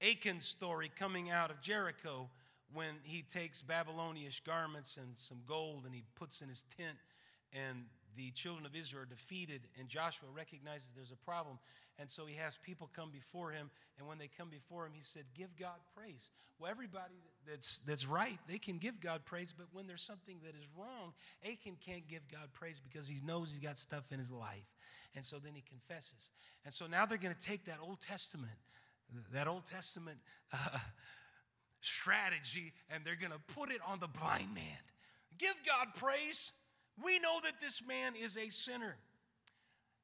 Achan's 0.03 0.45
story 0.45 0.91
coming 0.99 1.31
out 1.31 1.51
of 1.51 1.61
Jericho 1.61 2.29
when 2.75 2.91
he 3.05 3.23
takes 3.23 3.63
Babylonish 3.63 4.41
garments 4.41 4.97
and 4.97 5.17
some 5.17 5.39
gold 5.47 5.85
and 5.85 5.95
he 5.95 6.03
puts 6.17 6.43
in 6.43 6.49
his 6.49 6.65
tent, 6.77 6.97
and 7.53 7.85
the 8.17 8.31
children 8.33 8.67
of 8.67 8.75
Israel 8.75 9.03
are 9.03 9.07
defeated, 9.07 9.61
and 9.79 9.89
Joshua 9.89 10.29
recognizes 10.35 10.93
there's 10.97 11.13
a 11.13 11.25
problem. 11.25 11.59
And 11.99 12.11
so 12.11 12.27
he 12.27 12.35
has 12.37 12.59
people 12.65 12.91
come 12.97 13.11
before 13.11 13.53
him, 13.53 13.71
and 13.99 14.09
when 14.09 14.19
they 14.19 14.29
come 14.29 14.49
before 14.49 14.87
him, 14.87 14.93
he 14.95 15.03
said, 15.03 15.23
Give 15.37 15.55
God 15.57 15.79
praise. 15.97 16.31
Well, 16.59 16.71
everybody 16.71 17.15
that's, 17.49 17.79
that's 17.79 18.07
right, 18.07 18.39
they 18.49 18.59
can 18.59 18.79
give 18.79 19.01
God 19.01 19.25
praise, 19.25 19.53
but 19.57 19.67
when 19.73 19.87
there's 19.87 20.03
something 20.03 20.37
that 20.43 20.55
is 20.61 20.67
wrong, 20.77 21.13
Achan 21.45 21.77
can't 21.85 22.07
give 22.09 22.27
God 22.29 22.49
praise 22.53 22.81
because 22.81 23.09
he 23.09 23.19
knows 23.25 23.51
he's 23.51 23.59
got 23.59 23.79
stuff 23.79 24.11
in 24.11 24.19
his 24.19 24.33
life. 24.33 24.67
And 25.15 25.25
so 25.25 25.37
then 25.37 25.53
he 25.55 25.63
confesses. 25.63 26.31
And 26.65 26.73
so 26.73 26.87
now 26.87 27.05
they're 27.05 27.19
going 27.19 27.35
to 27.35 27.47
take 27.47 27.67
that 27.67 27.79
Old 27.83 28.01
Testament, 28.01 28.53
that 29.33 29.47
Old 29.47 29.67
Testament 29.67 30.19
uh, 30.53 30.79
strategy 31.81 32.73
and 32.91 33.05
they're 33.05 33.17
going 33.17 33.33
to 33.33 33.55
put 33.55 33.71
it 33.71 33.81
on 33.87 34.01
the 34.01 34.09
blind 34.09 34.55
man. 34.55 34.65
Give 35.39 35.55
God 35.67 35.89
praise. 35.97 36.53
We 37.03 37.19
know 37.19 37.39
that 37.43 37.61
this 37.61 37.87
man 37.87 38.15
is 38.21 38.37
a 38.37 38.51
sinner. 38.51 38.97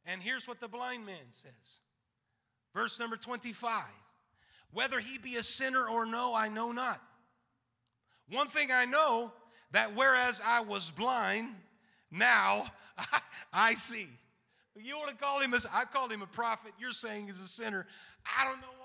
And 0.06 0.22
here's 0.22 0.48
what 0.48 0.60
the 0.60 0.68
blind 0.68 1.04
man 1.06 1.16
says. 1.30 1.80
Verse 2.74 2.98
number 2.98 3.16
25 3.16 3.84
Whether 4.72 5.00
he 5.00 5.18
be 5.18 5.36
a 5.36 5.42
sinner 5.42 5.86
or 5.88 6.06
no, 6.06 6.34
I 6.34 6.48
know 6.48 6.72
not. 6.72 7.00
One 8.30 8.48
thing 8.48 8.68
I 8.72 8.84
know 8.84 9.32
that 9.72 9.94
whereas 9.94 10.40
I 10.44 10.60
was 10.60 10.90
blind, 10.90 11.48
now 12.10 12.66
I 13.52 13.74
see. 13.74 14.06
You 14.76 14.96
want 14.96 15.10
to 15.10 15.16
call 15.16 15.40
him 15.40 15.54
as 15.54 15.66
I 15.72 15.84
him 16.10 16.22
a 16.22 16.26
prophet. 16.26 16.72
You're 16.78 16.92
saying 16.92 17.26
he's 17.26 17.40
a 17.40 17.48
sinner. 17.48 17.86
I 18.38 18.44
don't 18.44 18.60
know 18.60 18.77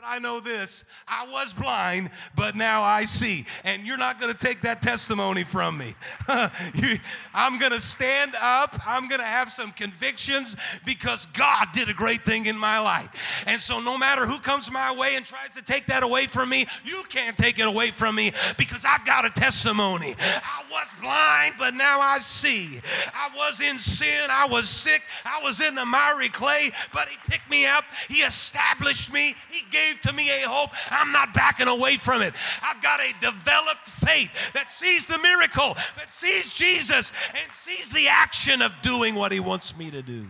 but 0.00 0.06
I 0.06 0.18
know 0.18 0.40
this 0.40 0.88
I 1.06 1.26
was 1.30 1.52
blind, 1.52 2.10
but 2.36 2.54
now 2.54 2.82
I 2.82 3.04
see. 3.04 3.44
And 3.64 3.82
you're 3.82 3.98
not 3.98 4.20
going 4.20 4.32
to 4.32 4.38
take 4.38 4.60
that 4.62 4.80
testimony 4.80 5.44
from 5.44 5.76
me. 5.76 5.94
I'm 7.34 7.58
going 7.58 7.72
to 7.72 7.80
stand 7.80 8.34
up. 8.40 8.78
I'm 8.86 9.08
going 9.08 9.20
to 9.20 9.26
have 9.26 9.50
some 9.50 9.72
convictions 9.72 10.56
because 10.86 11.26
God 11.26 11.68
did 11.72 11.88
a 11.88 11.92
great 11.92 12.22
thing 12.22 12.46
in 12.46 12.56
my 12.56 12.78
life. 12.78 13.44
And 13.46 13.60
so, 13.60 13.80
no 13.80 13.98
matter 13.98 14.24
who 14.24 14.38
comes 14.38 14.70
my 14.70 14.94
way 14.94 15.16
and 15.16 15.26
tries 15.26 15.54
to 15.56 15.64
take 15.64 15.86
that 15.86 16.02
away 16.02 16.26
from 16.26 16.48
me, 16.48 16.66
you 16.84 17.02
can't 17.08 17.36
take 17.36 17.58
it 17.58 17.66
away 17.66 17.90
from 17.90 18.14
me 18.14 18.30
because 18.56 18.84
I've 18.88 19.04
got 19.04 19.24
a 19.24 19.30
testimony. 19.30 20.14
I 20.18 20.62
was 20.70 20.86
blind, 21.00 21.54
but 21.58 21.74
now 21.74 22.00
I 22.00 22.18
see. 22.18 22.80
I 23.12 23.28
was 23.36 23.60
in 23.60 23.78
sin. 23.78 24.28
I 24.30 24.46
was 24.46 24.68
sick. 24.68 25.02
I 25.24 25.42
was 25.42 25.60
in 25.60 25.74
the 25.74 25.84
miry 25.84 26.28
clay, 26.28 26.70
but 26.92 27.08
He 27.08 27.16
picked 27.28 27.50
me 27.50 27.66
up. 27.66 27.84
He 28.08 28.22
established 28.22 29.12
me. 29.12 29.34
He 29.50 29.62
gave 29.70 29.89
gave 29.90 30.00
to 30.02 30.12
me 30.12 30.28
a 30.42 30.48
hope. 30.48 30.70
I'm 30.90 31.12
not 31.12 31.34
backing 31.34 31.68
away 31.68 31.96
from 31.96 32.22
it. 32.22 32.34
I've 32.62 32.82
got 32.82 33.00
a 33.00 33.12
developed 33.20 33.86
faith 33.86 34.52
that 34.52 34.68
sees 34.68 35.06
the 35.06 35.18
miracle, 35.18 35.74
that 35.96 36.08
sees 36.08 36.56
Jesus, 36.56 37.12
and 37.30 37.52
sees 37.52 37.90
the 37.90 38.08
action 38.08 38.62
of 38.62 38.72
doing 38.82 39.14
what 39.14 39.32
He 39.32 39.40
wants 39.40 39.78
me 39.78 39.90
to 39.90 40.02
do. 40.02 40.26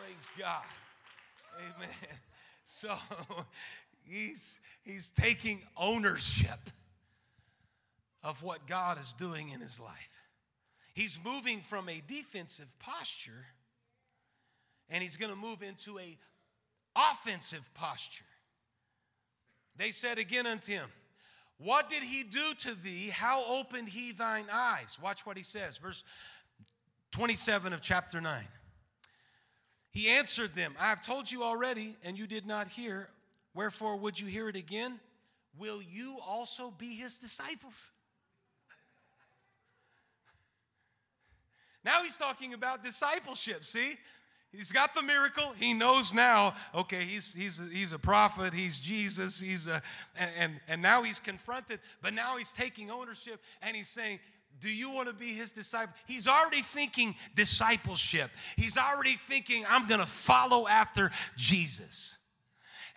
Praise 0.00 0.32
God. 0.38 0.64
Amen. 1.58 1.88
So 2.64 2.96
he's 4.04 4.60
he's 4.82 5.10
taking 5.10 5.60
ownership 5.76 6.58
of 8.24 8.42
what 8.42 8.66
God 8.66 8.98
is 8.98 9.12
doing 9.12 9.50
in 9.50 9.60
his 9.60 9.78
life. 9.78 10.16
He's 10.94 11.18
moving 11.22 11.58
from 11.58 11.90
a 11.90 12.02
defensive 12.06 12.74
posture 12.78 13.44
and 14.88 15.02
he's 15.02 15.18
going 15.18 15.32
to 15.32 15.38
move 15.38 15.62
into 15.62 15.98
a 15.98 16.16
offensive 16.96 17.68
posture. 17.74 18.24
They 19.76 19.90
said 19.90 20.18
again 20.18 20.46
unto 20.46 20.72
him, 20.72 20.88
What 21.58 21.88
did 21.88 22.02
he 22.02 22.22
do 22.22 22.54
to 22.58 22.82
thee? 22.82 23.08
How 23.08 23.44
opened 23.46 23.88
he 23.88 24.12
thine 24.12 24.46
eyes? 24.52 24.98
Watch 25.02 25.24
what 25.26 25.36
he 25.36 25.42
says. 25.42 25.78
Verse 25.78 26.04
27 27.12 27.72
of 27.72 27.80
chapter 27.80 28.20
9. 28.20 28.44
He 29.90 30.08
answered 30.08 30.54
them, 30.54 30.74
I 30.80 30.88
have 30.88 31.04
told 31.04 31.30
you 31.30 31.42
already, 31.42 31.96
and 32.02 32.18
you 32.18 32.26
did 32.26 32.46
not 32.46 32.68
hear. 32.68 33.08
Wherefore 33.54 33.96
would 33.96 34.18
you 34.18 34.26
hear 34.26 34.48
it 34.48 34.56
again? 34.56 34.98
Will 35.58 35.82
you 35.82 36.16
also 36.26 36.70
be 36.70 36.94
his 36.94 37.18
disciples? 37.18 37.92
Now 41.84 42.02
he's 42.02 42.16
talking 42.16 42.54
about 42.54 42.82
discipleship, 42.82 43.64
see? 43.64 43.94
He's 44.52 44.70
got 44.70 44.94
the 44.94 45.02
miracle. 45.02 45.54
He 45.58 45.72
knows 45.72 46.12
now, 46.12 46.52
okay, 46.74 47.02
he's, 47.02 47.34
he's, 47.34 47.58
a, 47.58 47.64
he's 47.64 47.92
a 47.92 47.98
prophet, 47.98 48.52
he's 48.52 48.78
Jesus, 48.78 49.40
he's 49.40 49.66
a, 49.66 49.80
and, 50.38 50.60
and 50.68 50.82
now 50.82 51.02
he's 51.02 51.18
confronted, 51.18 51.80
but 52.02 52.12
now 52.12 52.36
he's 52.36 52.52
taking 52.52 52.90
ownership 52.90 53.40
and 53.62 53.74
he's 53.74 53.88
saying, 53.88 54.20
do 54.60 54.72
you 54.72 54.92
want 54.92 55.08
to 55.08 55.14
be 55.14 55.28
his 55.28 55.52
disciple? 55.52 55.94
He's 56.06 56.28
already 56.28 56.60
thinking 56.60 57.14
discipleship. 57.34 58.30
He's 58.56 58.76
already 58.76 59.12
thinking, 59.12 59.64
I'm 59.68 59.88
going 59.88 60.00
to 60.00 60.06
follow 60.06 60.68
after 60.68 61.10
Jesus. 61.36 62.18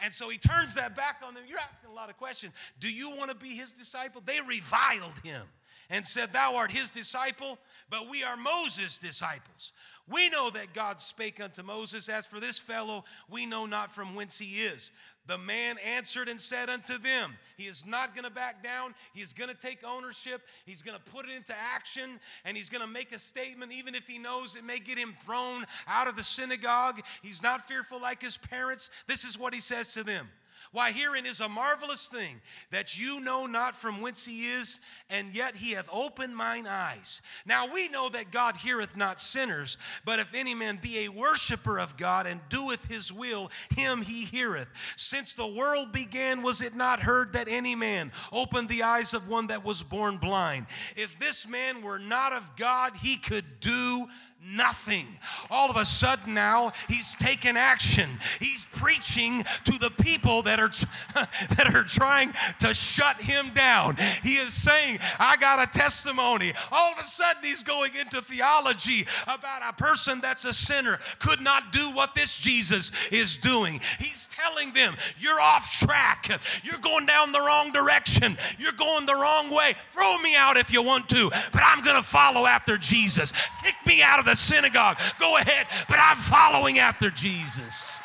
And 0.04 0.14
so 0.14 0.30
he 0.30 0.38
turns 0.38 0.76
that 0.76 0.96
back 0.96 1.22
on 1.26 1.34
them. 1.34 1.44
You're 1.48 1.58
asking 1.58 1.90
a 1.90 1.94
lot 1.94 2.10
of 2.10 2.18
questions. 2.18 2.52
Do 2.80 2.94
you 2.94 3.10
want 3.12 3.32
to 3.32 3.38
be 3.38 3.56
his 3.56 3.72
disciple? 3.72 4.22
They 4.26 4.40
reviled 4.46 5.18
him 5.24 5.48
and 5.90 6.06
said, 6.06 6.34
Thou 6.34 6.56
art 6.56 6.72
his 6.72 6.92
disciple, 6.92 7.58
but 7.90 8.10
we 8.10 8.24
are 8.24 8.38
Moses' 8.38 8.98
disciples. 8.98 9.74
We 10.08 10.30
know 10.30 10.50
that 10.52 10.74
God 10.74 11.02
spake 11.02 11.42
unto 11.42 11.64
Moses, 11.64 12.10
As 12.10 12.26
for 12.26 12.40
this 12.40 12.60
fellow, 12.60 13.04
we 13.30 13.46
know 13.46 13.66
not 13.66 13.92
from 13.92 14.16
whence 14.16 14.38
he 14.38 14.64
is. 14.64 14.92
The 15.28 15.38
man 15.40 15.78
answered 15.84 16.28
and 16.28 16.40
said 16.40 16.70
unto 16.70 17.00
them, 17.00 17.36
He 17.58 17.64
is 17.64 17.84
not 17.86 18.14
going 18.14 18.26
to 18.26 18.32
back 18.32 18.64
down. 18.64 18.94
He 19.16 19.22
is 19.22 19.34
going 19.34 19.50
to 19.50 19.58
take 19.58 19.80
ownership. 19.84 20.42
He's 20.68 20.84
going 20.84 20.98
to 20.98 21.12
put 21.12 21.26
it 21.26 21.36
into 21.36 21.56
action 21.74 22.20
and 22.46 22.56
he's 22.56 22.70
going 22.70 22.86
to 22.86 22.92
make 22.92 23.12
a 23.12 23.18
statement, 23.18 23.72
even 23.74 23.96
if 23.96 24.08
he 24.08 24.20
knows 24.20 24.56
it 24.56 24.64
may 24.64 24.78
get 24.78 25.00
him 25.00 25.16
thrown 25.20 25.66
out 25.88 26.08
of 26.08 26.16
the 26.16 26.24
synagogue. 26.24 27.02
He's 27.24 27.42
not 27.42 27.68
fearful 27.68 28.00
like 28.00 28.22
his 28.22 28.38
parents. 28.38 28.92
This 29.08 29.24
is 29.24 29.40
what 29.40 29.54
he 29.54 29.60
says 29.60 29.96
to 29.96 30.04
them 30.04 30.30
why, 30.76 30.92
herein 30.92 31.26
is 31.26 31.40
a 31.40 31.48
marvelous 31.48 32.08
thing 32.08 32.42
that 32.70 33.00
you 33.00 33.22
know 33.22 33.46
not 33.46 33.74
from 33.74 34.02
whence 34.02 34.26
he 34.26 34.42
is, 34.42 34.82
and 35.10 35.34
yet 35.34 35.56
he 35.56 35.72
hath 35.72 35.88
opened 35.90 36.36
mine 36.36 36.68
eyes. 36.68 37.22
Now 37.46 37.74
we 37.74 37.88
know 37.88 38.10
that 38.10 38.30
God 38.30 38.58
heareth 38.58 38.98
not 38.98 39.22
sinners, 39.22 39.78
but 40.04 40.20
if 40.20 40.34
any 40.34 40.54
man 40.54 40.78
be 40.82 41.06
a 41.06 41.10
worshiper 41.10 41.80
of 41.80 41.96
God 41.96 42.28
and 42.28 42.42
doeth 42.50 42.88
his 42.88 43.14
will, 43.14 43.52
him 43.78 44.02
he 44.02 44.26
heareth. 44.26 44.68
Since 44.98 45.34
the 45.34 45.48
world 45.48 45.94
began, 45.94 46.44
was 46.44 46.62
it 46.62 46.76
not 46.76 47.00
heard 47.00 47.32
that 47.32 47.48
any 47.48 47.76
man 47.76 48.12
opened 48.34 48.68
the 48.68 48.84
eyes 48.84 49.14
of 49.14 49.30
one 49.30 49.48
that 49.48 49.64
was 49.64 49.82
born 49.82 50.18
blind? 50.18 50.66
If 50.98 51.18
this 51.20 51.48
man 51.48 51.84
were 51.84 52.00
not 52.00 52.34
of 52.34 52.54
God, 52.58 52.98
he 52.98 53.16
could 53.16 53.46
do 53.62 54.08
nothing. 54.54 55.06
All 55.50 55.70
of 55.70 55.78
a 55.78 55.86
sudden 55.86 56.34
now 56.34 56.74
he's 56.88 57.16
taken 57.16 57.58
action. 57.58 58.08
He's 58.40 58.66
preaching 58.74 59.44
to 59.66 59.80
the 59.80 59.92
people 60.02 60.42
that 60.44 60.60
are 60.60 60.70
that 61.56 61.74
are 61.74 61.84
trying 61.84 62.32
to 62.60 62.74
shut 62.74 63.18
him 63.18 63.52
down. 63.54 63.96
He 64.24 64.36
is 64.36 64.54
saying, 64.54 65.00
"I 65.20 65.38
got 65.38 65.68
a 65.68 65.72
testimony." 65.72 66.54
All 66.72 66.94
of 66.94 67.00
a 67.00 67.04
sudden 67.04 67.44
he's 67.44 67.64
going 67.64 67.96
into 67.96 68.22
theology 68.22 69.06
about 69.24 69.62
a 69.68 69.74
person 69.74 70.20
that's 70.22 70.46
a 70.46 70.54
sinner 70.54 71.00
could 71.20 71.42
not 71.42 71.72
do 71.72 71.92
what 71.94 72.16
this 72.16 72.40
Jesus 72.40 72.92
is 73.12 73.38
doing. 73.38 73.80
He's 74.00 74.28
telling 74.28 74.72
them, 74.72 74.96
"You're 75.20 75.42
off 75.42 75.80
track. 75.80 76.28
You're 76.64 76.80
going 76.80 77.06
down 77.06 77.32
the 77.32 77.42
wrong 77.42 77.72
direction. 77.72 78.38
You're 78.58 78.72
going 78.74 79.06
the 79.06 79.16
wrong 79.16 79.54
way. 79.54 79.76
Throw 79.92 80.18
me 80.20 80.36
out 80.36 80.58
if 80.58 80.72
you 80.72 80.82
want 80.82 81.10
to, 81.10 81.30
but 81.52 81.62
I'm 81.64 81.84
going 81.84 81.98
to 81.98 82.08
follow 82.08 82.46
after 82.46 82.78
Jesus. 82.78 83.34
Kick 83.64 83.76
me 83.86 84.02
out 84.04 84.20
of 84.20 84.25
the 84.26 84.36
synagogue. 84.36 84.98
Go 85.20 85.38
ahead, 85.38 85.68
but 85.88 85.98
I'm 86.00 86.18
following 86.18 86.80
after 86.80 87.10
Jesus. 87.10 88.00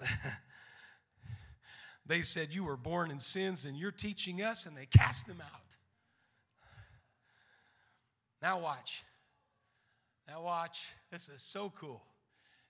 they 2.06 2.22
said, 2.22 2.48
You 2.50 2.64
were 2.64 2.76
born 2.76 3.10
in 3.10 3.20
sins 3.20 3.64
and 3.64 3.76
you're 3.76 3.90
teaching 3.90 4.42
us, 4.42 4.66
and 4.66 4.76
they 4.76 4.86
cast 4.86 5.26
them 5.26 5.40
out. 5.40 5.60
Now, 8.42 8.58
watch. 8.60 9.02
Now, 10.26 10.42
watch. 10.42 10.94
This 11.10 11.28
is 11.28 11.42
so 11.42 11.70
cool. 11.70 12.02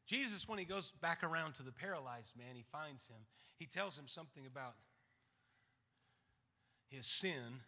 Jesus, 0.07 0.49
when 0.49 0.59
he 0.59 0.65
goes 0.65 0.91
back 0.91 1.23
around 1.23 1.55
to 1.55 1.63
the 1.63 1.71
paralyzed 1.71 2.37
man, 2.37 2.57
he 2.57 2.65
finds 2.73 3.09
him. 3.09 3.19
He 3.59 3.67
tells 3.67 3.97
him 3.97 4.09
something 4.09 4.45
about 4.47 4.75
his 6.91 7.07
sin 7.07 7.63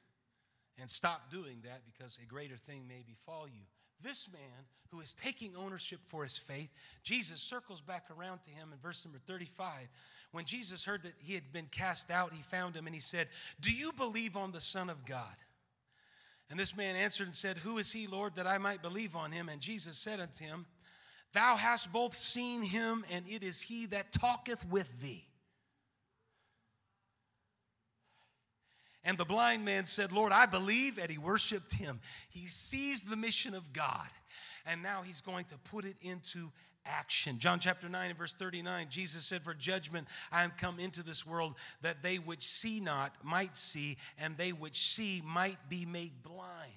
and 0.80 0.90
stop 0.90 1.30
doing 1.30 1.62
that 1.64 1.82
because 1.84 2.18
a 2.22 2.26
greater 2.26 2.56
thing 2.56 2.86
may 2.86 3.02
befall 3.06 3.46
you. 3.46 3.62
This 4.02 4.28
man 4.32 4.66
who 4.90 5.00
is 5.00 5.14
taking 5.14 5.54
ownership 5.56 6.00
for 6.06 6.22
his 6.22 6.36
faith, 6.36 6.68
Jesus 7.02 7.40
circles 7.40 7.80
back 7.80 8.04
around 8.16 8.42
to 8.42 8.50
him 8.50 8.70
in 8.72 8.78
verse 8.78 9.04
number 9.04 9.20
35. 9.26 9.88
When 10.32 10.44
Jesus 10.44 10.84
heard 10.84 11.02
that 11.04 11.14
he 11.18 11.34
had 11.34 11.52
been 11.52 11.68
cast 11.70 12.10
out, 12.10 12.32
he 12.32 12.42
found 12.42 12.74
him 12.74 12.86
and 12.86 12.94
he 12.94 13.00
said, 13.00 13.28
Do 13.60 13.72
you 13.72 13.92
believe 13.92 14.36
on 14.36 14.52
the 14.52 14.60
Son 14.60 14.90
of 14.90 15.06
God? 15.06 15.36
And 16.50 16.58
this 16.58 16.76
man 16.76 16.96
answered 16.96 17.28
and 17.28 17.34
said, 17.34 17.58
Who 17.58 17.78
is 17.78 17.92
he, 17.92 18.06
Lord, 18.06 18.34
that 18.34 18.46
I 18.46 18.58
might 18.58 18.82
believe 18.82 19.16
on 19.16 19.32
him? 19.32 19.48
And 19.48 19.60
Jesus 19.60 19.96
said 19.96 20.20
unto 20.20 20.44
him, 20.44 20.66
Thou 21.32 21.56
hast 21.56 21.92
both 21.92 22.12
seen 22.12 22.62
him, 22.62 23.04
and 23.10 23.24
it 23.26 23.42
is 23.42 23.62
he 23.62 23.86
that 23.86 24.12
talketh 24.12 24.68
with 24.68 25.00
thee. 25.00 25.24
And 29.04 29.18
the 29.18 29.24
blind 29.24 29.64
man 29.64 29.86
said, 29.86 30.12
Lord, 30.12 30.32
I 30.32 30.46
believe, 30.46 30.98
and 30.98 31.10
he 31.10 31.18
worshiped 31.18 31.74
him. 31.74 32.00
He 32.30 32.46
sees 32.46 33.00
the 33.00 33.16
mission 33.16 33.54
of 33.54 33.72
God, 33.72 34.08
and 34.66 34.82
now 34.82 35.02
he's 35.02 35.20
going 35.20 35.46
to 35.46 35.56
put 35.58 35.84
it 35.84 35.96
into 36.02 36.50
action. 36.86 37.38
John 37.38 37.58
chapter 37.58 37.88
9 37.88 38.10
and 38.10 38.18
verse 38.18 38.32
39, 38.32 38.86
Jesus 38.90 39.24
said, 39.24 39.42
For 39.42 39.54
judgment 39.54 40.06
I 40.30 40.44
am 40.44 40.52
come 40.56 40.78
into 40.78 41.02
this 41.02 41.26
world, 41.26 41.54
that 41.82 42.02
they 42.02 42.16
which 42.16 42.42
see 42.42 42.80
not 42.80 43.18
might 43.24 43.56
see, 43.56 43.96
and 44.18 44.36
they 44.36 44.52
which 44.52 44.76
see 44.76 45.22
might 45.24 45.58
be 45.68 45.84
made 45.84 46.22
blind. 46.22 46.72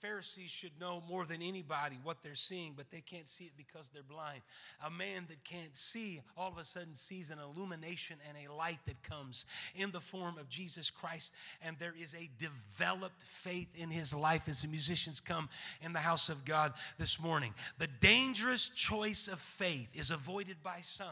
Pharisees 0.00 0.50
should 0.50 0.78
know 0.80 1.02
more 1.08 1.24
than 1.24 1.42
anybody 1.42 1.98
what 2.02 2.22
they're 2.22 2.34
seeing, 2.34 2.74
but 2.76 2.90
they 2.90 3.00
can't 3.00 3.28
see 3.28 3.44
it 3.44 3.52
because 3.56 3.90
they're 3.90 4.02
blind. 4.02 4.40
A 4.86 4.90
man 4.90 5.24
that 5.28 5.42
can't 5.44 5.74
see 5.74 6.20
all 6.36 6.48
of 6.48 6.58
a 6.58 6.64
sudden 6.64 6.94
sees 6.94 7.30
an 7.30 7.38
illumination 7.38 8.16
and 8.28 8.36
a 8.46 8.52
light 8.52 8.78
that 8.86 9.02
comes 9.02 9.44
in 9.74 9.90
the 9.90 10.00
form 10.00 10.38
of 10.38 10.48
Jesus 10.48 10.90
Christ, 10.90 11.34
and 11.62 11.76
there 11.78 11.94
is 12.00 12.14
a 12.14 12.30
developed 12.38 13.22
faith 13.22 13.68
in 13.76 13.90
his 13.90 14.14
life 14.14 14.48
as 14.48 14.62
the 14.62 14.68
musicians 14.68 15.20
come 15.20 15.48
in 15.82 15.92
the 15.92 15.98
house 15.98 16.28
of 16.28 16.44
God 16.44 16.72
this 16.98 17.20
morning. 17.20 17.52
The 17.78 17.88
dangerous 18.00 18.68
choice 18.68 19.28
of 19.28 19.38
faith 19.38 19.88
is 19.94 20.10
avoided 20.10 20.62
by 20.62 20.78
some 20.80 21.08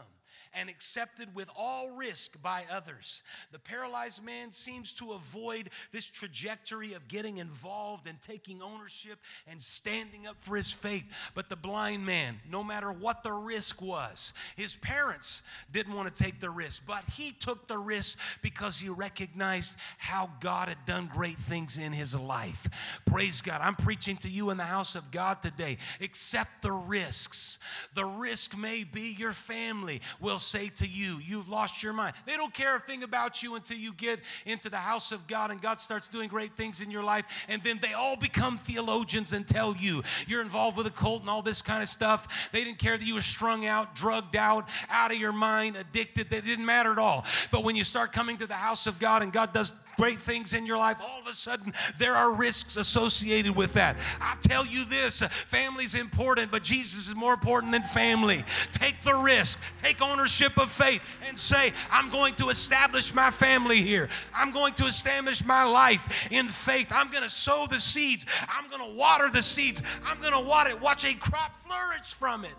and 0.53 0.69
accepted 0.69 1.33
with 1.35 1.49
all 1.57 1.91
risk 1.91 2.41
by 2.41 2.63
others. 2.71 3.23
The 3.51 3.59
paralyzed 3.59 4.23
man 4.23 4.51
seems 4.51 4.91
to 4.93 5.13
avoid 5.13 5.69
this 5.91 6.09
trajectory 6.09 6.93
of 6.93 7.07
getting 7.07 7.37
involved 7.37 8.07
and 8.07 8.19
taking 8.21 8.61
ownership 8.61 9.19
and 9.47 9.61
standing 9.61 10.27
up 10.27 10.37
for 10.37 10.55
his 10.55 10.71
faith. 10.71 11.11
But 11.33 11.49
the 11.49 11.55
blind 11.55 12.05
man, 12.05 12.39
no 12.49 12.63
matter 12.63 12.91
what 12.91 13.23
the 13.23 13.33
risk 13.33 13.81
was, 13.81 14.33
his 14.55 14.75
parents 14.75 15.43
didn't 15.71 15.93
want 15.93 16.13
to 16.13 16.23
take 16.23 16.39
the 16.39 16.49
risk, 16.49 16.87
but 16.87 17.03
he 17.15 17.31
took 17.31 17.67
the 17.67 17.77
risk 17.77 18.19
because 18.41 18.79
he 18.79 18.89
recognized 18.89 19.79
how 19.97 20.29
God 20.39 20.69
had 20.69 20.85
done 20.85 21.07
great 21.07 21.37
things 21.37 21.77
in 21.77 21.91
his 21.91 22.15
life. 22.19 23.01
Praise 23.05 23.41
God. 23.41 23.61
I'm 23.61 23.75
preaching 23.75 24.17
to 24.17 24.29
you 24.29 24.49
in 24.49 24.57
the 24.57 24.63
house 24.63 24.95
of 24.95 25.11
God 25.11 25.41
today. 25.41 25.77
Accept 26.01 26.61
the 26.61 26.71
risks. 26.71 27.59
The 27.93 28.05
risk 28.05 28.57
may 28.57 28.83
be 28.83 29.15
your 29.17 29.31
family 29.31 30.01
will 30.19 30.36
say 30.39 30.69
to 30.69 30.87
you, 30.87 31.19
You've 31.25 31.49
lost 31.49 31.83
your 31.83 31.93
mind. 31.93 32.15
They 32.25 32.37
don't 32.37 32.53
care 32.53 32.75
a 32.75 32.79
thing 32.79 33.03
about 33.03 33.43
you 33.43 33.55
until 33.55 33.77
you 33.77 33.93
get 33.93 34.19
into 34.45 34.69
the 34.69 34.77
house 34.77 35.11
of 35.11 35.27
God 35.27 35.51
and 35.51 35.61
God 35.61 35.79
starts 35.79 36.07
doing 36.07 36.29
great 36.29 36.55
things 36.55 36.81
in 36.81 36.91
your 36.91 37.03
life. 37.03 37.25
And 37.49 37.61
then 37.63 37.79
they 37.81 37.93
all 37.93 38.15
become 38.15 38.57
theologians 38.57 39.33
and 39.33 39.47
tell 39.47 39.75
you 39.75 40.03
you're 40.27 40.41
involved 40.41 40.77
with 40.77 40.87
a 40.87 40.91
cult 40.91 41.21
and 41.21 41.29
all 41.29 41.41
this 41.41 41.61
kind 41.61 41.81
of 41.81 41.89
stuff. 41.89 42.49
They 42.51 42.63
didn't 42.63 42.79
care 42.79 42.97
that 42.97 43.05
you 43.05 43.15
were 43.15 43.21
strung 43.21 43.65
out, 43.65 43.95
drugged 43.95 44.35
out, 44.35 44.67
out 44.89 45.11
of 45.11 45.17
your 45.17 45.31
mind, 45.31 45.75
addicted. 45.75 46.29
That 46.29 46.45
didn't 46.45 46.65
matter 46.65 46.91
at 46.91 46.99
all. 46.99 47.25
But 47.51 47.63
when 47.63 47.75
you 47.75 47.83
start 47.83 48.13
coming 48.13 48.37
to 48.37 48.47
the 48.47 48.53
house 48.53 48.87
of 48.87 48.99
God 48.99 49.21
and 49.21 49.33
God 49.33 49.53
does 49.53 49.73
great 49.97 50.19
things 50.19 50.53
in 50.53 50.65
your 50.65 50.77
life, 50.77 51.01
all 51.01 51.19
of 51.19 51.27
a 51.27 51.33
sudden 51.33 51.73
there 51.97 52.13
are 52.13 52.33
risks 52.33 52.77
associated 52.77 53.55
with 53.55 53.73
that. 53.73 53.97
I 54.21 54.37
tell 54.41 54.65
you 54.65 54.85
this 54.85 55.21
family's 55.21 55.95
important, 55.95 56.51
but 56.51 56.63
Jesus 56.63 57.09
is 57.09 57.15
more 57.15 57.33
important 57.33 57.73
than 57.73 57.83
family. 57.83 58.45
Take 58.71 59.01
the 59.01 59.15
risk, 59.15 59.63
take 59.81 60.01
ownership 60.01 60.57
of 60.57 60.71
faith, 60.71 61.01
and 61.27 61.37
say, 61.37 61.73
I'm 61.91 62.09
going 62.09 62.35
to 62.35 62.49
establish 62.49 63.13
my 63.13 63.31
family 63.31 63.77
here. 63.77 64.07
I'm 64.33 64.51
going 64.51 64.73
to 64.75 64.85
establish 64.85 65.43
my 65.43 65.63
life 65.63 66.31
in 66.31 66.45
faith. 66.45 66.91
I'm 66.93 67.09
going 67.09 67.23
to 67.23 67.29
sow 67.29 67.65
the 67.69 67.79
seeds. 67.79 68.25
I'm 68.47 68.69
going 68.69 68.87
to 68.89 68.97
water 68.97 69.29
the 69.29 69.41
seeds. 69.41 69.81
I'm 70.05 70.21
going 70.21 70.33
to 70.33 70.77
watch 70.79 71.05
a 71.05 71.13
crop 71.15 71.57
flourish 71.57 72.13
from 72.13 72.45
it. 72.45 72.51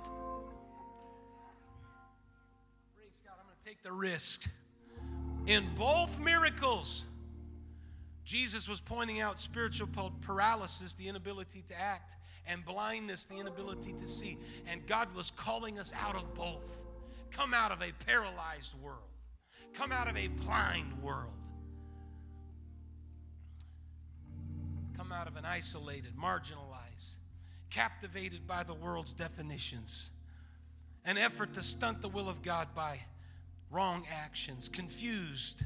God. 3.24 3.34
I'm 3.38 3.46
going 3.46 3.56
to 3.58 3.64
take 3.64 3.82
the 3.82 3.92
risk. 3.92 4.50
In 5.46 5.64
both 5.78 6.20
miracles, 6.20 7.04
Jesus 8.28 8.68
was 8.68 8.78
pointing 8.78 9.22
out 9.22 9.40
spiritual 9.40 9.88
paralysis, 10.20 10.92
the 10.92 11.08
inability 11.08 11.62
to 11.66 11.80
act, 11.80 12.16
and 12.46 12.62
blindness, 12.66 13.24
the 13.24 13.38
inability 13.38 13.94
to 13.94 14.06
see. 14.06 14.36
And 14.70 14.86
God 14.86 15.08
was 15.14 15.30
calling 15.30 15.78
us 15.78 15.94
out 15.98 16.14
of 16.14 16.34
both. 16.34 16.84
Come 17.30 17.54
out 17.54 17.72
of 17.72 17.80
a 17.80 17.90
paralyzed 18.04 18.74
world, 18.82 19.08
come 19.72 19.92
out 19.92 20.10
of 20.10 20.16
a 20.18 20.28
blind 20.28 20.92
world, 21.02 21.32
come 24.94 25.10
out 25.10 25.26
of 25.26 25.36
an 25.36 25.46
isolated, 25.46 26.12
marginalized, 26.14 27.14
captivated 27.70 28.46
by 28.46 28.62
the 28.62 28.74
world's 28.74 29.14
definitions, 29.14 30.10
an 31.06 31.16
effort 31.16 31.54
to 31.54 31.62
stunt 31.62 32.02
the 32.02 32.08
will 32.08 32.28
of 32.28 32.42
God 32.42 32.68
by 32.74 33.00
wrong 33.70 34.04
actions, 34.12 34.68
confused, 34.68 35.64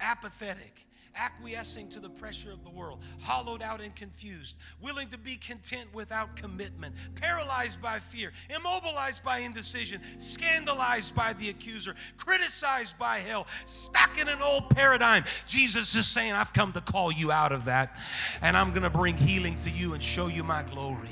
apathetic, 0.00 0.86
acquiescing 1.16 1.88
to 1.88 2.00
the 2.00 2.08
pressure 2.08 2.52
of 2.52 2.62
the 2.64 2.70
world, 2.70 3.02
hollowed 3.20 3.62
out 3.62 3.80
and 3.80 3.94
confused, 3.96 4.56
willing 4.80 5.08
to 5.08 5.18
be 5.18 5.36
content 5.36 5.86
without 5.92 6.36
commitment, 6.36 6.94
paralyzed 7.16 7.82
by 7.82 7.98
fear, 7.98 8.32
immobilized 8.56 9.24
by 9.24 9.38
indecision, 9.38 10.00
scandalized 10.18 11.14
by 11.16 11.32
the 11.34 11.48
accuser, 11.48 11.94
criticized 12.16 12.98
by 12.98 13.18
hell, 13.18 13.46
stuck 13.64 14.18
in 14.18 14.28
an 14.28 14.40
old 14.42 14.70
paradigm. 14.70 15.24
Jesus 15.46 15.94
is 15.96 16.06
saying, 16.06 16.32
I've 16.32 16.52
come 16.52 16.72
to 16.72 16.80
call 16.80 17.10
you 17.10 17.32
out 17.32 17.52
of 17.52 17.64
that, 17.64 17.96
and 18.42 18.56
I'm 18.56 18.70
going 18.70 18.82
to 18.82 18.90
bring 18.90 19.16
healing 19.16 19.58
to 19.60 19.70
you 19.70 19.94
and 19.94 20.02
show 20.02 20.28
you 20.28 20.44
my 20.44 20.62
glory. 20.62 21.08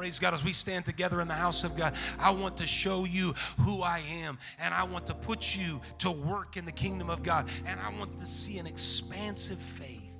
Praise 0.00 0.18
God. 0.18 0.32
As 0.32 0.42
we 0.42 0.52
stand 0.52 0.86
together 0.86 1.20
in 1.20 1.28
the 1.28 1.34
house 1.34 1.62
of 1.62 1.76
God, 1.76 1.92
I 2.18 2.30
want 2.30 2.56
to 2.56 2.66
show 2.66 3.04
you 3.04 3.34
who 3.58 3.82
I 3.82 4.00
am, 4.22 4.38
and 4.58 4.72
I 4.72 4.84
want 4.84 5.04
to 5.08 5.14
put 5.14 5.54
you 5.54 5.78
to 5.98 6.10
work 6.10 6.56
in 6.56 6.64
the 6.64 6.72
kingdom 6.72 7.10
of 7.10 7.22
God, 7.22 7.50
and 7.66 7.78
I 7.78 7.90
want 7.98 8.18
to 8.18 8.24
see 8.24 8.56
an 8.56 8.66
expansive 8.66 9.58
faith. 9.58 10.16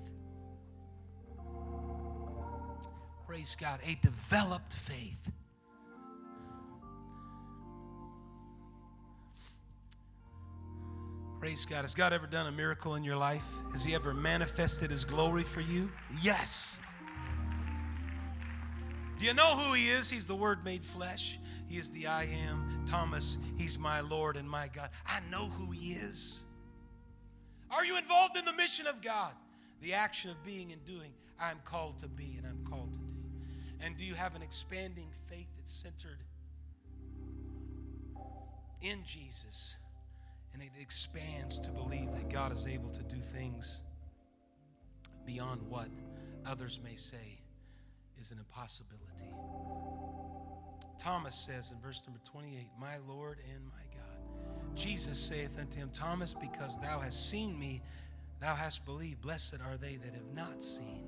Praise 3.26 3.56
God. 3.58 3.80
A 3.86 3.94
developed 4.02 4.74
faith. 4.74 5.32
Praise 11.40 11.64
God. 11.64 11.80
Has 11.80 11.94
God 11.94 12.12
ever 12.12 12.26
done 12.26 12.46
a 12.48 12.52
miracle 12.52 12.96
in 12.96 13.02
your 13.02 13.16
life? 13.16 13.50
Has 13.72 13.82
He 13.82 13.94
ever 13.94 14.12
manifested 14.12 14.90
His 14.90 15.06
glory 15.06 15.42
for 15.42 15.62
you? 15.62 15.90
Yes. 16.20 16.82
Do 19.20 19.26
you 19.26 19.34
know 19.34 19.54
who 19.54 19.74
He 19.74 19.88
is? 19.88 20.08
He's 20.08 20.24
the 20.24 20.34
Word 20.34 20.64
made 20.64 20.82
flesh. 20.82 21.38
He 21.68 21.76
is 21.76 21.90
the 21.90 22.06
I 22.06 22.24
am. 22.48 22.84
Thomas, 22.86 23.36
He's 23.58 23.78
my 23.78 24.00
Lord 24.00 24.38
and 24.38 24.48
my 24.48 24.68
God. 24.74 24.88
I 25.06 25.20
know 25.30 25.44
who 25.44 25.70
He 25.70 25.92
is. 25.92 26.44
Are 27.70 27.84
you 27.84 27.98
involved 27.98 28.38
in 28.38 28.46
the 28.46 28.52
mission 28.54 28.86
of 28.86 29.02
God? 29.02 29.32
The 29.82 29.92
action 29.92 30.30
of 30.30 30.42
being 30.42 30.72
and 30.72 30.82
doing, 30.86 31.12
I'm 31.38 31.58
called 31.64 31.98
to 31.98 32.08
be 32.08 32.36
and 32.38 32.46
I'm 32.46 32.64
called 32.64 32.94
to 32.94 32.98
do. 33.00 33.20
And 33.84 33.94
do 33.94 34.04
you 34.04 34.14
have 34.14 34.34
an 34.34 34.42
expanding 34.42 35.10
faith 35.28 35.48
that's 35.58 35.70
centered 35.70 36.18
in 38.80 39.04
Jesus? 39.04 39.76
And 40.54 40.62
it 40.62 40.70
expands 40.80 41.58
to 41.58 41.70
believe 41.70 42.10
that 42.12 42.30
God 42.30 42.52
is 42.52 42.66
able 42.66 42.88
to 42.90 43.02
do 43.02 43.16
things 43.16 43.82
beyond 45.26 45.60
what 45.68 45.88
others 46.46 46.80
may 46.82 46.94
say 46.94 47.39
is 48.20 48.30
an 48.30 48.38
impossibility. 48.38 49.34
Thomas 50.98 51.34
says 51.34 51.70
in 51.70 51.78
verse 51.80 52.02
number 52.06 52.20
28, 52.24 52.68
My 52.78 52.96
Lord 53.08 53.38
and 53.54 53.64
my 53.64 53.82
God. 53.94 54.76
Jesus 54.76 55.18
saith 55.18 55.58
unto 55.58 55.78
him, 55.78 55.90
Thomas, 55.92 56.34
because 56.34 56.78
thou 56.80 57.00
hast 57.00 57.30
seen 57.30 57.58
me, 57.58 57.80
thou 58.38 58.54
hast 58.54 58.84
believed. 58.84 59.22
Blessed 59.22 59.58
are 59.66 59.78
they 59.78 59.96
that 59.96 60.14
have 60.14 60.34
not 60.34 60.62
seen 60.62 61.02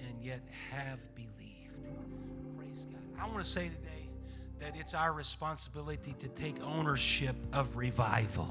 and 0.00 0.24
yet 0.24 0.40
have 0.70 1.00
believed. 1.14 1.88
Praise 2.56 2.86
God. 2.86 3.02
I 3.20 3.26
want 3.26 3.38
to 3.38 3.44
say 3.44 3.68
today 3.68 4.08
that 4.58 4.74
it's 4.74 4.94
our 4.94 5.12
responsibility 5.12 6.14
to 6.18 6.28
take 6.28 6.56
ownership 6.62 7.36
of 7.52 7.76
revival. 7.76 8.48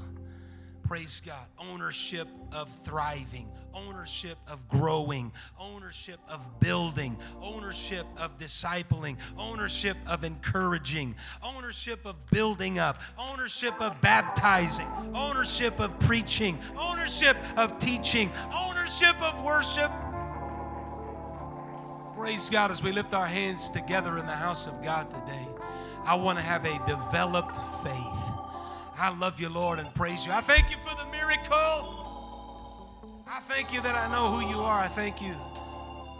Praise 0.92 1.22
God. 1.26 1.48
Ownership 1.72 2.28
of 2.52 2.68
thriving, 2.84 3.48
ownership 3.74 4.38
of 4.46 4.68
growing, 4.68 5.32
ownership 5.58 6.20
of 6.28 6.60
building, 6.60 7.16
ownership 7.42 8.06
of 8.18 8.38
discipling, 8.38 9.18
ownership 9.38 9.96
of 10.06 10.26
encouraging, 10.26 11.16
ownership 11.42 12.06
of 12.06 12.30
building 12.30 12.78
up, 12.78 13.00
ownership 13.18 13.74
of 13.80 14.02
baptizing, 14.02 14.86
ownership 15.16 15.80
of 15.80 15.98
preaching, 16.02 16.60
ownership 16.78 17.38
of 17.56 17.80
teaching, 17.80 18.30
ownership 18.54 19.16
of 19.22 19.42
worship. 19.46 19.90
Praise 22.18 22.50
God 22.50 22.70
as 22.70 22.84
we 22.84 22.92
lift 22.92 23.14
our 23.14 23.28
hands 23.28 23.70
together 23.70 24.18
in 24.18 24.26
the 24.26 24.34
house 24.34 24.68
of 24.68 24.84
God 24.84 25.10
today. 25.10 25.48
I 26.04 26.16
want 26.16 26.38
to 26.38 26.44
have 26.44 26.66
a 26.66 26.86
developed 26.86 27.56
faith. 27.82 28.21
I 29.02 29.10
love 29.10 29.40
you, 29.40 29.50
Lord, 29.50 29.80
and 29.80 29.92
praise 29.96 30.28
you. 30.28 30.32
I 30.32 30.42
thank 30.42 30.70
you 30.70 30.78
for 30.86 30.96
the 30.96 31.10
miracle. 31.10 31.58
I 33.28 33.40
thank 33.40 33.74
you 33.74 33.82
that 33.82 33.96
I 33.96 34.12
know 34.12 34.28
who 34.28 34.48
you 34.48 34.62
are. 34.62 34.78
I 34.78 34.88
thank 34.90 35.24
you 35.24 35.34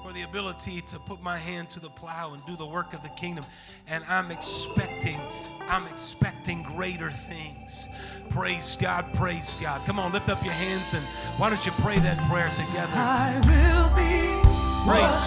for 0.04 0.12
the 0.14 0.24
ability 0.24 0.82
to 0.88 0.98
put 0.98 1.22
my 1.22 1.38
hand 1.38 1.70
to 1.70 1.80
the 1.80 1.90
plow 1.90 2.34
and 2.34 2.44
do 2.48 2.56
the 2.56 2.66
work 2.66 2.96
of 2.96 3.04
the 3.04 3.10
kingdom. 3.10 3.46
And 3.88 4.04
I'm 4.10 4.32
expecting, 4.32 5.20
I'm 5.68 5.86
expecting 5.86 6.64
greater 6.64 7.12
things. 7.12 7.88
Praise 8.32 8.76
God, 8.82 9.06
praise 9.14 9.60
God. 9.62 9.86
Come 9.86 10.00
on, 10.00 10.12
lift 10.12 10.30
up 10.30 10.44
your 10.44 10.54
hands 10.54 10.96
and 10.96 11.04
why 11.40 11.52
don't 11.52 11.64
you 11.64 11.72
pray 11.84 12.00
that 12.00 12.18
prayer 12.32 12.50
together? 12.50 12.94
I 12.96 13.36
will 13.46 13.96
be 13.96 14.42
praise 14.90 15.26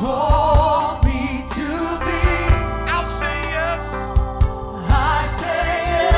God. 0.00 1.09